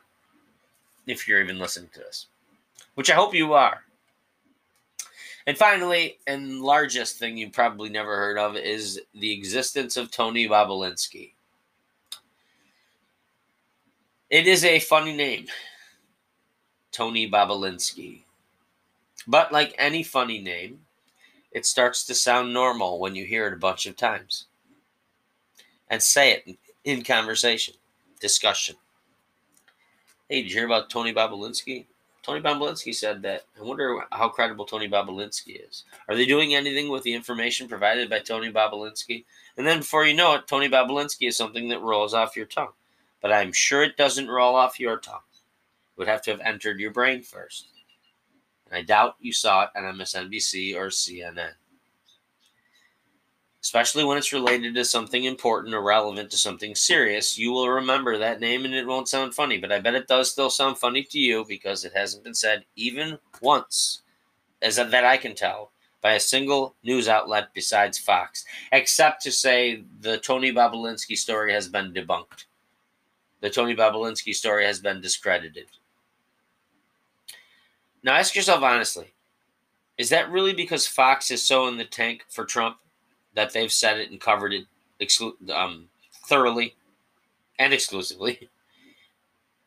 if 1.05 1.27
you're 1.27 1.41
even 1.41 1.59
listening 1.59 1.89
to 1.95 1.99
this, 1.99 2.27
which 2.95 3.11
I 3.11 3.15
hope 3.15 3.33
you 3.33 3.51
are. 3.55 3.83
And 5.47 5.57
finally, 5.57 6.17
and 6.27 6.61
largest 6.61 7.17
thing 7.17 7.35
you 7.35 7.49
probably 7.49 7.89
never 7.89 8.15
heard 8.15 8.37
of 8.37 8.55
is 8.55 9.01
the 9.13 9.33
existence 9.33 9.97
of 9.97 10.11
Tony 10.11 10.47
Bobulinski. 10.47 11.33
It 14.29 14.47
is 14.47 14.63
a 14.63 14.79
funny 14.79 15.13
name, 15.13 15.47
Tony 16.93 17.29
Bobulinski. 17.29 18.22
But 19.27 19.51
like 19.51 19.75
any 19.77 20.03
funny 20.03 20.39
name, 20.39 20.79
it 21.51 21.65
starts 21.65 22.05
to 22.05 22.15
sound 22.15 22.53
normal 22.53 22.99
when 22.99 23.15
you 23.15 23.25
hear 23.25 23.47
it 23.47 23.53
a 23.53 23.57
bunch 23.57 23.85
of 23.85 23.95
times 23.95 24.47
and 25.89 26.01
say 26.01 26.31
it 26.31 26.57
in 26.83 27.03
conversation, 27.03 27.75
discussion. 28.19 28.75
Hey, 30.29 30.41
did 30.41 30.51
you 30.51 30.57
hear 30.57 30.65
about 30.65 30.89
Tony 30.89 31.13
Bobulinski? 31.13 31.85
Tony 32.23 32.41
Bobulinski 32.41 32.95
said 32.95 33.21
that. 33.21 33.43
I 33.59 33.63
wonder 33.63 33.99
how 34.11 34.29
credible 34.29 34.65
Tony 34.65 34.89
Bobulinski 34.89 35.61
is. 35.67 35.83
Are 36.07 36.15
they 36.15 36.25
doing 36.25 36.55
anything 36.55 36.89
with 36.89 37.03
the 37.03 37.13
information 37.13 37.67
provided 37.67 38.09
by 38.09 38.19
Tony 38.19 38.51
Bobulinski? 38.51 39.25
And 39.57 39.67
then 39.67 39.79
before 39.79 40.05
you 40.05 40.15
know 40.15 40.33
it, 40.35 40.47
Tony 40.47 40.69
Bobulinski 40.69 41.27
is 41.27 41.35
something 41.35 41.67
that 41.67 41.81
rolls 41.81 42.13
off 42.13 42.37
your 42.37 42.45
tongue. 42.45 42.71
But 43.21 43.33
I'm 43.33 43.51
sure 43.51 43.83
it 43.83 43.97
doesn't 43.97 44.29
roll 44.29 44.55
off 44.55 44.79
your 44.79 44.97
tongue. 44.97 45.15
It 45.15 45.99
would 45.99 46.07
have 46.07 46.21
to 46.23 46.31
have 46.31 46.39
entered 46.39 46.79
your 46.79 46.91
brain 46.91 47.21
first. 47.21 47.67
I 48.73 48.81
doubt 48.81 49.15
you 49.19 49.33
saw 49.33 49.63
it 49.63 49.69
on 49.75 49.83
MSNBC 49.83 50.75
or 50.75 50.87
CNN 50.87 51.53
especially 53.63 54.03
when 54.03 54.17
it's 54.17 54.33
related 54.33 54.75
to 54.75 54.83
something 54.83 55.23
important 55.23 55.73
or 55.73 55.81
relevant 55.81 56.29
to 56.29 56.37
something 56.37 56.75
serious, 56.75 57.37
you 57.37 57.49
will 57.49 57.69
remember 57.69 58.17
that 58.17 58.41
name 58.41 58.65
and 58.65 58.73
it 58.73 58.85
won't 58.85 59.07
sound 59.07 59.33
funny. 59.33 59.57
But 59.57 59.71
I 59.71 59.79
bet 59.79 59.95
it 59.95 60.07
does 60.07 60.29
still 60.29 60.49
sound 60.49 60.77
funny 60.77 61.01
to 61.03 61.17
you 61.17 61.45
because 61.47 61.85
it 61.85 61.93
hasn't 61.95 62.25
been 62.25 62.33
said 62.33 62.65
even 62.75 63.19
once, 63.41 64.01
as 64.61 64.75
that 64.75 65.05
I 65.05 65.15
can 65.15 65.33
tell, 65.33 65.71
by 66.01 66.11
a 66.11 66.19
single 66.19 66.75
news 66.83 67.07
outlet 67.07 67.53
besides 67.53 67.97
Fox, 67.97 68.43
except 68.73 69.23
to 69.23 69.31
say 69.31 69.85
the 70.01 70.17
Tony 70.17 70.51
Bobulinski 70.51 71.15
story 71.17 71.53
has 71.53 71.69
been 71.69 71.93
debunked. 71.93 72.43
The 73.39 73.49
Tony 73.49 73.75
Bobulinski 73.77 74.35
story 74.35 74.65
has 74.65 74.79
been 74.79 74.99
discredited. 74.99 75.67
Now 78.03 78.15
ask 78.15 78.35
yourself 78.35 78.63
honestly 78.63 79.13
is 79.97 80.09
that 80.09 80.31
really 80.31 80.53
because 80.53 80.87
Fox 80.87 81.31
is 81.31 81.41
so 81.41 81.67
in 81.67 81.77
the 81.77 81.85
tank 81.85 82.25
for 82.29 82.45
Trump 82.45 82.77
that 83.35 83.53
they've 83.53 83.71
said 83.71 83.99
it 83.99 84.11
and 84.11 84.19
covered 84.19 84.53
it 84.53 84.65
exclu- 84.99 85.49
um, 85.49 85.87
thoroughly 86.27 86.75
and 87.59 87.73
exclusively? 87.73 88.49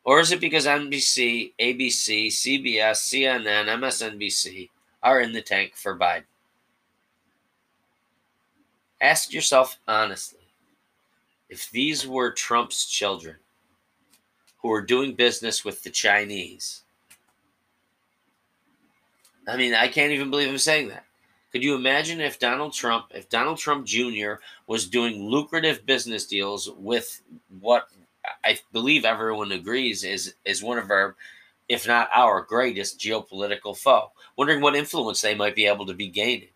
Or 0.05 0.20
is 0.20 0.30
it 0.30 0.41
because 0.41 0.66
NBC, 0.66 1.55
ABC, 1.59 2.28
CBS, 2.28 3.11
CNN, 3.11 3.66
MSNBC 3.66 4.68
are 5.03 5.20
in 5.20 5.32
the 5.32 5.43
tank 5.43 5.72
for 5.74 5.99
Biden? 5.99 6.22
Ask 9.01 9.32
yourself 9.32 9.80
honestly 9.89 10.39
if 11.49 11.68
these 11.72 12.07
were 12.07 12.30
Trump's 12.30 12.87
children 12.87 13.34
who 14.59 14.68
were 14.68 14.80
doing 14.80 15.14
business 15.14 15.64
with 15.64 15.82
the 15.82 15.91
Chinese. 15.91 16.82
I 19.47 19.57
mean, 19.57 19.74
I 19.74 19.88
can't 19.88 20.12
even 20.12 20.30
believe 20.30 20.49
I'm 20.49 20.59
saying 20.59 20.88
that. 20.88 21.05
Could 21.53 21.62
you 21.62 21.74
imagine 21.74 22.20
if 22.20 22.38
Donald 22.38 22.72
Trump, 22.72 23.07
if 23.14 23.28
Donald 23.28 23.59
Trump 23.59 23.86
Jr. 23.86 24.34
was 24.66 24.88
doing 24.88 25.22
lucrative 25.22 25.86
business 25.86 26.26
deals 26.26 26.70
with 26.76 27.22
what 27.61 27.88
I 28.44 28.59
believe 28.72 29.05
everyone 29.05 29.53
agrees 29.53 30.05
is 30.05 30.34
is 30.44 30.62
one 30.62 30.78
of 30.78 30.90
our, 30.90 31.16
if 31.68 31.86
not 31.86 32.11
our 32.12 32.42
greatest 32.42 32.99
geopolitical 32.99 33.76
foe? 33.76 34.11
Wondering 34.36 34.61
what 34.61 34.76
influence 34.76 35.20
they 35.20 35.34
might 35.34 35.55
be 35.55 35.66
able 35.66 35.86
to 35.86 35.94
be 35.94 36.09
gaining. 36.09 36.49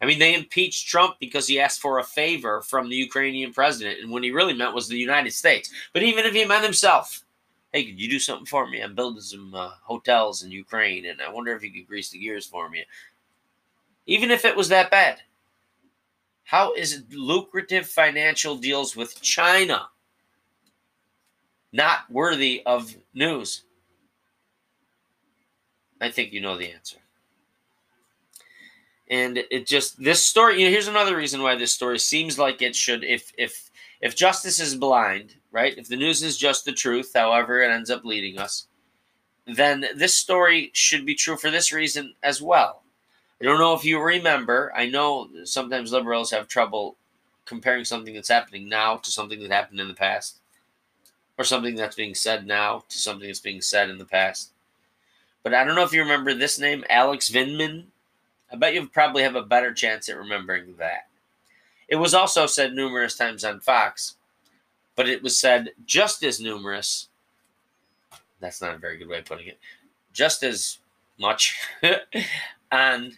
I 0.00 0.06
mean, 0.06 0.18
they 0.18 0.34
impeached 0.34 0.88
Trump 0.88 1.14
because 1.20 1.46
he 1.46 1.60
asked 1.60 1.80
for 1.80 1.98
a 1.98 2.04
favor 2.04 2.60
from 2.62 2.88
the 2.88 2.96
Ukrainian 2.96 3.52
president, 3.52 4.00
and 4.00 4.10
what 4.10 4.24
he 4.24 4.32
really 4.32 4.54
meant 4.54 4.74
was 4.74 4.88
the 4.88 4.96
United 4.96 5.32
States. 5.32 5.70
But 5.92 6.02
even 6.02 6.26
if 6.26 6.34
he 6.34 6.44
meant 6.44 6.64
himself, 6.64 7.24
hey, 7.72 7.84
could 7.84 8.00
you 8.00 8.08
do 8.08 8.18
something 8.18 8.46
for 8.46 8.68
me? 8.68 8.80
I'm 8.80 8.94
building 8.94 9.22
some 9.22 9.54
uh, 9.54 9.70
hotels 9.82 10.42
in 10.42 10.50
Ukraine, 10.50 11.06
and 11.06 11.20
I 11.20 11.30
wonder 11.30 11.54
if 11.54 11.62
you 11.62 11.72
could 11.72 11.86
grease 11.86 12.10
the 12.10 12.18
gears 12.18 12.46
for 12.46 12.68
me. 12.68 12.84
Even 14.06 14.30
if 14.30 14.44
it 14.44 14.56
was 14.56 14.68
that 14.68 14.90
bad, 14.90 15.20
how 16.44 16.74
is 16.74 16.92
it 16.92 17.12
lucrative 17.12 17.86
financial 17.86 18.56
deals 18.56 18.94
with 18.96 19.20
China 19.22 19.88
not 21.72 22.10
worthy 22.10 22.62
of 22.66 22.94
news? 23.14 23.62
I 26.00 26.10
think 26.10 26.32
you 26.32 26.40
know 26.40 26.58
the 26.58 26.72
answer 26.72 26.98
and 29.12 29.44
it 29.50 29.66
just 29.66 30.02
this 30.02 30.26
story 30.26 30.58
you 30.58 30.64
know, 30.64 30.70
here's 30.70 30.88
another 30.88 31.16
reason 31.16 31.42
why 31.42 31.54
this 31.54 31.72
story 31.72 31.98
seems 31.98 32.38
like 32.38 32.62
it 32.62 32.74
should 32.74 33.04
if 33.04 33.30
if 33.36 33.70
if 34.00 34.16
justice 34.16 34.58
is 34.58 34.74
blind 34.74 35.34
right? 35.52 35.76
If 35.78 35.88
the 35.88 35.96
news 35.96 36.22
is 36.22 36.36
just 36.36 36.64
the 36.64 36.72
truth 36.72 37.12
however 37.14 37.62
it 37.62 37.70
ends 37.70 37.90
up 37.90 38.04
leading 38.04 38.38
us 38.38 38.66
then 39.46 39.84
this 39.94 40.14
story 40.14 40.70
should 40.72 41.04
be 41.04 41.14
true 41.14 41.36
for 41.36 41.50
this 41.50 41.72
reason 41.72 42.14
as 42.22 42.40
well. 42.40 42.82
I 43.40 43.44
don't 43.44 43.58
know 43.58 43.74
if 43.74 43.84
you 43.84 44.00
remember. 44.00 44.72
I 44.74 44.86
know 44.86 45.28
sometimes 45.44 45.92
liberals 45.92 46.30
have 46.30 46.46
trouble 46.46 46.96
comparing 47.44 47.84
something 47.84 48.14
that's 48.14 48.28
happening 48.28 48.68
now 48.68 48.98
to 48.98 49.10
something 49.10 49.40
that 49.40 49.50
happened 49.50 49.80
in 49.80 49.88
the 49.88 49.94
past 49.94 50.38
or 51.36 51.44
something 51.44 51.74
that's 51.74 51.96
being 51.96 52.14
said 52.14 52.46
now 52.46 52.84
to 52.88 52.98
something 52.98 53.26
that's 53.26 53.40
being 53.40 53.60
said 53.60 53.90
in 53.90 53.98
the 53.98 54.04
past. 54.04 54.50
But 55.42 55.54
i 55.54 55.64
don't 55.64 55.74
know 55.74 55.82
if 55.82 55.92
you 55.92 56.02
remember 56.02 56.34
this 56.34 56.58
name 56.58 56.84
alex 56.88 57.28
vindman. 57.30 57.86
I 58.52 58.56
bet 58.56 58.74
you 58.74 58.86
probably 58.86 59.24
have 59.24 59.34
a 59.34 59.42
better 59.42 59.72
chance 59.72 60.08
at 60.08 60.16
remembering 60.16 60.76
that. 60.78 61.08
It 61.88 61.96
was 61.96 62.14
also 62.14 62.46
said 62.46 62.74
numerous 62.74 63.16
times 63.16 63.44
on 63.44 63.58
Fox, 63.58 64.16
but 64.96 65.08
it 65.08 65.22
was 65.22 65.38
said 65.38 65.70
just 65.86 66.22
as 66.22 66.40
numerous. 66.40 67.08
That's 68.40 68.60
not 68.60 68.74
a 68.74 68.78
very 68.78 68.98
good 68.98 69.08
way 69.08 69.18
of 69.18 69.24
putting 69.24 69.48
it. 69.48 69.58
Just 70.12 70.42
as 70.42 70.78
much 71.18 71.58
and 72.72 73.16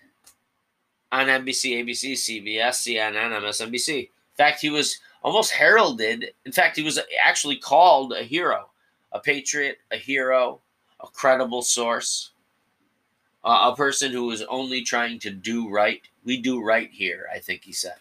on 1.12 1.26
NBC, 1.26 1.84
ABC, 1.84 2.12
CBS, 2.12 2.82
CNN, 2.82 3.40
MSNBC. 3.40 3.98
In 3.98 4.36
fact, 4.36 4.60
he 4.60 4.70
was 4.70 4.98
almost 5.22 5.52
heralded. 5.52 6.32
In 6.44 6.52
fact, 6.52 6.76
he 6.76 6.82
was 6.82 6.98
actually 7.24 7.56
called 7.56 8.12
a 8.12 8.22
hero, 8.22 8.70
a 9.12 9.20
patriot, 9.20 9.78
a 9.92 9.96
hero, 9.96 10.60
a 11.00 11.06
credible 11.06 11.62
source 11.62 12.32
uh, 13.44 13.70
a 13.72 13.76
person 13.76 14.10
who 14.10 14.30
is 14.30 14.42
only 14.42 14.82
trying 14.82 15.18
to 15.20 15.30
do 15.30 15.68
right. 15.68 16.02
We 16.24 16.40
do 16.40 16.62
right 16.62 16.90
here, 16.90 17.26
I 17.32 17.38
think 17.38 17.62
he 17.62 17.72
said. 17.72 17.96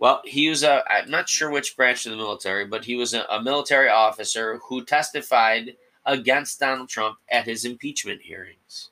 Well, 0.00 0.22
he 0.24 0.48
was 0.48 0.62
a, 0.62 0.82
I'm 0.90 1.10
not 1.10 1.28
sure 1.28 1.50
which 1.50 1.76
branch 1.76 2.06
of 2.06 2.12
the 2.12 2.16
military, 2.16 2.64
but 2.64 2.86
he 2.86 2.96
was 2.96 3.12
a, 3.12 3.24
a 3.30 3.42
military 3.42 3.90
officer 3.90 4.58
who 4.64 4.82
testified 4.82 5.76
against 6.06 6.58
Donald 6.58 6.88
Trump 6.88 7.18
at 7.28 7.44
his 7.44 7.66
impeachment 7.66 8.22
hearings. 8.22 8.88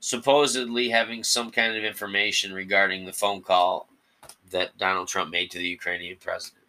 Supposedly 0.00 0.90
having 0.90 1.24
some 1.24 1.50
kind 1.50 1.74
of 1.74 1.84
information 1.84 2.52
regarding 2.52 3.06
the 3.06 3.12
phone 3.12 3.40
call 3.40 3.88
that 4.50 4.76
Donald 4.76 5.08
Trump 5.08 5.30
made 5.30 5.50
to 5.52 5.58
the 5.58 5.66
Ukrainian 5.66 6.18
president. 6.20 6.64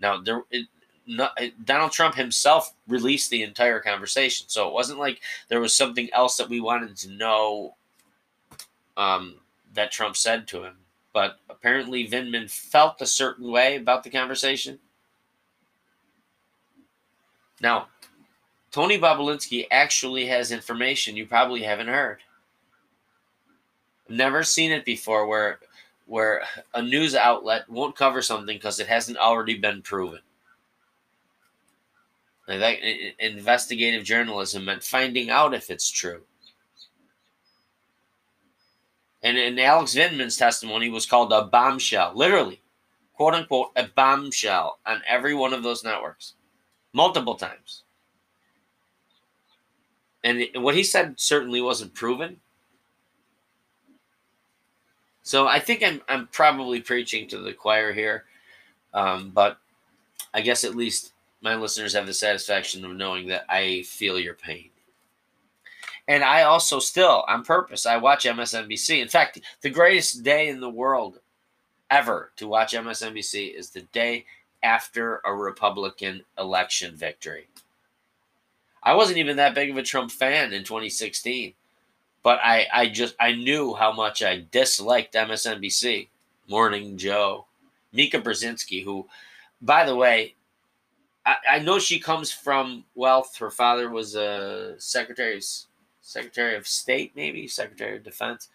Now, 0.00 0.22
there, 0.22 0.44
it, 0.50 0.68
not, 1.06 1.38
Donald 1.66 1.92
Trump 1.92 2.14
himself 2.14 2.72
released 2.86 3.28
the 3.28 3.42
entire 3.42 3.80
conversation. 3.80 4.46
So 4.48 4.68
it 4.68 4.72
wasn't 4.72 5.00
like 5.00 5.20
there 5.48 5.60
was 5.60 5.76
something 5.76 6.08
else 6.14 6.38
that 6.38 6.48
we 6.48 6.60
wanted 6.60 6.96
to 6.96 7.10
know 7.10 7.76
um, 8.96 9.34
that 9.74 9.92
Trump 9.92 10.16
said 10.16 10.48
to 10.48 10.64
him. 10.64 10.74
But 11.12 11.38
apparently, 11.48 12.06
Vindman 12.06 12.50
felt 12.50 13.00
a 13.00 13.06
certain 13.06 13.50
way 13.50 13.76
about 13.76 14.04
the 14.04 14.10
conversation. 14.10 14.78
Now, 17.60 17.88
Tony 18.70 18.98
Bobulinski 18.98 19.66
actually 19.70 20.26
has 20.26 20.52
information 20.52 21.16
you 21.16 21.26
probably 21.26 21.62
haven't 21.62 21.88
heard. 21.88 22.18
Never 24.08 24.44
seen 24.44 24.70
it 24.72 24.84
before 24.84 25.26
where 25.26 25.58
where 26.06 26.42
a 26.72 26.80
news 26.80 27.14
outlet 27.14 27.68
won't 27.68 27.94
cover 27.94 28.22
something 28.22 28.56
because 28.56 28.80
it 28.80 28.86
hasn't 28.86 29.18
already 29.18 29.58
been 29.58 29.82
proven. 29.82 30.20
Like 32.46 32.60
that, 32.60 32.78
investigative 33.18 34.04
journalism 34.04 34.64
meant 34.64 34.82
finding 34.82 35.28
out 35.28 35.52
if 35.52 35.68
it's 35.68 35.90
true. 35.90 36.22
And 39.22 39.36
in 39.36 39.58
Alex 39.58 39.94
Vindman's 39.94 40.36
testimony 40.36 40.90
was 40.90 41.06
called 41.06 41.32
a 41.32 41.44
bombshell, 41.44 42.12
literally, 42.14 42.60
quote 43.14 43.34
unquote, 43.34 43.70
a 43.76 43.88
bombshell 43.94 44.78
on 44.86 45.02
every 45.08 45.34
one 45.34 45.52
of 45.52 45.62
those 45.62 45.82
networks, 45.82 46.34
multiple 46.92 47.34
times. 47.34 47.82
And 50.22 50.46
what 50.54 50.74
he 50.74 50.84
said 50.84 51.18
certainly 51.18 51.60
wasn't 51.60 51.94
proven. 51.94 52.38
So 55.22 55.46
I 55.46 55.58
think 55.58 55.82
I'm 55.82 56.00
I'm 56.08 56.26
probably 56.28 56.80
preaching 56.80 57.28
to 57.28 57.38
the 57.38 57.52
choir 57.52 57.92
here, 57.92 58.24
um, 58.94 59.30
but 59.30 59.58
I 60.32 60.40
guess 60.40 60.64
at 60.64 60.74
least 60.74 61.12
my 61.42 61.54
listeners 61.54 61.92
have 61.92 62.06
the 62.06 62.14
satisfaction 62.14 62.84
of 62.84 62.96
knowing 62.96 63.28
that 63.28 63.44
I 63.48 63.82
feel 63.82 64.18
your 64.18 64.34
pain. 64.34 64.70
And 66.08 66.24
I 66.24 66.42
also 66.42 66.78
still, 66.78 67.22
on 67.28 67.44
purpose, 67.44 67.84
I 67.84 67.98
watch 67.98 68.24
MSNBC. 68.24 69.02
In 69.02 69.08
fact, 69.08 69.40
the 69.60 69.68
greatest 69.68 70.22
day 70.24 70.48
in 70.48 70.58
the 70.58 70.70
world 70.70 71.20
ever 71.90 72.32
to 72.36 72.48
watch 72.48 72.72
MSNBC 72.72 73.54
is 73.54 73.70
the 73.70 73.82
day 73.82 74.24
after 74.62 75.20
a 75.24 75.34
Republican 75.34 76.22
election 76.38 76.96
victory. 76.96 77.48
I 78.82 78.94
wasn't 78.94 79.18
even 79.18 79.36
that 79.36 79.54
big 79.54 79.70
of 79.70 79.76
a 79.76 79.82
Trump 79.82 80.10
fan 80.10 80.54
in 80.54 80.64
2016, 80.64 81.52
but 82.22 82.38
I, 82.42 82.66
I 82.72 82.88
just 82.88 83.14
I 83.20 83.32
knew 83.32 83.74
how 83.74 83.92
much 83.92 84.22
I 84.22 84.46
disliked 84.50 85.14
MSNBC. 85.14 86.08
Morning 86.48 86.96
Joe, 86.96 87.44
Mika 87.92 88.18
Brzezinski, 88.18 88.82
who, 88.82 89.06
by 89.60 89.84
the 89.84 89.94
way, 89.94 90.34
I, 91.26 91.36
I 91.50 91.58
know 91.58 91.78
she 91.78 92.00
comes 92.00 92.32
from 92.32 92.86
wealth. 92.94 93.36
Her 93.36 93.50
father 93.50 93.90
was 93.90 94.14
a 94.14 94.76
secretary 94.78 95.42
secretary 96.08 96.56
of 96.56 96.66
state, 96.66 97.12
maybe 97.14 97.46
secretary 97.46 97.96
of 97.96 98.02
defense. 98.02 98.48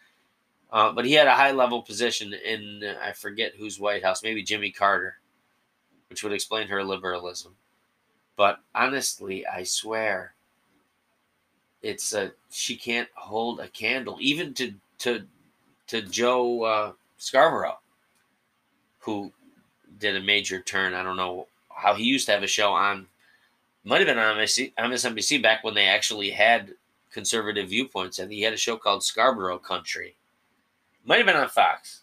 Uh, 0.72 0.92
but 0.92 1.06
he 1.06 1.14
had 1.14 1.28
a 1.28 1.36
high 1.36 1.52
level 1.52 1.84
position 1.84 2.34
in 2.34 2.82
uh, 2.84 2.96
I 3.00 3.12
forget 3.12 3.54
whose 3.56 3.80
White 3.80 4.04
House, 4.04 4.24
maybe 4.24 4.42
Jimmy 4.42 4.72
Carter, 4.72 5.18
which 6.10 6.24
would 6.24 6.34
explain 6.34 6.68
her 6.68 6.84
liberalism. 6.84 7.56
But 8.36 8.60
honestly, 8.74 9.46
I 9.46 9.64
swear, 9.64 10.34
it's 11.84 12.14
a 12.14 12.32
she 12.50 12.76
can't 12.76 13.10
hold 13.14 13.60
a 13.60 13.68
candle 13.68 14.18
even 14.20 14.56
to 14.56 14.74
to 15.00 15.24
to 15.88 16.02
Joe 16.02 16.64
uh, 16.64 16.92
Scarborough, 17.18 17.78
who 18.98 19.32
did 20.00 20.16
a 20.16 20.22
major 20.22 20.60
turn. 20.60 20.96
I 20.96 21.04
don't 21.04 21.18
know 21.18 21.46
how 21.70 21.94
he 21.94 22.04
used 22.04 22.26
to 22.26 22.32
have 22.32 22.42
a 22.42 22.48
show 22.48 22.72
on, 22.72 23.06
might 23.84 24.00
have 24.00 24.08
been 24.08 24.18
on 24.18 24.38
MSNBC 24.38 25.44
back 25.44 25.64
when 25.64 25.76
they 25.76 25.86
actually 25.86 26.32
had 26.32 26.74
conservative 27.14 27.70
viewpoints. 27.70 28.20
And 28.20 28.32
he 28.32 28.42
had 28.42 28.54
a 28.54 28.58
show 28.58 28.76
called 28.76 29.04
Scarborough 29.04 29.60
Country. 29.60 30.16
Might 31.06 31.18
have 31.18 31.26
been 31.26 31.36
on 31.36 31.50
Fox. 31.50 32.02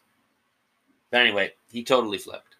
But 1.11 1.21
anyway, 1.21 1.53
he 1.71 1.83
totally 1.83 2.19
flipped. 2.19 2.57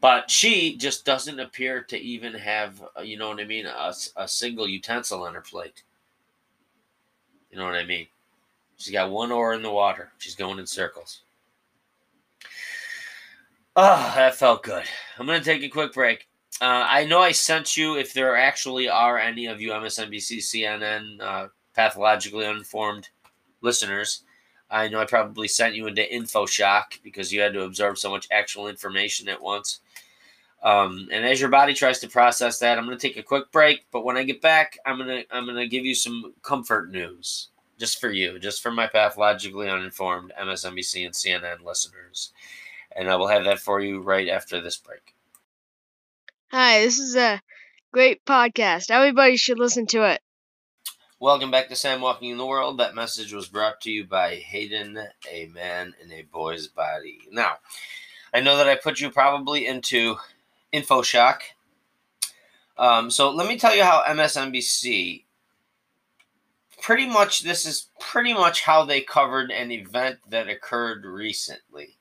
But 0.00 0.30
she 0.30 0.76
just 0.76 1.04
doesn't 1.04 1.38
appear 1.38 1.82
to 1.82 1.98
even 1.98 2.34
have, 2.34 2.82
uh, 2.98 3.02
you 3.02 3.16
know 3.16 3.28
what 3.28 3.40
I 3.40 3.44
mean, 3.44 3.66
a, 3.66 3.92
a 4.16 4.26
single 4.26 4.68
utensil 4.68 5.22
on 5.22 5.34
her 5.34 5.40
plate. 5.40 5.82
You 7.50 7.58
know 7.58 7.64
what 7.64 7.74
I 7.74 7.84
mean? 7.84 8.06
She's 8.78 8.92
got 8.92 9.10
one 9.10 9.30
oar 9.30 9.54
in 9.54 9.62
the 9.62 9.70
water. 9.70 10.10
She's 10.18 10.34
going 10.34 10.58
in 10.58 10.66
circles. 10.66 11.20
Oh, 13.76 14.12
that 14.16 14.34
felt 14.34 14.64
good. 14.64 14.82
I'm 15.18 15.26
going 15.26 15.38
to 15.38 15.44
take 15.44 15.62
a 15.62 15.68
quick 15.68 15.92
break. 15.92 16.26
Uh, 16.60 16.86
I 16.88 17.04
know 17.06 17.20
I 17.20 17.32
sent 17.32 17.76
you, 17.76 17.96
if 17.96 18.12
there 18.12 18.36
actually 18.36 18.88
are 18.88 19.18
any 19.18 19.46
of 19.46 19.60
you 19.60 19.70
MSNBC, 19.70 20.38
CNN, 20.38 21.20
uh, 21.20 21.48
pathologically 21.74 22.46
uninformed 22.46 23.08
listeners, 23.62 24.22
I 24.70 24.88
know 24.88 25.00
I 25.00 25.04
probably 25.04 25.48
sent 25.48 25.74
you 25.74 25.86
into 25.86 26.14
info 26.14 26.46
shock 26.46 26.94
because 27.02 27.32
you 27.32 27.40
had 27.40 27.52
to 27.52 27.64
absorb 27.64 27.98
so 27.98 28.10
much 28.10 28.26
actual 28.30 28.68
information 28.68 29.28
at 29.28 29.42
once. 29.42 29.80
Um, 30.62 31.08
and 31.10 31.26
as 31.26 31.40
your 31.40 31.50
body 31.50 31.74
tries 31.74 31.98
to 32.00 32.08
process 32.08 32.58
that, 32.60 32.78
I'm 32.78 32.86
going 32.86 32.96
to 32.96 33.08
take 33.08 33.16
a 33.16 33.22
quick 33.22 33.50
break. 33.52 33.84
But 33.90 34.04
when 34.04 34.16
I 34.16 34.22
get 34.22 34.40
back, 34.40 34.78
I'm 34.86 34.96
going 34.96 35.08
to 35.08 35.36
I'm 35.36 35.44
going 35.44 35.56
to 35.56 35.66
give 35.66 35.84
you 35.84 35.94
some 35.94 36.32
comfort 36.42 36.90
news 36.90 37.48
just 37.78 38.00
for 38.00 38.10
you, 38.10 38.38
just 38.38 38.62
for 38.62 38.70
my 38.70 38.86
pathologically 38.86 39.68
uninformed 39.68 40.32
MSNBC 40.40 41.04
and 41.04 41.14
CNN 41.14 41.64
listeners. 41.64 42.32
And 42.94 43.10
I 43.10 43.16
will 43.16 43.28
have 43.28 43.44
that 43.44 43.58
for 43.58 43.80
you 43.80 44.00
right 44.00 44.28
after 44.28 44.60
this 44.60 44.76
break. 44.76 45.14
Hi, 46.54 46.80
this 46.80 46.98
is 46.98 47.16
a 47.16 47.40
great 47.94 48.26
podcast. 48.26 48.90
Everybody 48.90 49.38
should 49.38 49.58
listen 49.58 49.86
to 49.86 50.02
it. 50.02 50.20
Welcome 51.18 51.50
back 51.50 51.70
to 51.70 51.76
Sam 51.76 52.02
Walking 52.02 52.28
in 52.28 52.36
the 52.36 52.44
World. 52.44 52.76
That 52.76 52.94
message 52.94 53.32
was 53.32 53.48
brought 53.48 53.80
to 53.80 53.90
you 53.90 54.04
by 54.04 54.34
Hayden, 54.34 54.98
a 55.30 55.46
man 55.46 55.94
in 56.04 56.12
a 56.12 56.24
boy's 56.30 56.68
body. 56.68 57.20
Now, 57.30 57.54
I 58.34 58.40
know 58.40 58.58
that 58.58 58.68
I 58.68 58.74
put 58.74 59.00
you 59.00 59.08
probably 59.08 59.66
into 59.66 60.16
info 60.72 61.00
shock. 61.00 61.42
Um, 62.76 63.10
so 63.10 63.30
let 63.30 63.48
me 63.48 63.58
tell 63.58 63.74
you 63.74 63.84
how 63.84 64.04
MSNBC 64.06 65.24
pretty 66.82 67.06
much 67.06 67.44
this 67.44 67.64
is 67.64 67.88
pretty 67.98 68.34
much 68.34 68.60
how 68.60 68.84
they 68.84 69.00
covered 69.00 69.50
an 69.50 69.72
event 69.72 70.18
that 70.28 70.50
occurred 70.50 71.06
recently. 71.06 71.96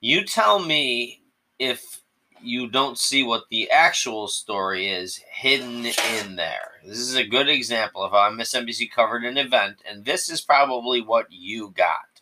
You 0.00 0.24
tell 0.24 0.60
me 0.60 1.22
if 1.58 2.02
you 2.42 2.68
don't 2.68 2.98
see 2.98 3.22
what 3.22 3.44
the 3.50 3.70
actual 3.70 4.28
story 4.28 4.88
is 4.88 5.22
hidden 5.30 5.86
in 5.86 6.36
there. 6.36 6.72
This 6.84 6.98
is 6.98 7.14
a 7.14 7.26
good 7.26 7.48
example 7.48 8.02
of 8.02 8.12
how 8.12 8.30
MSNBC 8.30 8.90
covered 8.90 9.24
an 9.24 9.36
event, 9.36 9.82
and 9.88 10.04
this 10.04 10.28
is 10.28 10.40
probably 10.40 11.00
what 11.00 11.26
you 11.30 11.70
got. 11.70 12.20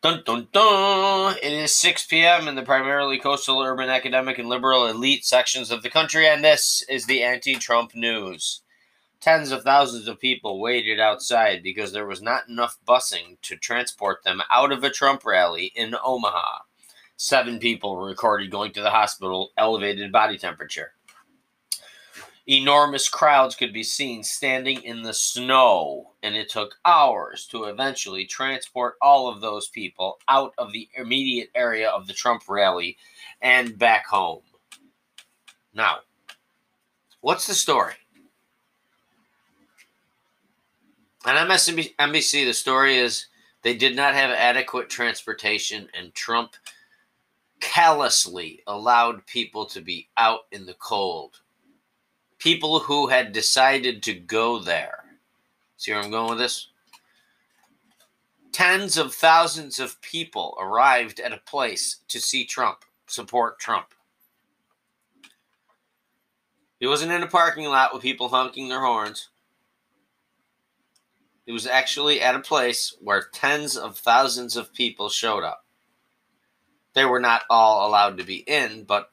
Dun 0.00 0.22
dun 0.24 0.46
dun! 0.52 1.36
It 1.42 1.52
is 1.52 1.74
6 1.74 2.06
p.m. 2.06 2.46
in 2.46 2.54
the 2.54 2.62
primarily 2.62 3.18
coastal, 3.18 3.60
urban, 3.60 3.88
academic, 3.88 4.38
and 4.38 4.48
liberal 4.48 4.86
elite 4.86 5.24
sections 5.24 5.72
of 5.72 5.82
the 5.82 5.90
country, 5.90 6.28
and 6.28 6.44
this 6.44 6.82
is 6.88 7.06
the 7.06 7.24
anti 7.24 7.56
Trump 7.56 7.96
news. 7.96 8.62
Tens 9.20 9.50
of 9.50 9.64
thousands 9.64 10.06
of 10.06 10.20
people 10.20 10.60
waited 10.60 11.00
outside 11.00 11.64
because 11.64 11.92
there 11.92 12.06
was 12.06 12.22
not 12.22 12.48
enough 12.48 12.78
busing 12.86 13.38
to 13.42 13.56
transport 13.56 14.22
them 14.22 14.40
out 14.48 14.70
of 14.70 14.84
a 14.84 14.90
Trump 14.90 15.24
rally 15.24 15.72
in 15.74 15.96
Omaha. 16.04 16.60
Seven 17.20 17.58
people 17.58 17.96
were 17.96 18.06
recorded 18.06 18.48
going 18.48 18.72
to 18.74 18.80
the 18.80 18.90
hospital, 18.90 19.50
elevated 19.58 20.12
body 20.12 20.38
temperature. 20.38 20.92
Enormous 22.46 23.08
crowds 23.08 23.56
could 23.56 23.72
be 23.72 23.82
seen 23.82 24.22
standing 24.22 24.84
in 24.84 25.02
the 25.02 25.12
snow, 25.12 26.12
and 26.22 26.36
it 26.36 26.48
took 26.48 26.76
hours 26.84 27.46
to 27.48 27.64
eventually 27.64 28.24
transport 28.24 28.94
all 29.02 29.28
of 29.28 29.40
those 29.40 29.66
people 29.66 30.18
out 30.28 30.54
of 30.58 30.72
the 30.72 30.88
immediate 30.94 31.50
area 31.56 31.90
of 31.90 32.06
the 32.06 32.12
Trump 32.12 32.44
rally 32.48 32.96
and 33.42 33.76
back 33.76 34.06
home. 34.06 34.42
Now, 35.74 35.98
what's 37.20 37.48
the 37.48 37.54
story? 37.54 37.94
On 41.26 41.34
MSNBC, 41.34 42.46
the 42.46 42.54
story 42.54 42.96
is 42.96 43.26
they 43.62 43.76
did 43.76 43.96
not 43.96 44.14
have 44.14 44.30
adequate 44.30 44.88
transportation, 44.88 45.88
and 45.98 46.14
Trump 46.14 46.54
callously 47.60 48.62
allowed 48.66 49.26
people 49.26 49.66
to 49.66 49.80
be 49.80 50.08
out 50.16 50.42
in 50.52 50.66
the 50.66 50.74
cold. 50.74 51.40
People 52.38 52.78
who 52.78 53.08
had 53.08 53.32
decided 53.32 54.02
to 54.04 54.14
go 54.14 54.58
there. 54.58 55.04
See 55.76 55.92
where 55.92 56.00
I'm 56.00 56.10
going 56.10 56.30
with 56.30 56.38
this? 56.38 56.68
Tens 58.52 58.96
of 58.96 59.14
thousands 59.14 59.78
of 59.78 60.00
people 60.00 60.56
arrived 60.60 61.20
at 61.20 61.32
a 61.32 61.40
place 61.46 61.98
to 62.08 62.20
see 62.20 62.44
Trump, 62.44 62.78
support 63.06 63.58
Trump. 63.58 63.94
He 66.80 66.86
wasn't 66.86 67.12
in 67.12 67.22
a 67.22 67.28
parking 67.28 67.66
lot 67.66 67.92
with 67.92 68.02
people 68.02 68.28
honking 68.28 68.68
their 68.68 68.80
horns. 68.80 69.28
It 71.46 71.52
was 71.52 71.66
actually 71.66 72.20
at 72.20 72.34
a 72.34 72.40
place 72.40 72.94
where 73.00 73.28
tens 73.32 73.76
of 73.76 73.98
thousands 73.98 74.56
of 74.56 74.74
people 74.74 75.08
showed 75.08 75.44
up. 75.44 75.64
They 76.94 77.04
were 77.04 77.20
not 77.20 77.42
all 77.50 77.88
allowed 77.88 78.18
to 78.18 78.24
be 78.24 78.38
in, 78.46 78.84
but 78.84 79.10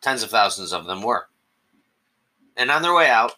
tens 0.00 0.22
of 0.22 0.30
thousands 0.30 0.72
of 0.72 0.86
them 0.86 1.02
were. 1.02 1.28
And 2.56 2.70
on 2.70 2.82
their 2.82 2.94
way 2.94 3.08
out, 3.08 3.36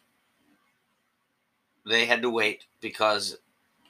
they 1.85 2.07
had 2.07 2.23
to 2.23 2.31
wait 2.31 2.67
because, 2.81 3.37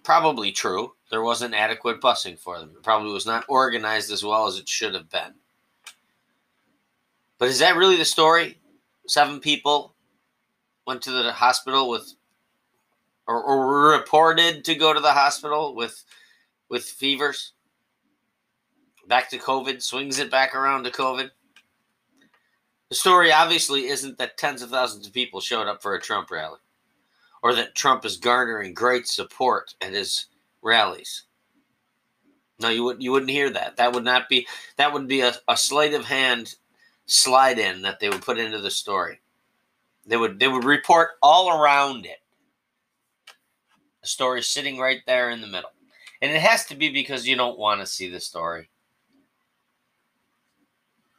probably 0.03 0.53
true, 0.53 0.95
there 1.11 1.23
wasn't 1.23 1.55
adequate 1.55 2.01
busing 2.01 2.39
for 2.39 2.59
them. 2.59 2.73
It 2.77 2.83
probably 2.83 3.13
was 3.13 3.27
not 3.27 3.45
organized 3.49 4.11
as 4.11 4.25
well 4.25 4.47
as 4.47 4.59
it 4.59 4.69
should 4.69 4.95
have 4.95 5.11
been. 5.11 5.35
But 7.39 7.49
is 7.49 7.59
that 7.61 7.77
really 7.77 7.97
the 7.97 8.05
story? 8.05 8.59
Seven 9.07 9.41
people 9.41 9.95
went 10.87 11.03
to 11.03 11.11
the 11.11 11.33
hospital 11.33 11.89
with, 11.89 12.15
or, 13.27 13.43
or 13.43 13.67
were 13.67 13.91
reported 13.97 14.65
to 14.65 14.75
go 14.75 14.93
to 14.93 15.01
the 15.01 15.13
hospital 15.13 15.75
with, 15.75 16.05
with 16.69 16.85
fevers 16.85 17.53
back 19.11 19.29
to 19.31 19.39
COVID, 19.39 19.83
swings 19.83 20.19
it 20.19 20.31
back 20.31 20.55
around 20.55 20.85
to 20.85 20.91
COVID. 20.91 21.31
The 22.89 22.95
story 22.95 23.31
obviously 23.31 23.89
isn't 23.89 24.17
that 24.19 24.39
tens 24.39 24.63
of 24.63 24.71
thousands 24.71 25.07
of 25.07 25.13
people 25.13 25.41
showed 25.41 25.69
up 25.69 25.83
for 25.83 25.95
a 25.95 26.01
Trump 26.01 26.31
rally 26.31 26.59
or 27.43 27.55
that 27.55 27.75
Trump 27.75 28.05
is 28.05 28.17
garnering 28.17 28.75
great 28.75 29.07
support 29.07 29.75
at 29.81 29.93
his 29.93 30.27
rallies. 30.63 31.25
No, 32.61 32.69
you 32.69 32.85
wouldn't 32.85 33.03
you 33.03 33.13
wouldn't 33.13 33.31
hear 33.31 33.51
that. 33.51 33.77
That 33.77 33.93
would 33.93 34.05
not 34.05 34.29
be 34.29 34.47
that 34.77 34.93
would 34.93 35.09
be 35.09 35.21
a, 35.21 35.33
a 35.49 35.57
sleight 35.57 35.95
of 35.95 36.05
hand 36.05 36.55
slide 37.07 37.59
in 37.59 37.83
that 37.83 38.01
they 38.01 38.09
would 38.09 38.23
put 38.23 38.39
into 38.39 38.61
the 38.61 38.71
story. 38.71 39.21
They 40.07 40.17
would 40.17 40.39
they 40.39 40.49
would 40.49 40.65
report 40.65 41.11
all 41.23 41.59
around 41.59 42.05
it. 42.05 42.19
The 44.03 44.09
story 44.09 44.43
sitting 44.43 44.79
right 44.79 45.01
there 45.07 45.31
in 45.31 45.41
the 45.41 45.47
middle. 45.47 45.71
And 46.23 46.31
it 46.31 46.41
has 46.43 46.67
to 46.67 46.75
be 46.75 46.91
because 46.91 47.27
you 47.27 47.35
don't 47.35 47.59
want 47.59 47.81
to 47.81 47.87
see 47.87 48.11
the 48.11 48.21
story. 48.21 48.69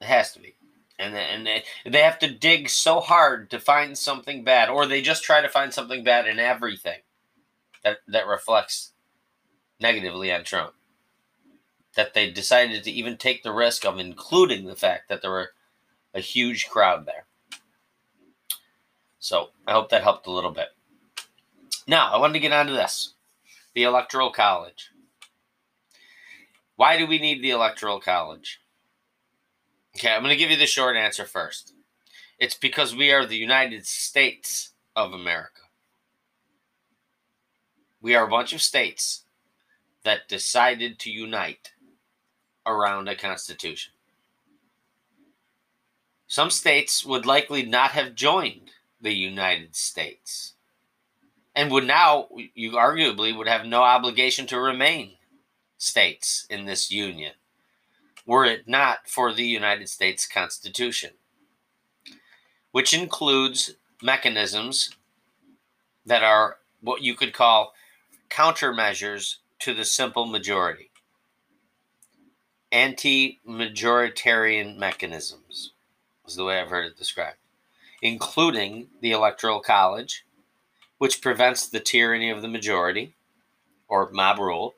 It 0.02 0.08
has 0.08 0.34
to 0.34 0.40
be. 0.40 0.56
And, 0.98 1.16
and 1.16 1.48
they, 1.48 1.64
they 1.86 2.02
have 2.02 2.20
to 2.20 2.30
dig 2.30 2.70
so 2.70 3.00
hard 3.00 3.50
to 3.52 3.60
find 3.60 3.98
something 3.98 4.44
bad, 4.44 4.70
or 4.70 4.86
they 4.86 5.02
just 5.02 5.24
try 5.24 5.42
to 5.42 5.50
find 5.50 5.74
something 5.74 6.04
bad 6.04 6.28
in 6.28 6.40
everything 6.40 7.00
that, 7.84 7.98
that 8.08 8.28
reflects 8.28 8.92
negatively 9.80 10.32
on 10.32 10.44
Trump. 10.44 10.74
That 11.96 12.14
they 12.14 12.30
decided 12.32 12.84
to 12.84 12.92
even 12.92 13.18
take 13.18 13.44
the 13.44 13.52
risk 13.52 13.86
of 13.86 14.00
including 14.00 14.66
the 14.66 14.76
fact 14.76 15.10
that 15.10 15.22
there 15.22 15.32
were 15.32 15.52
a 16.14 16.20
huge 16.20 16.68
crowd 16.68 17.06
there. 17.06 17.26
So 19.20 19.50
I 19.68 19.74
hope 19.74 19.90
that 19.90 20.04
helped 20.04 20.28
a 20.28 20.32
little 20.32 20.52
bit. 20.52 20.70
Now, 21.88 22.12
I 22.12 22.18
wanted 22.18 22.34
to 22.34 22.40
get 22.40 22.54
onto 22.54 22.74
this 22.74 23.14
the 23.74 23.84
Electoral 23.84 24.32
College. 24.32 24.90
Why 26.76 26.98
do 26.98 27.06
we 27.06 27.20
need 27.20 27.42
the 27.42 27.52
Electoral 27.52 28.00
College? 28.00 28.61
Okay, 29.96 30.10
I'm 30.10 30.22
going 30.22 30.32
to 30.32 30.38
give 30.38 30.50
you 30.50 30.58
the 30.58 30.66
short 30.66 30.96
answer 30.96 31.26
first. 31.26 31.74
It's 32.40 32.56
because 32.56 32.96
we 32.96 33.12
are 33.12 33.26
the 33.26 33.38
United 33.38 33.86
States 33.86 34.72
of 34.96 35.14
America. 35.14 35.62
We 38.02 38.16
are 38.16 38.26
a 38.26 38.30
bunch 38.30 38.54
of 38.54 38.62
states 38.62 39.26
that 40.04 40.28
decided 40.28 40.98
to 41.00 41.12
unite 41.12 41.74
around 42.66 43.08
a 43.08 43.16
constitution. 43.16 43.94
Some 46.28 46.50
states 46.50 47.06
would 47.06 47.26
likely 47.26 47.64
not 47.64 47.92
have 47.92 48.16
joined 48.16 48.72
the 49.02 49.14
United 49.14 49.76
States 49.76 50.54
and 51.56 51.70
would 51.70 51.86
now, 51.86 52.30
you 52.56 52.72
arguably, 52.72 53.36
would 53.36 53.48
have 53.48 53.66
no 53.66 53.82
obligation 53.82 54.48
to 54.48 54.60
remain 54.60 55.18
states 55.78 56.46
in 56.50 56.66
this 56.66 56.92
union 56.92 57.34
were 58.26 58.46
it 58.46 58.68
not 58.68 59.08
for 59.08 59.34
the 59.34 59.46
United 59.46 59.90
States 59.90 60.28
Constitution, 60.28 61.12
which 62.72 62.94
includes 62.94 63.76
mechanisms 64.02 64.96
that 66.06 66.24
are 66.24 66.58
what 66.82 67.02
you 67.02 67.16
could 67.16 67.34
call 67.34 67.74
countermeasures 68.30 69.38
to 69.60 69.74
the 69.74 69.86
simple 69.86 70.26
majority, 70.26 70.90
anti 72.72 73.40
majoritarian 73.48 74.78
mechanisms, 74.78 75.74
is 76.26 76.36
the 76.36 76.44
way 76.44 76.60
I've 76.60 76.70
heard 76.70 76.86
it 76.86 76.98
described, 76.98 77.38
including 78.02 78.88
the 79.02 79.12
Electoral 79.12 79.60
College, 79.60 80.26
which 80.98 81.22
prevents 81.22 81.68
the 81.68 81.80
tyranny 81.80 82.30
of 82.30 82.42
the 82.42 82.48
majority 82.48 83.16
or 83.88 84.10
mob 84.12 84.40
rule 84.40 84.74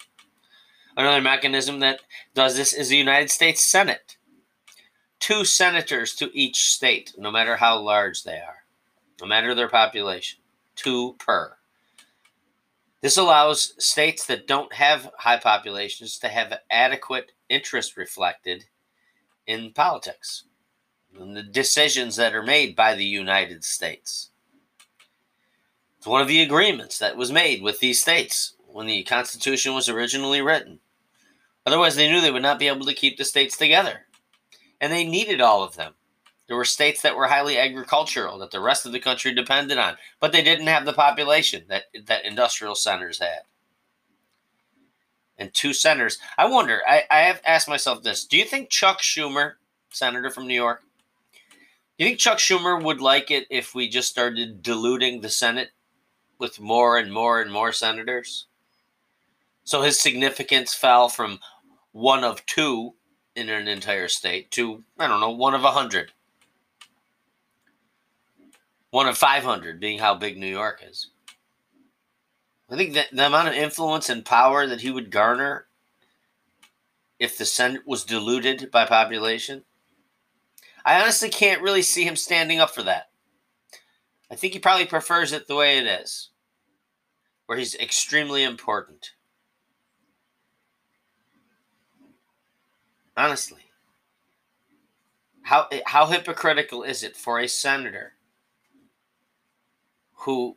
Another 0.96 1.22
mechanism 1.22 1.80
that 1.80 2.02
does 2.36 2.56
this 2.56 2.74
is 2.74 2.90
the 2.90 2.98
United 2.98 3.32
States 3.32 3.64
Senate, 3.64 4.18
two 5.20 5.44
senators 5.44 6.14
to 6.16 6.30
each 6.38 6.70
state, 6.70 7.14
no 7.18 7.32
matter 7.32 7.56
how 7.56 7.80
large 7.80 8.24
they 8.24 8.38
are, 8.38 8.66
no 9.20 9.28
matter 9.28 9.56
their 9.56 9.70
population, 9.70 10.40
two 10.76 11.14
per. 11.14 11.56
This 13.02 13.18
allows 13.18 13.74
states 13.84 14.26
that 14.28 14.48
don't 14.48 14.74
have 14.74 15.10
high 15.18 15.38
populations 15.38 16.20
to 16.20 16.30
have 16.30 16.60
adequate 16.70 17.34
interest 17.50 17.98
reflected 17.98 18.66
in 19.46 19.74
politics 19.74 20.44
and 21.20 21.36
the 21.36 21.44
decisions 21.44 22.16
that 22.16 22.34
are 22.34 22.44
made 22.44 22.76
by 22.76 22.96
the 22.96 23.06
United 23.06 23.64
States. 23.64 24.30
It's 25.98 26.08
one 26.08 26.22
of 26.22 26.28
the 26.28 26.42
agreements 26.42 26.98
that 27.00 27.18
was 27.18 27.32
made 27.32 27.62
with 27.62 27.80
these 27.80 28.02
states 28.02 28.56
when 28.68 28.88
the 28.88 29.04
Constitution 29.04 29.74
was 29.74 29.90
originally 29.90 30.42
written. 30.42 30.80
Otherwise, 31.66 31.96
they 31.96 32.12
knew 32.12 32.20
they 32.20 32.32
would 32.32 32.42
not 32.42 32.60
be 32.60 32.68
able 32.68 32.86
to 32.86 32.94
keep 32.94 33.18
the 33.18 33.26
states 33.26 33.58
together. 33.58 34.06
And 34.82 34.92
they 34.92 35.06
needed 35.06 35.42
all 35.42 35.64
of 35.64 35.76
them. 35.76 35.94
There 36.48 36.58
were 36.58 36.66
states 36.66 37.02
that 37.02 37.16
were 37.16 37.28
highly 37.28 37.58
agricultural 37.58 38.38
that 38.40 38.52
the 38.52 38.60
rest 38.60 38.86
of 38.86 38.92
the 38.92 39.00
country 39.00 39.34
depended 39.34 39.78
on, 39.78 39.96
but 40.20 40.34
they 40.34 40.44
didn't 40.44 40.68
have 40.68 40.86
the 40.86 40.94
population 40.94 41.64
that, 41.70 41.86
that 42.06 42.26
industrial 42.26 42.76
centers 42.76 43.20
had. 43.20 43.42
And 45.38 45.54
two 45.54 45.74
senators. 45.74 46.20
I 46.38 46.46
wonder, 46.46 46.82
I, 46.88 47.04
I 47.10 47.20
have 47.22 47.42
asked 47.46 47.68
myself 47.68 48.04
this 48.04 48.26
do 48.26 48.38
you 48.38 48.46
think 48.46 48.70
Chuck 48.70 49.02
Schumer, 49.02 49.54
senator 49.90 50.30
from 50.30 50.48
New 50.48 50.54
York, 50.54 50.84
do 51.98 52.04
you 52.04 52.10
think 52.10 52.20
Chuck 52.20 52.40
Schumer 52.40 52.82
would 52.84 53.02
like 53.02 53.32
it 53.32 53.48
if 53.50 53.74
we 53.74 53.88
just 53.88 54.10
started 54.10 54.62
diluting 54.62 55.22
the 55.22 55.30
Senate 55.30 55.72
with 56.40 56.60
more 56.60 56.98
and 56.98 57.12
more 57.12 57.42
and 57.42 57.52
more 57.52 57.72
senators? 57.72 58.48
So 59.64 59.82
his 59.82 60.00
significance 60.00 60.74
fell 60.74 61.08
from 61.08 61.40
one 61.94 62.24
of 62.24 62.46
two 62.46 62.96
in 63.36 63.48
an 63.48 63.68
entire 63.68 64.10
state 64.10 64.52
to, 64.52 64.84
I 65.00 65.08
don't 65.08 65.22
know, 65.22 65.32
one 65.32 65.54
of 65.54 65.64
a 65.64 65.72
hundred. 65.72 66.12
One 68.90 69.08
of 69.08 69.18
500 69.18 69.80
being 69.80 70.00
how 70.00 70.14
big 70.14 70.38
New 70.38 70.46
York 70.48 70.84
is. 70.88 71.08
I 72.70 72.76
think 72.76 72.94
that 72.94 73.08
the 73.12 73.26
amount 73.26 73.48
of 73.48 73.54
influence 73.54 74.10
and 74.10 74.26
power 74.26 74.68
that 74.68 74.82
he 74.82 74.92
would 74.92 75.10
garner 75.10 75.68
if 77.20 77.38
the 77.38 77.46
Senate 77.46 77.88
was 77.88 78.04
diluted 78.04 78.70
by 78.72 78.86
population, 78.86 79.64
I 80.84 81.02
honestly 81.02 81.30
can't 81.30 81.62
really 81.62 81.82
see 81.82 82.04
him 82.04 82.16
standing 82.16 82.60
up 82.60 82.72
for 82.72 82.84
that. 82.84 83.10
I 84.30 84.36
think 84.36 84.54
he 84.54 84.60
probably 84.60 84.86
prefers 84.86 85.32
it 85.32 85.48
the 85.48 85.56
way 85.56 85.78
it 85.78 85.86
is, 85.86 86.30
where 87.46 87.58
he's 87.58 87.76
extremely 87.76 88.44
important. 88.44 89.12
Honestly. 93.16 93.62
How 95.44 95.68
how 95.86 96.08
hypocritical 96.08 96.84
is 96.84 97.04
it 97.04 97.18
for 97.18 97.40
a 97.40 97.48
senator 97.48 98.14
who 100.20 100.56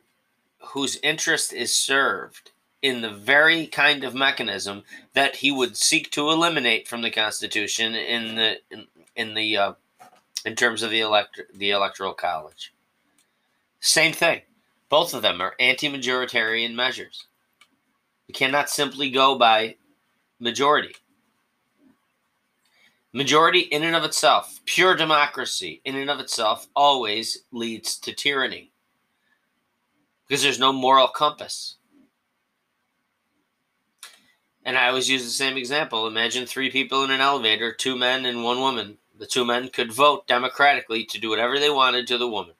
whose 0.59 0.97
interest 1.03 1.53
is 1.53 1.75
served 1.75 2.51
in 2.81 3.01
the 3.01 3.11
very 3.11 3.67
kind 3.67 4.03
of 4.03 4.15
mechanism 4.15 4.83
that 5.13 5.37
he 5.37 5.51
would 5.51 5.75
seek 5.75 6.11
to 6.11 6.29
eliminate 6.29 6.87
from 6.87 7.01
the 7.01 7.11
Constitution 7.11 7.95
in 7.95 8.35
the 8.35 8.59
in, 8.71 8.87
in 9.15 9.33
the 9.33 9.57
uh, 9.57 9.73
in 10.45 10.55
terms 10.55 10.83
of 10.83 10.89
the 10.89 11.01
elect 11.01 11.41
the 11.53 11.71
electoral 11.71 12.13
college. 12.13 12.73
Same 13.79 14.13
thing. 14.13 14.41
Both 14.89 15.13
of 15.13 15.21
them 15.21 15.41
are 15.41 15.53
anti-majoritarian 15.59 16.73
measures. 16.73 17.25
You 18.27 18.33
cannot 18.33 18.69
simply 18.69 19.09
go 19.09 19.37
by 19.37 19.75
majority. 20.39 20.95
Majority 23.13 23.61
in 23.61 23.83
and 23.83 23.95
of 23.95 24.03
itself, 24.03 24.59
pure 24.65 24.95
democracy 24.95 25.81
in 25.85 25.95
and 25.95 26.09
of 26.09 26.19
itself, 26.19 26.67
always 26.75 27.45
leads 27.51 27.97
to 27.99 28.13
tyranny 28.13 28.71
because 30.27 30.43
there's 30.43 30.59
no 30.59 30.73
moral 30.73 31.07
compass. 31.07 31.75
And 34.65 34.77
I 34.77 34.89
always 34.89 35.09
use 35.09 35.23
the 35.23 35.29
same 35.29 35.55
example. 35.55 36.07
Imagine 36.07 36.45
three 36.45 36.69
people 36.69 37.05
in 37.05 37.11
an 37.11 37.21
elevator, 37.21 37.71
two 37.71 37.95
men 37.95 38.25
and 38.25 38.43
one 38.43 38.59
woman. 38.59 38.97
The 39.17 39.25
two 39.25 39.45
men 39.45 39.69
could 39.69 39.93
vote 39.93 40.27
democratically 40.27 41.05
to 41.05 41.19
do 41.19 41.29
whatever 41.29 41.57
they 41.57 41.69
wanted 41.69 42.05
to 42.07 42.17
the 42.17 42.27
woman. 42.27 42.53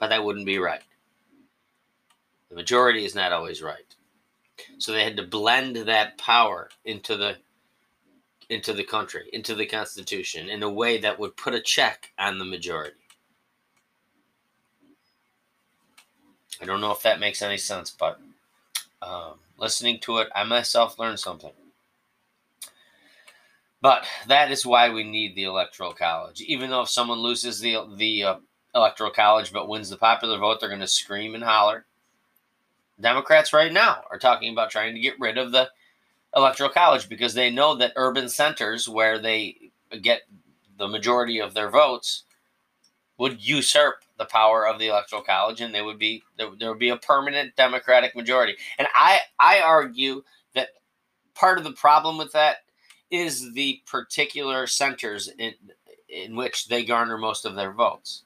But 0.00 0.08
that 0.08 0.24
wouldn't 0.24 0.46
be 0.46 0.58
right. 0.58 0.82
The 2.48 2.56
majority 2.56 3.04
is 3.04 3.14
not 3.14 3.32
always 3.32 3.62
right. 3.62 3.94
So 4.78 4.90
they 4.90 5.04
had 5.04 5.16
to 5.18 5.22
blend 5.22 5.76
that 5.76 6.18
power 6.18 6.70
into 6.84 7.16
the 7.16 7.36
into 8.50 8.72
the 8.72 8.84
country, 8.84 9.28
into 9.32 9.54
the 9.54 9.66
Constitution, 9.66 10.48
in 10.48 10.62
a 10.62 10.70
way 10.70 10.98
that 10.98 11.18
would 11.18 11.36
put 11.36 11.54
a 11.54 11.60
check 11.60 12.12
on 12.18 12.38
the 12.38 12.44
majority. 12.44 12.96
I 16.60 16.64
don't 16.64 16.80
know 16.80 16.92
if 16.92 17.02
that 17.02 17.20
makes 17.20 17.42
any 17.42 17.58
sense, 17.58 17.90
but 17.90 18.18
um, 19.02 19.34
listening 19.58 20.00
to 20.00 20.18
it, 20.18 20.28
I 20.34 20.44
myself 20.44 20.98
learned 20.98 21.20
something. 21.20 21.52
But 23.80 24.06
that 24.26 24.50
is 24.50 24.66
why 24.66 24.90
we 24.90 25.04
need 25.04 25.36
the 25.36 25.44
electoral 25.44 25.92
college. 25.92 26.40
Even 26.40 26.70
though 26.70 26.82
if 26.82 26.88
someone 26.90 27.18
loses 27.18 27.60
the 27.60 27.76
the 27.96 28.24
uh, 28.24 28.36
electoral 28.74 29.10
college 29.10 29.52
but 29.52 29.68
wins 29.68 29.88
the 29.88 29.96
popular 29.96 30.38
vote, 30.38 30.58
they're 30.58 30.68
going 30.68 30.80
to 30.80 30.88
scream 30.88 31.34
and 31.34 31.44
holler. 31.44 31.84
Democrats 33.00 33.52
right 33.52 33.72
now 33.72 34.02
are 34.10 34.18
talking 34.18 34.52
about 34.52 34.70
trying 34.70 34.94
to 34.94 35.00
get 35.00 35.20
rid 35.20 35.38
of 35.38 35.52
the 35.52 35.70
electoral 36.38 36.70
college 36.70 37.08
because 37.08 37.34
they 37.34 37.50
know 37.50 37.74
that 37.74 37.92
urban 37.96 38.28
centers 38.28 38.88
where 38.88 39.18
they 39.18 39.70
get 40.02 40.22
the 40.78 40.88
majority 40.88 41.40
of 41.40 41.54
their 41.54 41.70
votes 41.70 42.24
would 43.18 43.44
usurp 43.44 44.02
the 44.16 44.24
power 44.24 44.66
of 44.66 44.78
the 44.78 44.88
electoral 44.88 45.22
college 45.22 45.60
and 45.60 45.74
they 45.74 45.82
would 45.82 45.98
be 45.98 46.22
there, 46.36 46.48
there 46.58 46.70
would 46.70 46.78
be 46.78 46.88
a 46.88 46.96
permanent 46.96 47.54
democratic 47.56 48.16
majority. 48.16 48.56
And 48.78 48.88
i 48.94 49.18
i 49.38 49.60
argue 49.60 50.22
that 50.54 50.68
part 51.34 51.58
of 51.58 51.64
the 51.64 51.72
problem 51.72 52.16
with 52.16 52.32
that 52.32 52.58
is 53.10 53.52
the 53.54 53.82
particular 53.86 54.66
centers 54.66 55.28
in 55.38 55.54
in 56.08 56.36
which 56.36 56.68
they 56.68 56.84
garner 56.84 57.18
most 57.18 57.44
of 57.44 57.54
their 57.54 57.72
votes. 57.72 58.24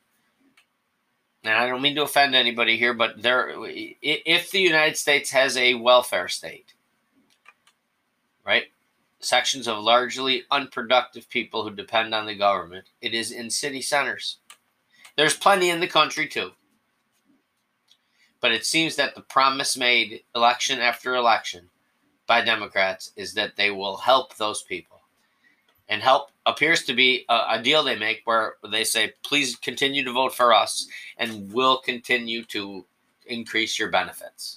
And 1.45 1.55
i 1.55 1.67
don't 1.67 1.83
mean 1.83 1.97
to 1.97 2.03
offend 2.03 2.35
anybody 2.35 2.77
here 2.77 2.95
but 2.95 3.21
there 3.23 3.51
if 3.51 4.51
the 4.51 4.61
united 4.61 4.97
states 4.97 5.31
has 5.31 5.57
a 5.57 5.75
welfare 5.75 6.29
state 6.29 6.75
right? 8.45 8.65
Sections 9.21 9.69
of 9.69 9.79
largely 9.79 10.45
unproductive 10.51 11.29
people 11.29 11.63
who 11.63 11.75
depend 11.75 12.15
on 12.15 12.27
the 12.27 12.35
government. 12.35 12.87
It 13.01 13.15
is 13.15 13.31
in 13.31 13.51
city 13.51 13.81
centers. 13.83 14.39
There's 15.17 15.37
plenty 15.37 15.71
in 15.71 15.81
the 15.81 15.87
country 15.87 16.27
too. 16.27 16.53
But 18.41 18.53
it 18.53 18.67
seems 18.67 18.97
that 18.97 19.15
the 19.15 19.21
promise 19.21 19.77
made 19.77 20.23
election 20.35 20.81
after 20.81 21.15
election 21.15 21.69
by 22.27 22.43
Democrats 22.43 23.13
is 23.15 23.35
that 23.35 23.57
they 23.57 23.71
will 23.71 23.97
help 23.97 24.37
those 24.37 24.63
people. 24.63 25.01
And 25.89 26.03
help 26.03 26.31
appears 26.47 26.85
to 26.85 26.95
be 26.95 27.25
a, 27.29 27.43
a 27.51 27.63
deal 27.63 27.85
they 27.85 27.97
make 27.97 28.23
where 28.25 28.55
they 28.71 28.85
say, 28.85 29.13
please 29.23 29.55
continue 29.57 30.03
to 30.05 30.13
vote 30.13 30.35
for 30.35 30.53
us 30.53 30.89
and 31.19 31.53
we'll 31.53 31.79
continue 31.79 32.43
to 32.45 32.85
increase 33.27 33.79
your 33.79 33.91
benefits. 33.91 34.57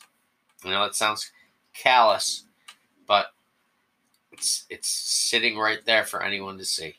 You 0.64 0.72
know, 0.72 0.86
it 0.86 0.96
sounds 0.96 1.32
callous, 1.74 2.46
but 3.06 3.28
it's 4.36 4.66
it's 4.70 4.90
sitting 4.90 5.58
right 5.58 5.80
there 5.86 6.04
for 6.04 6.22
anyone 6.22 6.58
to 6.58 6.66
see. 6.66 6.96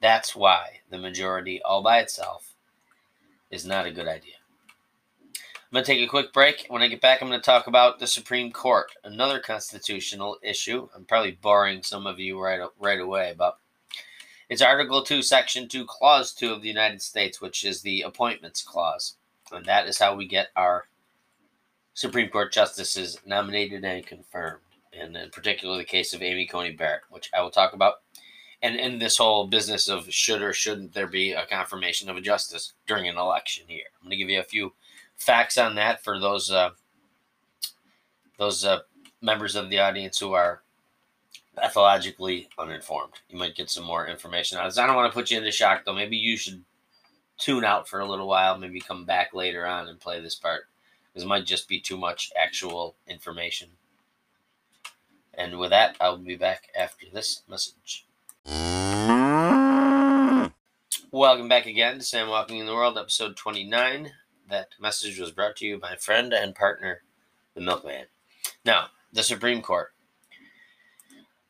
That's 0.00 0.36
why 0.36 0.80
the 0.90 0.98
majority 0.98 1.60
all 1.62 1.82
by 1.82 1.98
itself 1.98 2.54
is 3.50 3.66
not 3.66 3.86
a 3.86 3.90
good 3.90 4.06
idea. 4.06 4.34
I'm 5.34 5.72
going 5.72 5.84
to 5.84 5.92
take 5.92 6.06
a 6.06 6.08
quick 6.08 6.32
break. 6.32 6.66
When 6.68 6.82
I 6.82 6.88
get 6.88 7.00
back, 7.00 7.20
I'm 7.20 7.28
going 7.28 7.40
to 7.40 7.44
talk 7.44 7.66
about 7.66 7.98
the 7.98 8.06
Supreme 8.06 8.52
Court, 8.52 8.92
another 9.02 9.40
constitutional 9.40 10.38
issue. 10.40 10.88
I'm 10.94 11.04
probably 11.04 11.32
boring 11.32 11.82
some 11.82 12.06
of 12.06 12.20
you 12.20 12.40
right 12.40 12.60
right 12.78 13.00
away, 13.00 13.34
but 13.36 13.58
it's 14.48 14.62
Article 14.62 15.02
2, 15.02 15.22
Section 15.22 15.66
2, 15.66 15.84
Clause 15.86 16.32
2 16.32 16.52
of 16.52 16.62
the 16.62 16.68
United 16.68 17.02
States, 17.02 17.40
which 17.40 17.64
is 17.64 17.82
the 17.82 18.02
Appointments 18.02 18.62
Clause. 18.62 19.16
And 19.50 19.66
that 19.66 19.88
is 19.88 19.98
how 19.98 20.14
we 20.14 20.28
get 20.28 20.48
our 20.54 20.84
Supreme 21.94 22.28
Court 22.28 22.52
justices 22.52 23.18
nominated 23.26 23.84
and 23.84 24.06
confirmed 24.06 24.60
and 24.98 25.16
in 25.16 25.30
particular 25.30 25.76
the 25.76 25.84
case 25.84 26.12
of 26.12 26.22
Amy 26.22 26.46
Coney 26.46 26.72
Barrett, 26.72 27.02
which 27.10 27.30
I 27.36 27.42
will 27.42 27.50
talk 27.50 27.72
about, 27.72 27.96
and 28.62 28.76
in 28.76 28.98
this 28.98 29.18
whole 29.18 29.46
business 29.46 29.88
of 29.88 30.12
should 30.12 30.42
or 30.42 30.52
shouldn't 30.52 30.92
there 30.92 31.06
be 31.06 31.32
a 31.32 31.46
confirmation 31.46 32.08
of 32.08 32.16
a 32.16 32.20
justice 32.20 32.72
during 32.86 33.08
an 33.08 33.18
election 33.18 33.64
year, 33.68 33.84
I'm 34.00 34.08
going 34.08 34.10
to 34.10 34.16
give 34.16 34.30
you 34.30 34.40
a 34.40 34.44
few 34.44 34.72
facts 35.16 35.58
on 35.58 35.74
that 35.76 36.02
for 36.02 36.18
those 36.18 36.50
uh, 36.50 36.70
those 38.38 38.64
uh, 38.64 38.80
members 39.22 39.56
of 39.56 39.70
the 39.70 39.78
audience 39.78 40.18
who 40.18 40.32
are 40.32 40.62
pathologically 41.56 42.48
uninformed. 42.58 43.14
You 43.30 43.38
might 43.38 43.56
get 43.56 43.70
some 43.70 43.84
more 43.84 44.06
information 44.06 44.58
on 44.58 44.66
this. 44.66 44.78
I 44.78 44.86
don't 44.86 44.96
want 44.96 45.10
to 45.10 45.14
put 45.14 45.30
you 45.30 45.38
into 45.38 45.50
shock 45.50 45.84
though. 45.84 45.94
Maybe 45.94 46.16
you 46.16 46.36
should 46.36 46.62
tune 47.38 47.64
out 47.64 47.88
for 47.88 48.00
a 48.00 48.06
little 48.06 48.28
while, 48.28 48.58
maybe 48.58 48.80
come 48.80 49.04
back 49.04 49.34
later 49.34 49.66
on 49.66 49.88
and 49.88 50.00
play 50.00 50.20
this 50.20 50.34
part. 50.34 50.62
This 51.14 51.24
might 51.24 51.46
just 51.46 51.68
be 51.68 51.80
too 51.80 51.96
much 51.96 52.30
actual 52.40 52.96
information. 53.06 53.68
And 55.36 55.58
with 55.58 55.68
that, 55.68 55.96
I'll 56.00 56.16
be 56.16 56.34
back 56.34 56.70
after 56.74 57.04
this 57.12 57.42
message. 57.46 58.06
Welcome 61.10 61.48
back 61.48 61.66
again 61.66 61.98
to 61.98 62.02
Sam 62.02 62.30
Walking 62.30 62.56
in 62.56 62.64
the 62.64 62.74
World, 62.74 62.96
episode 62.96 63.36
29. 63.36 64.12
That 64.48 64.68
message 64.80 65.18
was 65.18 65.32
brought 65.32 65.56
to 65.56 65.66
you 65.66 65.76
by 65.76 65.96
friend 65.96 66.32
and 66.32 66.54
partner, 66.54 67.02
the 67.54 67.60
Milkman. 67.60 68.06
Now, 68.64 68.86
the 69.12 69.22
Supreme 69.22 69.60
Court. 69.60 69.92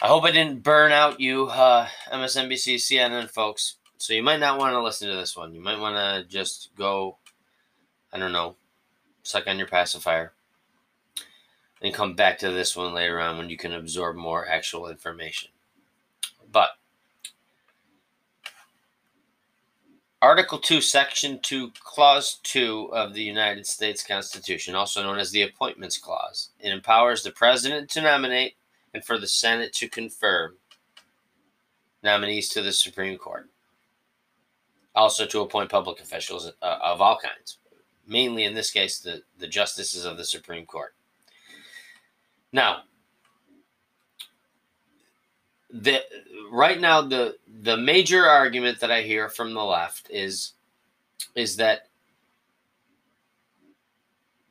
I 0.03 0.09
hope 0.09 0.25
I 0.25 0.33
didn't 0.33 0.65
burn 0.65 0.91
out 0.91 1.21
you, 1.21 1.47
uh, 1.47 1.87
MSNBC, 2.11 2.77
CNN 2.77 3.31
folks. 3.31 3.77
So 3.99 4.15
you 4.15 4.23
might 4.23 4.41
not 4.41 4.59
want 4.59 4.73
to 4.73 4.83
listen 4.83 5.09
to 5.09 5.17
this 5.17 5.37
one. 5.37 5.55
You 5.55 5.61
might 5.61 5.79
want 5.79 5.97
to 5.97 6.29
just 6.29 6.71
go, 6.77 7.19
I 8.13 8.19
don't 8.19 8.33
know, 8.33 8.57
suck 9.23 9.47
on 9.47 9.59
your 9.59 9.69
pacifier 9.69 10.33
and 11.83 11.95
come 11.95 12.15
back 12.15 12.39
to 12.39 12.51
this 12.51 12.77
one 12.77 12.95
later 12.95 13.21
on 13.21 13.39
when 13.39 13.51
you 13.51 13.57
can 13.57 13.73
absorb 13.73 14.17
more 14.17 14.49
actual 14.49 14.89
information. 14.89 15.51
But 16.51 16.71
Article 20.27 20.59
2, 20.59 20.81
Section 20.81 21.39
2, 21.43 21.71
Clause 21.79 22.41
2 22.43 22.91
of 22.93 23.15
the 23.15 23.23
United 23.23 23.65
States 23.65 24.05
Constitution, 24.05 24.75
also 24.75 25.03
known 25.03 25.19
as 25.19 25.31
the 25.31 25.43
Appointments 25.43 25.99
Clause, 25.99 26.51
it 26.59 26.73
empowers 26.73 27.23
the 27.23 27.31
President 27.31 27.89
to 27.91 28.01
nominate 28.01 28.55
and 28.93 29.05
for 29.05 29.19
the 29.19 29.27
Senate 29.29 29.73
to 29.75 29.89
confirm 29.89 30.57
nominees 32.03 32.49
to 32.49 32.63
the 32.63 32.73
Supreme 32.73 33.17
Court. 33.17 33.49
Also 34.97 35.27
to 35.27 35.43
appoint 35.43 35.71
public 35.71 36.01
officials 36.01 36.51
uh, 36.61 36.79
of 36.83 37.01
all 37.01 37.19
kinds, 37.19 37.59
mainly 38.09 38.43
in 38.43 38.55
this 38.55 38.73
case, 38.73 38.99
the, 38.99 39.23
the 39.39 39.47
justices 39.47 40.05
of 40.05 40.17
the 40.17 40.25
Supreme 40.25 40.67
Court. 40.67 40.96
Now, 42.57 42.85
the 45.71 46.01
right 46.51 46.81
now 46.81 47.03
the 47.03 47.37
the 47.61 47.77
major 47.77 48.25
argument 48.25 48.81
that 48.81 48.91
I 48.91 49.03
hear 49.03 49.29
from 49.29 49.53
the 49.53 49.63
left 49.63 50.09
is 50.09 50.55
is 51.35 51.57
that 51.57 51.89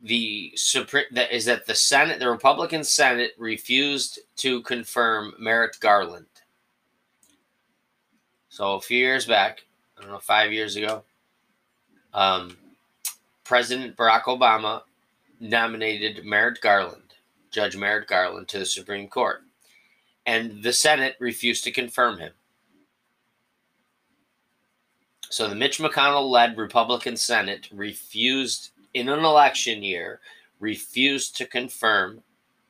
the 0.00 0.52
supreme 0.54 1.06
that 1.10 1.32
is 1.32 1.46
that 1.46 1.66
the 1.66 1.74
Senate, 1.74 2.20
the 2.20 2.30
Republican 2.30 2.84
Senate, 2.84 3.32
refused 3.38 4.20
to 4.36 4.62
confirm 4.62 5.34
Merrick 5.40 5.80
Garland. 5.80 6.26
So 8.50 8.74
a 8.74 8.80
few 8.80 8.98
years 8.98 9.26
back, 9.26 9.64
I 9.98 10.02
don't 10.02 10.12
know, 10.12 10.18
five 10.20 10.52
years 10.52 10.76
ago, 10.76 11.02
um, 12.14 12.56
President 13.42 13.96
Barack 13.96 14.26
Obama 14.26 14.82
nominated 15.40 16.24
Merrick 16.24 16.60
Garland, 16.60 17.05
Judge 17.56 17.76
Merrick 17.76 18.06
Garland, 18.06 18.46
to 18.48 18.58
the 18.58 18.66
Supreme 18.66 19.08
Court 19.08 19.42
and 20.26 20.62
the 20.62 20.72
Senate 20.72 21.16
refused 21.20 21.64
to 21.64 21.70
confirm 21.70 22.18
him. 22.18 22.32
So 25.30 25.48
the 25.48 25.54
Mitch 25.54 25.78
McConnell 25.78 26.30
led 26.30 26.58
Republican 26.58 27.16
Senate 27.16 27.68
refused, 27.72 28.72
in 28.94 29.08
an 29.08 29.24
election 29.24 29.82
year, 29.82 30.20
refused 30.60 31.36
to 31.38 31.46
confirm 31.46 32.22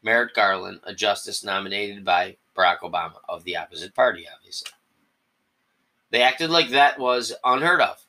Merrick 0.03 0.34
Garland, 0.34 0.80
a 0.84 0.95
justice 0.95 1.43
nominated 1.43 2.05
by 2.05 2.37
Barack 2.57 2.80
Obama 2.80 3.16
of 3.28 3.43
the 3.45 3.57
opposite 3.57 3.95
party, 3.95 4.26
obviously. 4.32 4.70
They 6.11 6.22
acted 6.22 6.51
like 6.51 6.70
that 6.70 6.99
was 6.99 7.34
unheard 7.45 7.80
of. 7.80 8.05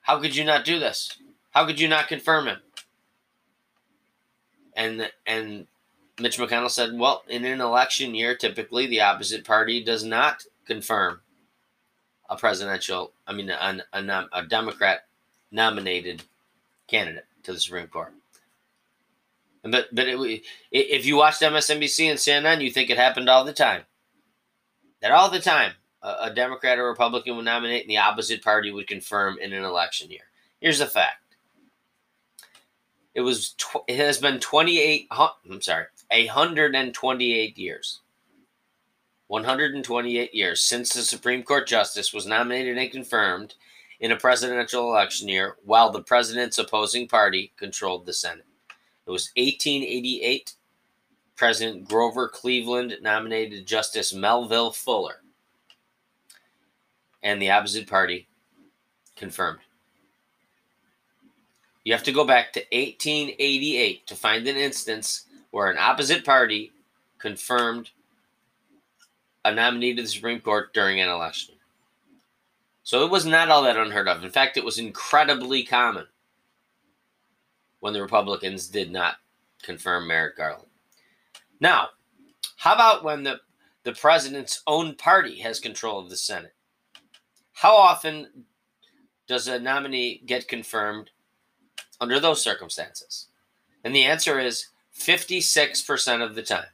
How 0.00 0.18
could 0.18 0.34
you 0.34 0.44
not 0.44 0.64
do 0.64 0.78
this? 0.80 1.16
How 1.50 1.64
could 1.64 1.78
you 1.78 1.88
not 1.88 2.08
confirm 2.08 2.48
him? 2.48 2.58
And 4.78 5.10
and 5.26 5.66
Mitch 6.20 6.38
McConnell 6.38 6.70
said, 6.70 6.96
well, 6.96 7.24
in 7.28 7.44
an 7.44 7.60
election 7.60 8.14
year, 8.14 8.34
typically 8.34 8.86
the 8.86 9.02
opposite 9.02 9.44
party 9.44 9.82
does 9.82 10.04
not 10.04 10.44
confirm 10.66 11.20
a 12.30 12.36
presidential, 12.36 13.12
I 13.26 13.32
mean, 13.32 13.50
a, 13.50 13.82
a, 13.92 14.28
a 14.32 14.46
Democrat 14.46 15.06
nominated 15.50 16.22
candidate 16.86 17.26
to 17.42 17.52
the 17.52 17.60
Supreme 17.60 17.88
Court. 17.88 18.12
But 19.62 19.88
but 19.92 20.06
it, 20.06 20.42
if 20.70 21.04
you 21.04 21.16
watched 21.16 21.42
MSNBC 21.42 22.10
and 22.10 22.18
CNN, 22.18 22.62
you 22.62 22.70
think 22.70 22.90
it 22.90 22.96
happened 22.96 23.28
all 23.28 23.44
the 23.44 23.52
time. 23.52 23.82
That 25.02 25.10
all 25.10 25.30
the 25.30 25.40
time, 25.40 25.72
a, 26.02 26.14
a 26.22 26.32
Democrat 26.34 26.78
or 26.78 26.86
Republican 26.86 27.36
would 27.36 27.44
nominate, 27.44 27.82
and 27.82 27.90
the 27.90 27.98
opposite 27.98 28.42
party 28.42 28.70
would 28.70 28.86
confirm 28.86 29.38
in 29.40 29.52
an 29.52 29.64
election 29.64 30.10
year. 30.10 30.22
Here's 30.60 30.78
the 30.78 30.86
fact: 30.86 31.27
it 33.18 33.22
was 33.22 33.54
tw- 33.54 33.82
it 33.88 33.96
has 33.96 34.18
been 34.18 34.38
28. 34.38 35.08
I'm 35.10 35.60
sorry, 35.60 35.86
128 36.08 37.58
years. 37.58 38.00
128 39.26 40.32
years 40.32 40.62
since 40.62 40.94
the 40.94 41.02
Supreme 41.02 41.42
Court 41.42 41.66
justice 41.66 42.14
was 42.14 42.26
nominated 42.26 42.78
and 42.78 42.92
confirmed 42.92 43.56
in 43.98 44.12
a 44.12 44.16
presidential 44.16 44.84
election 44.92 45.28
year 45.28 45.56
while 45.64 45.90
the 45.90 46.00
president's 46.00 46.58
opposing 46.58 47.08
party 47.08 47.52
controlled 47.56 48.06
the 48.06 48.14
Senate. 48.14 48.46
It 49.04 49.10
was 49.10 49.32
1888. 49.36 50.54
President 51.34 51.88
Grover 51.88 52.28
Cleveland 52.28 52.98
nominated 53.02 53.66
Justice 53.66 54.14
Melville 54.14 54.70
Fuller, 54.70 55.22
and 57.24 57.42
the 57.42 57.50
opposite 57.50 57.88
party 57.88 58.28
confirmed. 59.16 59.58
You 61.88 61.94
have 61.94 62.02
to 62.02 62.12
go 62.12 62.26
back 62.26 62.52
to 62.52 62.60
1888 62.70 64.06
to 64.08 64.14
find 64.14 64.46
an 64.46 64.56
instance 64.56 65.24
where 65.52 65.70
an 65.70 65.78
opposite 65.78 66.22
party 66.22 66.70
confirmed 67.18 67.88
a 69.42 69.54
nominee 69.54 69.94
to 69.94 70.02
the 70.02 70.08
Supreme 70.08 70.42
Court 70.42 70.74
during 70.74 71.00
an 71.00 71.08
election. 71.08 71.54
So 72.82 73.06
it 73.06 73.10
was 73.10 73.24
not 73.24 73.48
all 73.48 73.62
that 73.62 73.78
unheard 73.78 74.06
of. 74.06 74.22
In 74.22 74.28
fact, 74.28 74.58
it 74.58 74.66
was 74.66 74.78
incredibly 74.78 75.64
common 75.64 76.04
when 77.80 77.94
the 77.94 78.02
Republicans 78.02 78.68
did 78.68 78.92
not 78.92 79.16
confirm 79.62 80.06
Merrick 80.06 80.36
Garland. 80.36 80.68
Now, 81.58 81.88
how 82.58 82.74
about 82.74 83.02
when 83.02 83.22
the, 83.22 83.40
the 83.84 83.92
president's 83.92 84.62
own 84.66 84.94
party 84.94 85.38
has 85.40 85.58
control 85.58 85.98
of 85.98 86.10
the 86.10 86.18
Senate? 86.18 86.54
How 87.54 87.74
often 87.74 88.44
does 89.26 89.48
a 89.48 89.58
nominee 89.58 90.20
get 90.26 90.48
confirmed 90.48 91.12
under 92.00 92.20
those 92.20 92.42
circumstances? 92.42 93.28
And 93.84 93.94
the 93.94 94.04
answer 94.04 94.38
is 94.38 94.68
56% 94.98 96.22
of 96.22 96.34
the 96.34 96.42
time. 96.42 96.66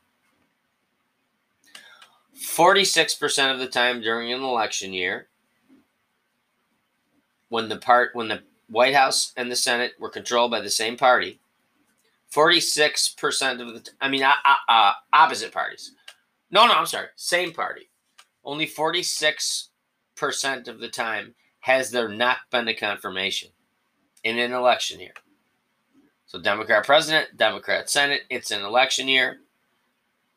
46% 2.36 3.52
of 3.52 3.58
the 3.58 3.66
time 3.66 4.00
during 4.00 4.32
an 4.32 4.42
election 4.42 4.92
year, 4.92 5.28
when 7.48 7.68
the 7.68 7.76
part 7.76 8.10
when 8.14 8.28
the 8.28 8.42
White 8.68 8.94
House 8.94 9.32
and 9.36 9.50
the 9.50 9.56
Senate 9.56 9.92
were 10.00 10.08
controlled 10.08 10.50
by 10.50 10.60
the 10.60 10.70
same 10.70 10.96
party, 10.96 11.38
46% 12.32 13.60
of 13.60 13.74
the 13.74 13.90
I 14.00 14.08
mean 14.08 14.22
uh, 14.22 14.32
uh, 14.44 14.72
uh, 14.72 14.92
opposite 15.12 15.52
parties. 15.52 15.92
No, 16.50 16.66
no, 16.66 16.74
I'm 16.74 16.86
sorry, 16.86 17.08
same 17.16 17.52
party. 17.52 17.90
Only 18.44 18.66
46% 18.66 19.68
of 20.68 20.80
the 20.80 20.88
time 20.88 21.34
has 21.60 21.90
there 21.90 22.08
not 22.08 22.38
been 22.50 22.68
a 22.68 22.74
confirmation 22.74 23.50
in 24.24 24.38
an 24.38 24.52
election 24.52 24.98
year. 24.98 25.12
So, 26.26 26.40
Democrat 26.40 26.84
president, 26.84 27.36
Democrat 27.36 27.88
Senate, 27.88 28.22
it's 28.28 28.50
an 28.50 28.62
election 28.62 29.06
year. 29.06 29.38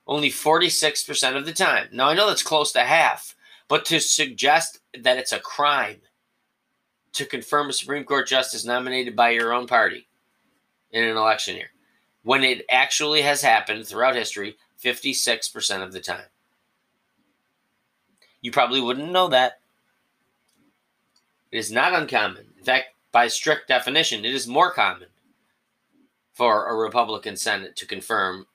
Only 0.06 0.30
46% 0.30 1.36
of 1.36 1.46
the 1.46 1.54
time. 1.54 1.88
Now, 1.92 2.10
I 2.10 2.14
know 2.14 2.28
that's 2.28 2.44
close 2.44 2.72
to 2.74 2.82
half, 2.82 3.36
but 3.68 3.84
to 3.86 4.00
suggest 4.00 4.80
that 4.98 5.18
it's 5.18 5.32
a 5.32 5.40
crime 5.40 6.02
to 7.14 7.26
confirm 7.26 7.70
a 7.70 7.74
Supreme 7.74 8.04
Court 8.04 8.28
justice 8.28 8.64
nominated 8.64 9.16
by 9.16 9.32
your 9.32 9.52
own 9.52 9.66
party 9.66 10.08
in 10.92 11.04
an 11.04 11.18
election 11.18 11.56
year, 11.56 11.72
when 12.24 12.44
it 12.44 12.64
actually 12.70 13.22
has 13.24 13.42
happened 13.42 13.88
throughout 13.88 14.16
history 14.16 14.56
56% 14.82 15.84
of 15.84 15.92
the 15.92 16.00
time. 16.00 16.26
You 18.42 18.52
probably 18.52 18.80
wouldn't 18.80 19.12
know 19.12 19.30
that. 19.30 19.60
It 21.52 21.58
is 21.58 21.72
not 21.72 21.94
uncommon. 21.94 22.46
In 22.58 22.64
fact, 22.64 22.90
by 23.18 23.28
strict 23.28 23.68
definition, 23.68 24.26
it 24.26 24.36
is 24.36 24.46
more 24.46 24.72
common 24.72 25.08
for 26.36 26.68
a 26.68 26.76
Republican 26.76 27.36
Senate 27.36 27.76
to 27.76 27.88
confirm 27.88 28.46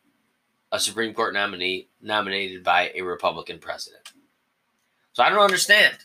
a 0.71 0.79
Supreme 0.79 1.13
Court 1.15 1.35
nominee 1.35 1.89
nominated 2.01 2.63
by 2.63 2.93
a 2.95 3.03
Republican 3.03 3.59
president. 3.59 4.13
So 5.15 5.25
I 5.25 5.31
don't 5.31 5.41
understand. 5.41 5.97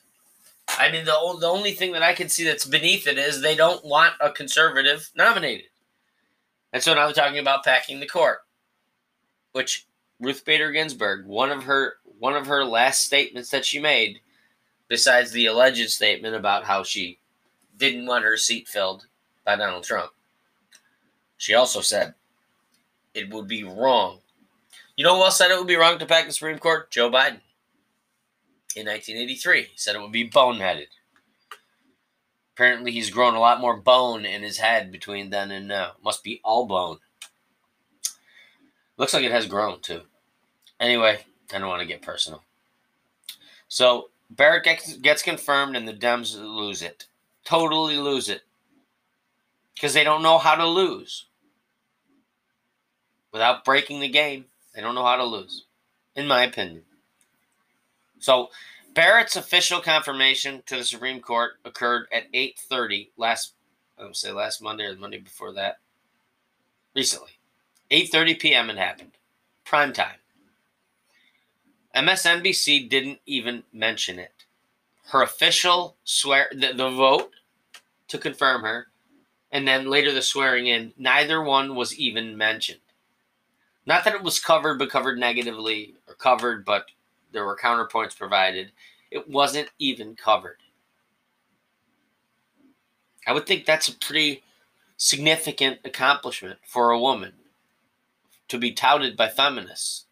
I 0.69 0.91
mean, 0.91 1.05
the, 1.05 1.37
the 1.39 1.45
only 1.45 1.73
thing 1.73 1.91
that 1.91 2.01
I 2.01 2.15
can 2.15 2.29
see 2.29 2.45
that's 2.45 2.65
beneath 2.65 3.05
it 3.05 3.19
is 3.19 3.41
they 3.43 3.53
don't 3.53 3.85
want 3.85 4.15
a 4.19 4.31
conservative 4.31 5.11
nominated. 5.15 5.67
And 6.73 6.81
so 6.81 6.95
now 6.95 7.05
they're 7.05 7.13
talking 7.13 7.37
about 7.37 7.63
packing 7.63 7.99
the 7.99 8.07
court, 8.07 8.39
which 9.51 9.85
Ruth 10.19 10.43
Bader 10.45 10.71
Ginsburg, 10.71 11.27
one 11.27 11.51
of 11.51 11.65
her 11.65 11.97
one 12.17 12.33
of 12.33 12.47
her 12.47 12.65
last 12.65 13.03
statements 13.03 13.51
that 13.51 13.65
she 13.65 13.79
made, 13.79 14.19
besides 14.87 15.29
the 15.29 15.45
alleged 15.45 15.91
statement 15.91 16.33
about 16.33 16.63
how 16.63 16.81
she 16.81 17.19
didn't 17.78 18.05
want 18.05 18.25
her 18.25 18.38
seat 18.38 18.67
filled 18.67 19.07
by 19.45 19.55
Donald 19.55 19.84
Trump, 19.84 20.11
she 21.38 21.53
also 21.53 21.82
said 21.82 22.13
it 23.13 23.30
would 23.30 23.47
be 23.47 23.63
wrong. 23.63 24.19
You 24.95 25.03
know 25.03 25.15
who 25.15 25.23
else 25.23 25.38
said 25.38 25.51
it 25.51 25.57
would 25.57 25.67
be 25.67 25.75
wrong 25.75 25.99
to 25.99 26.05
pack 26.05 26.25
the 26.25 26.34
Supreme 26.34 26.57
Court? 26.57 26.89
Joe 26.89 27.09
Biden. 27.09 27.41
In 28.75 28.86
1983, 28.86 29.61
he 29.61 29.67
said 29.75 29.95
it 29.95 30.01
would 30.01 30.11
be 30.11 30.30
boneheaded. 30.30 30.88
Apparently, 32.53 32.91
he's 32.91 33.11
grown 33.11 33.36
a 33.36 33.39
lot 33.39 33.61
more 33.61 33.78
bone 33.78 34.25
in 34.25 34.41
his 34.41 34.57
head 34.57 34.91
between 34.91 35.30
then 35.30 35.51
and 35.51 35.67
now. 35.67 35.91
Must 36.03 36.23
be 36.23 36.41
all 36.43 36.65
bone. 36.65 36.97
Looks 38.97 39.13
like 39.13 39.23
it 39.23 39.32
has 39.32 39.45
grown 39.45 39.80
too. 39.80 40.01
Anyway, 40.80 41.19
I 41.53 41.59
don't 41.59 41.67
want 41.67 41.82
to 41.82 41.88
get 41.88 42.01
personal. 42.01 42.43
So 43.67 44.09
Barrett 44.30 44.63
gets, 44.63 44.97
gets 44.97 45.21
confirmed, 45.21 45.75
and 45.75 45.88
the 45.88 45.93
Dems 45.93 46.39
lose 46.39 46.82
it. 46.82 47.05
Totally 47.47 47.95
lose 47.95 48.27
it. 48.27 48.41
Because 49.73 49.93
they 49.93 50.03
don't 50.03 50.21
know 50.21 50.37
how 50.37 50.55
to 50.55 50.67
lose. 50.67 51.27
Without 53.31 53.63
breaking 53.63 54.01
the 54.01 54.09
game, 54.09 54.43
they 54.75 54.81
don't 54.81 54.95
know 54.95 55.05
how 55.05 55.15
to 55.15 55.23
lose, 55.23 55.63
in 56.17 56.27
my 56.27 56.43
opinion. 56.43 56.81
So 58.19 58.49
Barrett's 58.93 59.37
official 59.37 59.79
confirmation 59.79 60.61
to 60.65 60.75
the 60.75 60.83
Supreme 60.83 61.21
Court 61.21 61.53
occurred 61.63 62.07
at 62.11 62.29
8:30 62.33 63.11
last 63.15 63.53
I 63.97 64.01
don't 64.01 64.17
say 64.17 64.33
last 64.33 64.61
Monday 64.61 64.83
or 64.83 64.93
the 64.93 64.99
Monday 64.99 65.19
before 65.19 65.53
that. 65.53 65.77
Recently. 66.93 67.39
8:30 67.89 68.39
p.m. 68.39 68.69
it 68.69 68.77
happened. 68.77 69.11
Prime 69.63 69.93
time. 69.93 70.19
MSNBC 71.95 72.89
didn't 72.89 73.19
even 73.25 73.63
mention 73.71 74.19
it. 74.19 74.43
Her 75.11 75.21
official 75.21 75.95
swear 76.03 76.49
the, 76.51 76.73
the 76.73 76.89
vote 76.89 77.31
to 78.07 78.17
confirm 78.17 78.61
her 78.61 78.87
and 79.51 79.67
then 79.67 79.89
later 79.89 80.11
the 80.11 80.21
swearing 80.21 80.67
in, 80.67 80.93
neither 80.97 81.41
one 81.41 81.75
was 81.75 81.97
even 81.97 82.37
mentioned. 82.37 82.79
Not 83.85 84.03
that 84.03 84.15
it 84.15 84.23
was 84.23 84.39
covered, 84.39 84.77
but 84.77 84.89
covered 84.89 85.17
negatively, 85.17 85.95
or 86.07 86.15
covered, 86.15 86.65
but 86.65 86.87
there 87.31 87.45
were 87.45 87.55
counterpoints 87.55 88.17
provided. 88.17 88.71
It 89.09 89.29
wasn't 89.29 89.69
even 89.79 90.15
covered. 90.15 90.57
I 93.25 93.31
would 93.31 93.45
think 93.45 93.65
that's 93.65 93.87
a 93.87 93.95
pretty 93.95 94.43
significant 94.97 95.79
accomplishment 95.85 96.59
for 96.65 96.91
a 96.91 96.99
woman 96.99 97.33
to 98.49 98.57
be 98.57 98.71
touted 98.71 99.15
by 99.15 99.29
feminists 99.29 100.05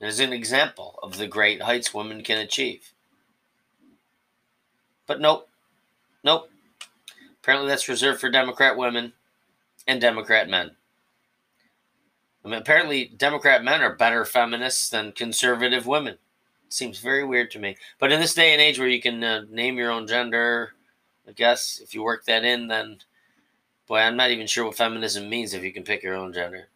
as 0.00 0.20
an 0.20 0.32
example 0.32 0.98
of 1.02 1.18
the 1.18 1.26
great 1.26 1.60
heights 1.62 1.92
women 1.92 2.22
can 2.22 2.38
achieve. 2.38 2.92
But 5.06 5.20
nope, 5.20 5.49
nope. 6.24 6.50
Apparently, 7.42 7.68
that's 7.68 7.88
reserved 7.88 8.20
for 8.20 8.30
Democrat 8.30 8.76
women 8.76 9.12
and 9.86 10.00
Democrat 10.00 10.48
men. 10.48 10.72
I 12.44 12.48
mean, 12.48 12.58
apparently, 12.58 13.12
Democrat 13.16 13.64
men 13.64 13.82
are 13.82 13.96
better 13.96 14.24
feminists 14.24 14.88
than 14.88 15.12
conservative 15.12 15.86
women. 15.86 16.14
It 16.14 16.72
seems 16.72 16.98
very 16.98 17.24
weird 17.24 17.50
to 17.52 17.58
me. 17.58 17.76
But 17.98 18.12
in 18.12 18.20
this 18.20 18.34
day 18.34 18.52
and 18.52 18.62
age 18.62 18.78
where 18.78 18.88
you 18.88 19.00
can 19.00 19.22
uh, 19.22 19.42
name 19.50 19.76
your 19.76 19.90
own 19.90 20.06
gender, 20.06 20.74
I 21.28 21.32
guess 21.32 21.80
if 21.82 21.94
you 21.94 22.02
work 22.02 22.24
that 22.24 22.44
in, 22.44 22.68
then 22.68 22.98
boy, 23.86 23.98
I'm 23.98 24.16
not 24.16 24.30
even 24.30 24.46
sure 24.46 24.64
what 24.64 24.76
feminism 24.76 25.28
means 25.28 25.52
if 25.52 25.64
you 25.64 25.72
can 25.72 25.82
pick 25.82 26.02
your 26.02 26.14
own 26.14 26.32
gender. 26.32 26.68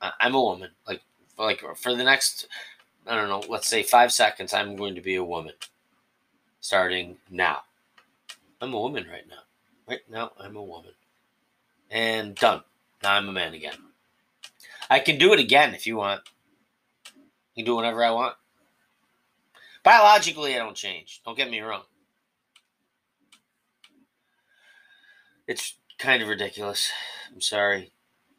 I, 0.00 0.12
I'm 0.20 0.34
a 0.34 0.40
woman. 0.40 0.70
Like, 0.88 1.02
like 1.38 1.62
for 1.76 1.94
the 1.94 2.02
next, 2.02 2.48
I 3.06 3.14
don't 3.14 3.28
know, 3.28 3.44
let's 3.48 3.68
say 3.68 3.82
five 3.82 4.12
seconds, 4.12 4.54
I'm 4.54 4.74
going 4.74 4.94
to 4.94 5.00
be 5.00 5.16
a 5.16 5.24
woman. 5.24 5.52
Starting 6.60 7.16
now, 7.30 7.62
I'm 8.62 8.72
a 8.72 8.80
woman 8.80 9.06
right 9.10 9.28
now. 9.28 9.42
Right 9.88 10.00
now, 10.08 10.30
I'm 10.38 10.54
a 10.54 10.62
woman. 10.62 10.92
And 11.90 12.36
done. 12.36 12.62
Now 13.02 13.14
I'm 13.14 13.28
a 13.28 13.32
man 13.32 13.54
again. 13.54 13.74
I 14.88 15.00
can 15.00 15.18
do 15.18 15.32
it 15.32 15.40
again 15.40 15.74
if 15.74 15.84
you 15.84 15.96
want. 15.96 16.20
You 17.54 17.64
can 17.64 17.64
do 17.64 17.74
whatever 17.74 18.04
I 18.04 18.12
want. 18.12 18.36
Biologically, 19.82 20.54
I 20.54 20.58
don't 20.58 20.76
change. 20.76 21.22
Don't 21.24 21.36
get 21.36 21.50
me 21.50 21.60
wrong. 21.60 21.82
It's 25.48 25.74
kind 25.98 26.22
of 26.22 26.28
ridiculous. 26.28 26.92
I'm 27.34 27.40
sorry. 27.40 27.90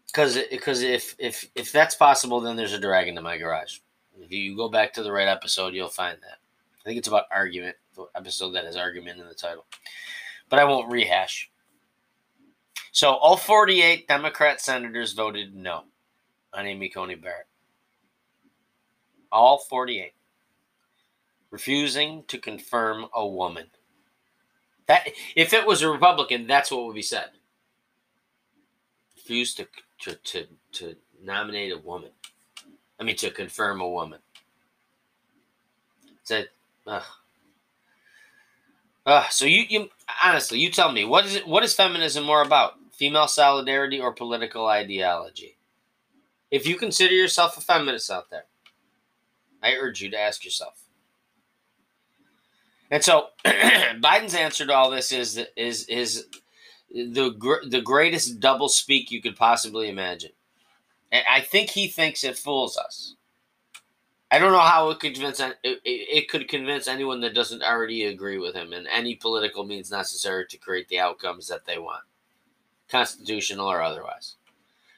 Because 0.07 0.39
because 0.49 0.84
if 0.84 1.15
if 1.19 1.49
if 1.53 1.74
that's 1.74 1.95
possible, 1.95 2.39
then 2.39 2.55
there's 2.55 2.71
a 2.71 2.80
dragon 2.80 3.17
in 3.17 3.24
my 3.24 3.38
garage. 3.38 3.80
If 4.17 4.32
you 4.32 4.55
go 4.55 4.69
back 4.69 4.93
to 4.93 5.03
the 5.03 5.11
right 5.11 5.28
episode, 5.28 5.74
you'll 5.74 5.89
find 5.89 6.17
that. 6.21 6.38
I 6.80 6.84
think 6.86 6.97
it's 6.97 7.07
about 7.09 7.26
argument. 7.30 7.76
The 7.96 8.08
episode 8.16 8.52
that 8.52 8.66
has 8.66 8.76
argument 8.76 9.20
in 9.20 9.28
the 9.28 9.36
title 9.36 9.66
but 10.54 10.60
I 10.60 10.66
won't 10.66 10.91
rehash. 10.91 11.50
So 12.91 13.16
all 13.16 13.38
48 13.38 14.08
Democrat 14.08 14.62
senators 14.62 15.14
voted 15.14 15.56
no 15.56 15.86
on 16.54 16.68
Amy 16.68 16.89
Coney 16.89 17.16
Barrett. 17.16 17.48
All 19.32 19.58
48 19.58 20.14
refusing 21.50 22.24
to 22.28 22.38
confirm 22.38 23.08
a 23.16 23.28
woman. 23.28 23.66
That 24.86 25.10
if 25.36 25.54
it 25.54 25.66
was 25.66 25.82
a 25.82 25.89
Republican, 25.89 26.46
that's 26.46 26.70
what 26.70 26.86
would 26.86 26.96
be 26.96 27.02
said. 27.02 27.32
Refused 29.16 29.58
to 29.58 29.68
to 30.02 30.16
to, 30.16 30.48
to 30.74 30.96
nominate 31.20 31.74
a 31.74 31.80
woman. 31.80 32.12
I 33.00 33.04
mean 33.04 33.16
to 33.16 33.32
confirm 33.32 33.82
a 33.82 33.89
woman. 33.89 34.20
Said, 36.24 36.50
so 39.30 39.45
you, 39.45 39.64
you 39.68 39.89
honestly, 40.24 40.60
you 40.60 40.72
tell 40.72 40.91
me 40.91 41.06
what 41.06 41.26
is 41.26 41.36
it? 41.36 41.47
What 41.47 41.64
is 41.64 41.74
feminism 41.74 42.24
more 42.24 42.41
about? 42.41 42.74
Female 42.91 43.28
solidarity 43.28 43.99
or 43.99 44.14
political 44.14 44.68
ideology? 44.68 45.58
If 46.51 46.68
you 46.68 46.76
consider 46.76 47.14
yourself 47.14 47.58
a 47.58 47.62
feminist 47.62 48.12
out 48.12 48.30
there, 48.30 48.45
I 49.62 49.74
urge 49.74 50.01
you 50.01 50.12
to 50.12 50.20
ask 50.20 50.45
yourself. 50.45 50.84
And 52.91 53.04
so, 53.04 53.30
Biden's 53.45 54.36
answer 54.36 54.66
to 54.66 54.74
all 54.74 54.91
this 54.91 55.12
is 55.12 55.39
is 55.58 55.86
is 55.86 56.28
the 56.91 57.60
the 57.68 57.82
greatest 57.82 58.39
double 58.39 58.70
speak 58.70 59.12
you 59.12 59.22
could 59.22 59.36
possibly 59.36 59.89
imagine. 59.89 60.32
And 61.12 61.24
I 61.30 61.41
think 61.41 61.71
he 61.71 61.88
thinks 61.88 62.24
it 62.24 62.38
fools 62.38 62.78
us. 62.78 63.16
I 64.34 64.39
don't 64.39 64.51
know 64.51 64.58
how 64.58 64.89
it 64.89 65.00
could 65.00 65.14
convince 65.14 65.39
it, 65.39 65.58
it 65.64 66.28
could 66.28 66.47
convince 66.47 66.88
anyone 66.88 67.22
that 67.22 67.36
doesn't 67.36 67.62
already 67.62 68.05
agree 68.05 68.39
with 68.39 68.55
him 68.55 68.74
in 68.74 68.88
any 68.88 69.14
political 69.14 69.64
means 69.64 69.92
necessary 69.92 70.47
to 70.47 70.58
create 70.58 70.88
the 70.88 70.97
outcomes 70.97 71.47
that 71.50 71.68
they 71.68 71.78
want, 71.78 72.01
constitutional 72.89 73.68
or 73.68 73.84
otherwise. 73.84 74.38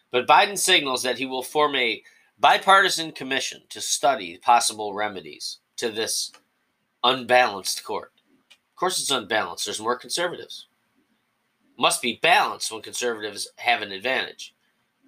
But 0.09 0.25
Biden 0.25 0.57
signals 0.57 1.03
that 1.03 1.17
he 1.17 1.25
will 1.25 1.43
form 1.43 1.75
a 1.75 2.01
bipartisan 2.39 3.11
commission 3.11 3.63
to 3.67 3.81
study 3.81 4.37
possible 4.37 4.93
remedies 4.93 5.57
to 5.75 5.91
this 5.91 6.31
unbalanced 7.03 7.83
court. 7.83 8.13
Of 8.51 8.77
course, 8.77 9.01
it's 9.01 9.11
unbalanced. 9.11 9.65
There's 9.65 9.81
more 9.81 9.97
conservatives. 9.97 10.67
Must 11.77 12.01
be 12.01 12.21
balanced 12.23 12.71
when 12.71 12.81
conservatives 12.81 13.49
have 13.57 13.81
an 13.81 13.91
advantage, 13.91 14.55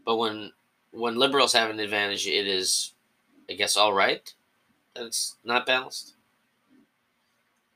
but 0.05 0.17
when 0.17 0.51
when 0.91 1.15
liberals 1.15 1.53
have 1.53 1.69
an 1.69 1.79
advantage, 1.79 2.27
it 2.27 2.45
is 2.45 2.91
I 3.49 3.53
guess, 3.53 3.77
all 3.77 3.93
right 3.93 4.33
that 4.97 5.05
it's 5.05 5.35
not 5.43 5.65
balanced. 5.65 6.15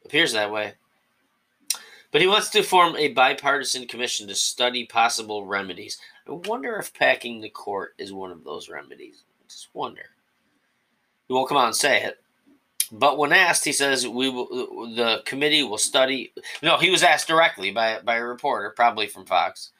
Appears 0.05 0.33
that 0.33 0.51
way. 0.51 0.73
But 2.11 2.21
he 2.21 2.27
wants 2.27 2.49
to 2.49 2.63
form 2.63 2.97
a 2.97 3.13
bipartisan 3.13 3.87
commission 3.87 4.27
to 4.27 4.35
study 4.35 4.85
possible 4.85 5.45
remedies. 5.45 5.97
I 6.27 6.31
wonder 6.31 6.75
if 6.75 6.93
packing 6.93 7.39
the 7.39 7.49
court 7.49 7.93
is 7.97 8.11
one 8.11 8.31
of 8.31 8.43
those 8.43 8.69
remedies. 8.69 9.23
I 9.41 9.47
just 9.47 9.69
wonder. 9.73 10.03
He 11.27 11.33
won't 11.33 11.47
come 11.47 11.57
out 11.57 11.67
and 11.67 11.75
say 11.75 12.03
it. 12.03 12.17
But 12.91 13.17
when 13.17 13.31
asked, 13.31 13.63
he 13.63 13.71
says 13.71 14.05
we 14.05 14.27
will, 14.27 14.47
the 14.93 15.21
committee 15.25 15.63
will 15.63 15.77
study. 15.77 16.33
No, 16.61 16.77
he 16.77 16.89
was 16.89 17.03
asked 17.03 17.29
directly 17.29 17.71
by 17.71 17.99
by 18.03 18.15
a 18.17 18.23
reporter, 18.23 18.71
probably 18.71 19.07
from 19.07 19.25
Fox. 19.25 19.71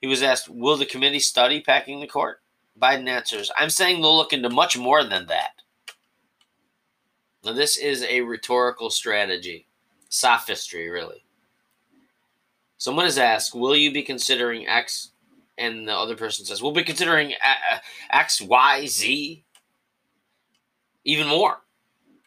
He 0.00 0.06
was 0.06 0.22
asked, 0.22 0.48
"Will 0.48 0.76
the 0.76 0.86
committee 0.86 1.18
study 1.18 1.60
packing 1.60 1.98
the 1.98 2.06
court?" 2.06 2.40
Biden 2.80 3.08
answers, 3.08 3.50
I'm 3.56 3.70
saying 3.70 4.00
they'll 4.00 4.16
look 4.16 4.32
into 4.32 4.50
much 4.50 4.76
more 4.76 5.04
than 5.04 5.26
that. 5.26 5.50
Now, 7.44 7.52
this 7.52 7.76
is 7.76 8.02
a 8.04 8.22
rhetorical 8.22 8.90
strategy, 8.90 9.66
sophistry, 10.08 10.88
really. 10.88 11.24
Someone 12.78 13.06
is 13.06 13.18
asked, 13.18 13.54
Will 13.54 13.76
you 13.76 13.92
be 13.92 14.02
considering 14.02 14.66
X? 14.66 15.10
And 15.56 15.86
the 15.86 15.94
other 15.94 16.16
person 16.16 16.44
says, 16.44 16.62
We'll 16.62 16.72
be 16.72 16.82
considering 16.82 17.34
X, 18.10 18.40
Y, 18.40 18.86
Z, 18.86 19.44
even 21.04 21.26
more. 21.28 21.58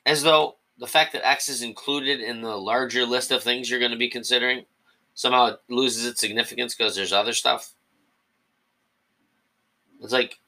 As 0.06 0.24
though 0.24 0.56
the 0.78 0.88
fact 0.88 1.14
that 1.14 1.28
X 1.28 1.50
is 1.50 1.64
included 1.64 2.22
in 2.22 2.42
the 2.42 2.56
larger 2.56 3.06
list 3.06 3.32
of 3.32 3.44
things 3.44 3.70
you're 3.70 3.80
going 3.80 3.92
to 3.92 3.98
be 3.98 4.10
considering 4.10 4.66
somehow 5.16 5.56
loses 5.68 6.06
its 6.06 6.22
significance 6.22 6.76
because 6.76 6.96
there's 6.96 7.14
other 7.14 7.34
stuff. 7.34 7.74
It's 10.02 10.14
like 10.14 10.40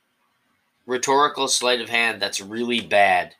rhetorical 0.86 1.48
sleight 1.48 1.82
of 1.82 1.90
hand 1.90 2.22
that's 2.22 2.42
really 2.42 2.82
bad. 2.82 3.36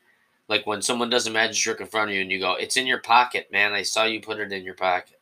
Like 0.48 0.66
when 0.66 0.82
someone 0.82 1.10
does 1.10 1.28
a 1.28 1.32
magic 1.32 1.62
trick 1.62 1.82
in 1.82 1.88
front 1.88 2.10
of 2.10 2.16
you 2.16 2.22
and 2.22 2.32
you 2.32 2.40
go, 2.40 2.56
It's 2.56 2.78
in 2.78 2.88
your 2.88 3.00
pocket, 3.00 3.50
man. 3.52 3.74
I 3.74 3.84
saw 3.84 4.06
you 4.06 4.22
put 4.22 4.40
it 4.40 4.52
in 4.52 4.64
your 4.64 4.76
pocket. 4.76 5.20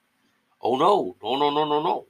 Oh 0.62 0.78
no, 0.78 1.16
no, 1.22 1.38
no, 1.38 1.50
no, 1.50 1.66
no, 1.66 1.84
no. 1.84 2.06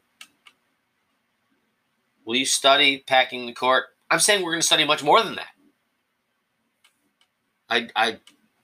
Will 2.26 2.36
you 2.36 2.45
study 2.45 3.04
packing 3.08 3.45
the 3.45 3.54
court? 3.54 3.86
I'm 4.12 4.20
saying 4.20 4.44
we're 4.44 4.52
going 4.52 4.62
to 4.62 4.68
study 4.68 4.86
much 4.86 5.04
more 5.04 5.24
than 5.24 5.36
that. 5.36 5.48
I, 7.70 7.90
I, 7.95 8.20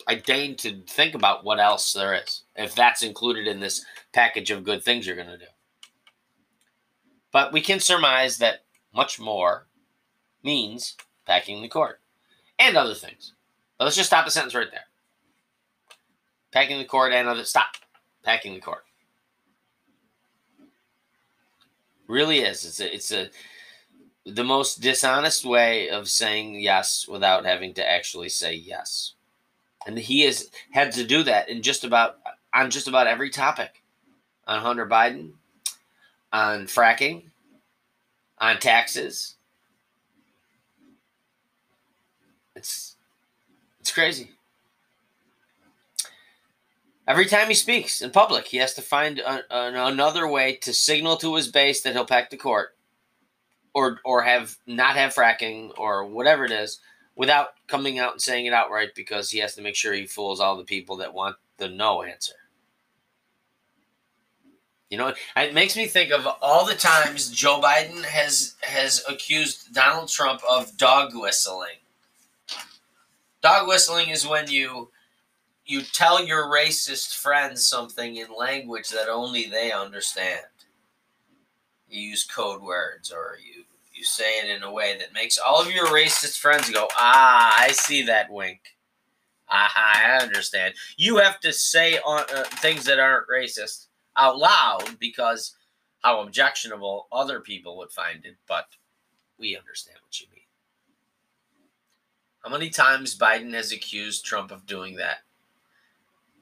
I 0.08 0.16
deign 0.16 0.56
to 0.58 0.82
think 0.88 1.16
about 1.16 1.44
what 1.44 1.60
else 1.60 1.94
there 1.94 2.14
is, 2.14 2.44
if 2.56 2.76
that's 2.76 3.04
included 3.04 3.48
in 3.48 3.60
this 3.60 3.86
package 4.14 4.52
of 4.52 4.64
good 4.64 4.84
things 4.84 5.06
you're 5.06 5.16
going 5.16 5.28
to 5.30 5.38
do. 5.38 5.46
But 7.32 7.54
we 7.54 7.62
can 7.62 7.80
surmise 7.80 8.38
that 8.38 8.64
much 8.94 9.20
more 9.20 9.68
means 10.44 10.96
packing 11.26 11.62
the 11.62 11.68
court 11.68 12.00
and 12.60 12.78
other 12.78 12.94
things. 12.94 13.34
But 13.78 13.86
let's 13.86 13.96
just 13.96 14.10
stop 14.10 14.26
the 14.26 14.32
sentence 14.32 14.56
right 14.56 14.70
there. 14.72 14.86
Packing 16.52 16.78
the 16.78 16.86
court 16.86 17.14
and 17.14 17.28
other 17.28 17.44
stop. 17.44 17.76
Packing 18.24 18.54
the 18.54 18.62
court. 18.62 18.84
Really 22.08 22.40
is. 22.40 22.66
It's 22.66 22.80
a, 22.80 22.94
it's 22.94 23.12
a 23.12 23.30
the 24.26 24.44
most 24.44 24.82
dishonest 24.82 25.46
way 25.46 25.90
of 25.90 26.08
saying 26.08 26.60
yes 26.60 27.08
without 27.08 27.46
having 27.46 27.74
to 27.74 27.90
actually 27.90 28.30
say 28.30 28.54
yes. 28.54 29.14
And 29.86 29.98
he 29.98 30.22
has 30.22 30.50
had 30.72 30.94
to 30.94 31.04
do 31.04 31.24
that 31.24 31.50
in 31.50 31.62
just 31.62 31.84
about 31.84 32.20
on 32.54 32.70
just 32.70 32.88
about 32.88 33.08
every 33.08 33.30
topic. 33.30 33.82
On 34.46 34.60
Hunter 34.60 34.86
Biden, 34.86 35.32
on 36.32 36.68
fracking, 36.68 37.24
on 38.40 38.60
taxes. 38.60 39.36
It's 42.56 42.96
it's 43.80 43.83
crazy. 43.94 44.32
Every 47.08 47.26
time 47.26 47.50
he 47.50 47.54
speaks 47.54 48.02
in 48.02 48.12
public, 48.12 48.46
he 48.46 48.58
has 48.58 48.74
to 48.76 48.82
find 48.82 49.20
a, 49.20 49.44
a, 49.54 49.88
another 49.88 50.28
way 50.28 50.56
to 50.58 50.74
signal 50.74 51.18
to 51.18 51.36
his 51.36 51.50
base 51.50 51.82
that 51.82 51.94
he'll 51.94 52.06
pack 52.06 52.30
the 52.30 52.38
court, 52.38 52.78
or 53.74 54.00
or 54.06 54.22
have 54.22 54.56
not 54.68 54.96
have 54.96 55.14
fracking 55.14 55.72
or 55.78 56.06
whatever 56.06 56.46
it 56.46 56.52
is, 56.52 56.80
without 57.16 57.50
coming 57.68 58.00
out 58.00 58.14
and 58.14 58.22
saying 58.22 58.46
it 58.46 58.54
outright 58.54 58.96
because 58.96 59.30
he 59.30 59.40
has 59.40 59.54
to 59.56 59.62
make 59.62 59.76
sure 59.76 59.94
he 59.94 60.06
fools 60.06 60.40
all 60.40 60.56
the 60.56 60.64
people 60.64 60.96
that 60.98 61.14
want 61.14 61.36
the 61.58 61.68
no 61.68 62.04
answer. 62.04 62.34
You 64.90 64.98
know, 64.98 65.14
it 65.36 65.54
makes 65.54 65.76
me 65.76 65.88
think 65.88 66.12
of 66.12 66.28
all 66.42 66.66
the 66.66 66.76
times 66.76 67.32
Joe 67.32 67.60
Biden 67.60 68.04
has 68.04 68.56
has 68.62 69.04
accused 69.10 69.74
Donald 69.74 70.08
Trump 70.08 70.42
of 70.50 70.78
dog 70.78 71.16
whistling. 71.16 71.83
Dog 73.44 73.68
whistling 73.68 74.10
is 74.10 74.26
when 74.26 74.50
you 74.50 74.90
you 75.66 75.82
tell 75.82 76.26
your 76.26 76.46
racist 76.46 77.16
friends 77.18 77.68
something 77.68 78.18
in 78.18 78.28
language 78.38 78.90
that 78.90 79.10
only 79.10 79.46
they 79.48 79.72
understand. 79.72 80.46
You 81.88 82.02
use 82.02 82.24
code 82.24 82.62
words 82.62 83.12
or 83.12 83.38
you 83.46 83.66
you 83.94 84.06
say 84.06 84.40
it 84.40 84.50
in 84.56 84.64
a 84.64 84.72
way 84.72 84.98
that 84.98 85.14
makes 85.14 85.38
all 85.38 85.62
of 85.62 85.72
your 85.72 85.88
racist 85.88 86.40
friends 86.40 86.70
go, 86.70 86.88
"Ah, 86.98 87.56
I 87.60 87.72
see 87.74 88.04
that 88.04 88.32
wink." 88.32 88.62
Aha, 89.50 90.20
I 90.20 90.24
understand. 90.24 90.76
You 90.98 91.18
have 91.18 91.40
to 91.42 91.54
say 91.54 92.00
on, 92.00 92.22
uh, 92.34 92.44
things 92.46 92.86
that 92.86 93.00
aren't 93.00 93.30
racist 93.30 93.88
out 94.18 94.38
loud 94.38 95.00
because 95.00 95.56
how 96.04 96.22
objectionable 96.22 97.08
other 97.12 97.42
people 97.42 97.78
would 97.78 97.92
find 97.92 98.26
it, 98.26 98.38
but 98.48 98.68
we 99.38 99.58
understand 99.58 100.00
what 100.04 100.20
you 100.22 100.28
mean. 100.32 100.33
How 102.44 102.52
many 102.52 102.70
times 102.70 103.18
Biden 103.18 103.54
has 103.54 103.72
accused 103.72 104.26
Trump 104.26 104.52
of 104.52 104.66
doing 104.66 104.98
that? 104.98 105.20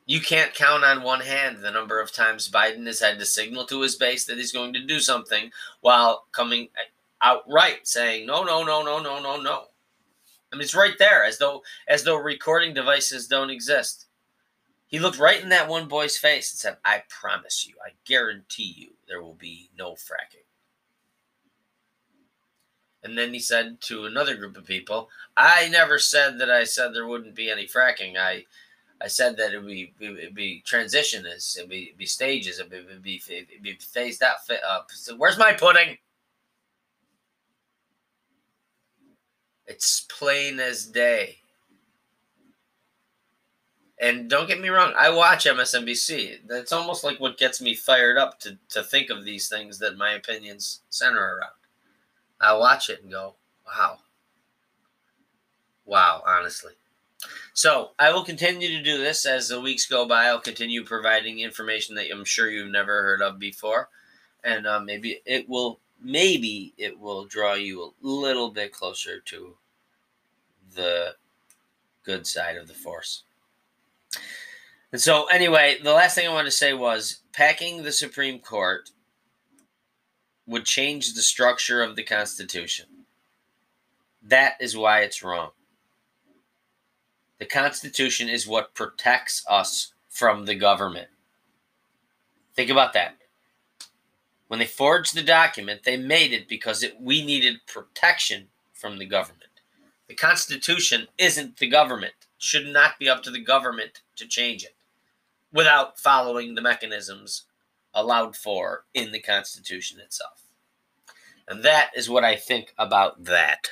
You 0.07 0.19
can't 0.19 0.53
count 0.53 0.83
on 0.83 1.03
one 1.03 1.21
hand 1.21 1.59
the 1.59 1.69
number 1.69 2.01
of 2.01 2.11
times 2.11 2.49
Biden 2.49 2.87
has 2.87 2.99
had 2.99 3.19
to 3.19 3.25
signal 3.25 3.65
to 3.67 3.81
his 3.81 3.95
base 3.95 4.25
that 4.25 4.37
he's 4.37 4.51
going 4.51 4.73
to 4.73 4.83
do 4.83 4.99
something 4.99 5.51
while 5.81 6.25
coming 6.31 6.69
outright 7.21 7.87
saying 7.87 8.25
no, 8.25 8.43
no, 8.43 8.63
no, 8.63 8.83
no, 8.83 8.99
no, 8.99 9.21
no, 9.21 9.39
no. 9.39 9.65
I 10.51 10.55
mean, 10.55 10.63
it's 10.63 10.75
right 10.75 10.97
there, 10.97 11.23
as 11.23 11.37
though 11.37 11.61
as 11.87 12.03
though 12.03 12.17
recording 12.17 12.73
devices 12.73 13.27
don't 13.27 13.51
exist. 13.51 14.07
He 14.87 14.99
looked 14.99 15.19
right 15.19 15.41
in 15.41 15.49
that 15.49 15.69
one 15.69 15.87
boy's 15.87 16.17
face 16.17 16.51
and 16.51 16.59
said, 16.59 16.77
"I 16.83 17.03
promise 17.07 17.65
you, 17.65 17.75
I 17.85 17.91
guarantee 18.05 18.75
you, 18.75 18.89
there 19.07 19.21
will 19.21 19.35
be 19.35 19.69
no 19.77 19.93
fracking." 19.93 20.43
And 23.03 23.17
then 23.17 23.33
he 23.33 23.39
said 23.39 23.81
to 23.81 24.05
another 24.05 24.35
group 24.35 24.57
of 24.57 24.65
people, 24.65 25.09
"I 25.35 25.67
never 25.69 25.97
said 25.99 26.37
that 26.39 26.51
I 26.51 26.65
said 26.65 26.93
there 26.93 27.07
wouldn't 27.07 27.35
be 27.35 27.49
any 27.49 27.65
fracking. 27.65 28.17
I 28.17 28.45
I 29.03 29.07
said 29.07 29.35
that 29.37 29.53
it 29.53 29.57
would 29.57 29.67
be, 29.67 29.93
it'd 29.99 30.35
be 30.35 30.61
transition, 30.65 31.25
it'd 31.25 31.69
be, 31.69 31.85
it'd 31.85 31.97
be 31.97 32.05
stages, 32.05 32.59
it'd 32.59 32.71
be, 32.71 32.77
it'd 32.77 33.01
be, 33.01 33.21
it'd 33.27 33.63
be 33.63 33.77
phased 33.79 34.21
out. 34.21 34.37
Uh, 34.49 34.81
so 34.89 35.15
where's 35.15 35.37
my 35.39 35.53
pudding? 35.53 35.97
It's 39.65 40.01
plain 40.01 40.59
as 40.59 40.85
day. 40.85 41.37
And 43.99 44.29
don't 44.29 44.47
get 44.47 44.59
me 44.59 44.69
wrong, 44.69 44.93
I 44.97 45.09
watch 45.11 45.45
MSNBC. 45.45 46.47
That's 46.47 46.71
almost 46.71 47.03
like 47.03 47.19
what 47.19 47.37
gets 47.37 47.61
me 47.61 47.75
fired 47.75 48.17
up 48.17 48.39
to, 48.41 48.57
to 48.69 48.83
think 48.83 49.09
of 49.09 49.23
these 49.23 49.47
things 49.47 49.77
that 49.79 49.97
my 49.97 50.13
opinions 50.13 50.81
center 50.89 51.37
around. 51.37 51.60
I 52.41 52.53
watch 52.57 52.89
it 52.89 53.01
and 53.03 53.11
go, 53.11 53.35
wow. 53.65 53.99
Wow, 55.85 56.23
honestly. 56.25 56.73
So 57.53 57.91
I 57.99 58.11
will 58.11 58.23
continue 58.23 58.69
to 58.69 58.83
do 58.83 58.97
this 58.97 59.25
as 59.25 59.49
the 59.49 59.61
weeks 59.61 59.85
go 59.85 60.07
by. 60.07 60.25
I'll 60.25 60.39
continue 60.39 60.83
providing 60.83 61.39
information 61.39 61.95
that 61.95 62.07
I'm 62.11 62.25
sure 62.25 62.49
you've 62.49 62.71
never 62.71 63.03
heard 63.03 63.21
of 63.21 63.37
before, 63.37 63.89
and 64.43 64.65
uh, 64.65 64.79
maybe 64.79 65.21
it 65.25 65.47
will 65.47 65.79
maybe 66.01 66.73
it 66.77 66.99
will 66.99 67.25
draw 67.25 67.53
you 67.53 67.83
a 67.83 67.91
little 68.01 68.49
bit 68.49 68.71
closer 68.71 69.19
to 69.19 69.55
the 70.73 71.15
good 72.03 72.25
side 72.25 72.57
of 72.57 72.67
the 72.67 72.73
force. 72.73 73.23
And 74.91 74.99
so, 74.99 75.27
anyway, 75.27 75.77
the 75.81 75.93
last 75.93 76.15
thing 76.15 76.27
I 76.27 76.33
wanted 76.33 76.49
to 76.49 76.55
say 76.55 76.73
was 76.73 77.21
packing 77.33 77.83
the 77.83 77.91
Supreme 77.91 78.39
Court 78.39 78.89
would 80.51 80.65
change 80.65 81.13
the 81.13 81.21
structure 81.21 81.81
of 81.81 81.95
the 81.95 82.03
Constitution. 82.03 82.85
That 84.21 84.55
is 84.59 84.75
why 84.75 84.99
it's 84.99 85.23
wrong. 85.23 85.51
The 87.39 87.45
Constitution 87.45 88.27
is 88.27 88.45
what 88.45 88.75
protects 88.75 89.43
us 89.49 89.93
from 90.09 90.45
the 90.45 90.55
government. 90.55 91.07
Think 92.53 92.69
about 92.69 92.91
that. 92.93 93.15
When 94.49 94.59
they 94.59 94.65
forged 94.65 95.15
the 95.15 95.23
document, 95.23 95.83
they 95.85 95.95
made 95.95 96.33
it 96.33 96.49
because 96.49 96.83
it, 96.83 96.99
we 96.99 97.25
needed 97.25 97.65
protection 97.65 98.49
from 98.73 98.99
the 98.99 99.05
government. 99.05 99.45
The 100.09 100.15
Constitution 100.15 101.07
isn't 101.17 101.57
the 101.57 101.69
government. 101.69 102.13
It 102.21 102.43
should 102.43 102.67
not 102.67 102.99
be 102.99 103.07
up 103.07 103.23
to 103.23 103.31
the 103.31 103.39
government 103.39 104.01
to 104.17 104.27
change 104.27 104.65
it 104.65 104.75
without 105.53 105.97
following 105.97 106.55
the 106.55 106.61
mechanisms 106.61 107.43
allowed 107.93 108.35
for 108.35 108.83
in 108.93 109.13
the 109.13 109.21
Constitution 109.21 110.01
itself. 110.01 110.40
That 111.47 111.91
is 111.95 112.09
what 112.09 112.23
I 112.23 112.35
think 112.35 112.73
about 112.77 113.23
that. 113.25 113.69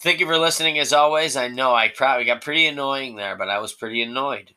Thank 0.00 0.20
you 0.20 0.26
for 0.26 0.38
listening 0.38 0.78
as 0.78 0.92
always. 0.92 1.36
I 1.36 1.48
know 1.48 1.74
I 1.74 1.88
probably 1.88 2.24
got 2.24 2.42
pretty 2.42 2.66
annoying 2.66 3.16
there, 3.16 3.36
but 3.36 3.48
I 3.48 3.58
was 3.58 3.72
pretty 3.72 4.02
annoyed. 4.02 4.54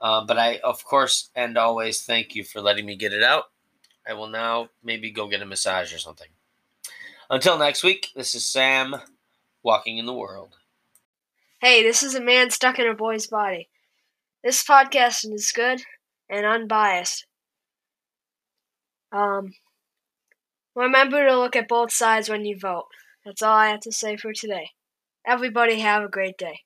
Uh, 0.00 0.24
but 0.24 0.38
I, 0.38 0.58
of 0.58 0.84
course, 0.84 1.30
and 1.34 1.56
always 1.56 2.02
thank 2.02 2.34
you 2.34 2.44
for 2.44 2.60
letting 2.60 2.86
me 2.86 2.96
get 2.96 3.12
it 3.12 3.22
out. 3.22 3.44
I 4.08 4.14
will 4.14 4.28
now 4.28 4.70
maybe 4.82 5.10
go 5.10 5.28
get 5.28 5.42
a 5.42 5.46
massage 5.46 5.92
or 5.92 5.98
something. 5.98 6.28
Until 7.30 7.58
next 7.58 7.84
week, 7.84 8.08
this 8.16 8.34
is 8.34 8.46
Sam 8.46 8.96
walking 9.62 9.98
in 9.98 10.06
the 10.06 10.14
world. 10.14 10.56
Hey, 11.60 11.82
this 11.82 12.02
is 12.02 12.14
a 12.14 12.20
man 12.20 12.50
stuck 12.50 12.78
in 12.78 12.86
a 12.86 12.94
boy's 12.94 13.26
body. 13.26 13.68
This 14.42 14.64
podcast 14.64 15.30
is 15.32 15.52
good 15.52 15.82
and 16.30 16.46
unbiased. 16.46 17.26
Um, 19.12 19.52
remember 20.78 21.26
to 21.26 21.38
look 21.38 21.56
at 21.56 21.68
both 21.68 21.92
sides 21.92 22.28
when 22.28 22.44
you 22.44 22.58
vote. 22.58 22.86
That's 23.24 23.42
all 23.42 23.56
I 23.56 23.68
have 23.68 23.80
to 23.80 23.92
say 23.92 24.16
for 24.16 24.32
today. 24.32 24.70
Everybody 25.26 25.80
have 25.80 26.04
a 26.04 26.08
great 26.08 26.38
day. 26.38 26.60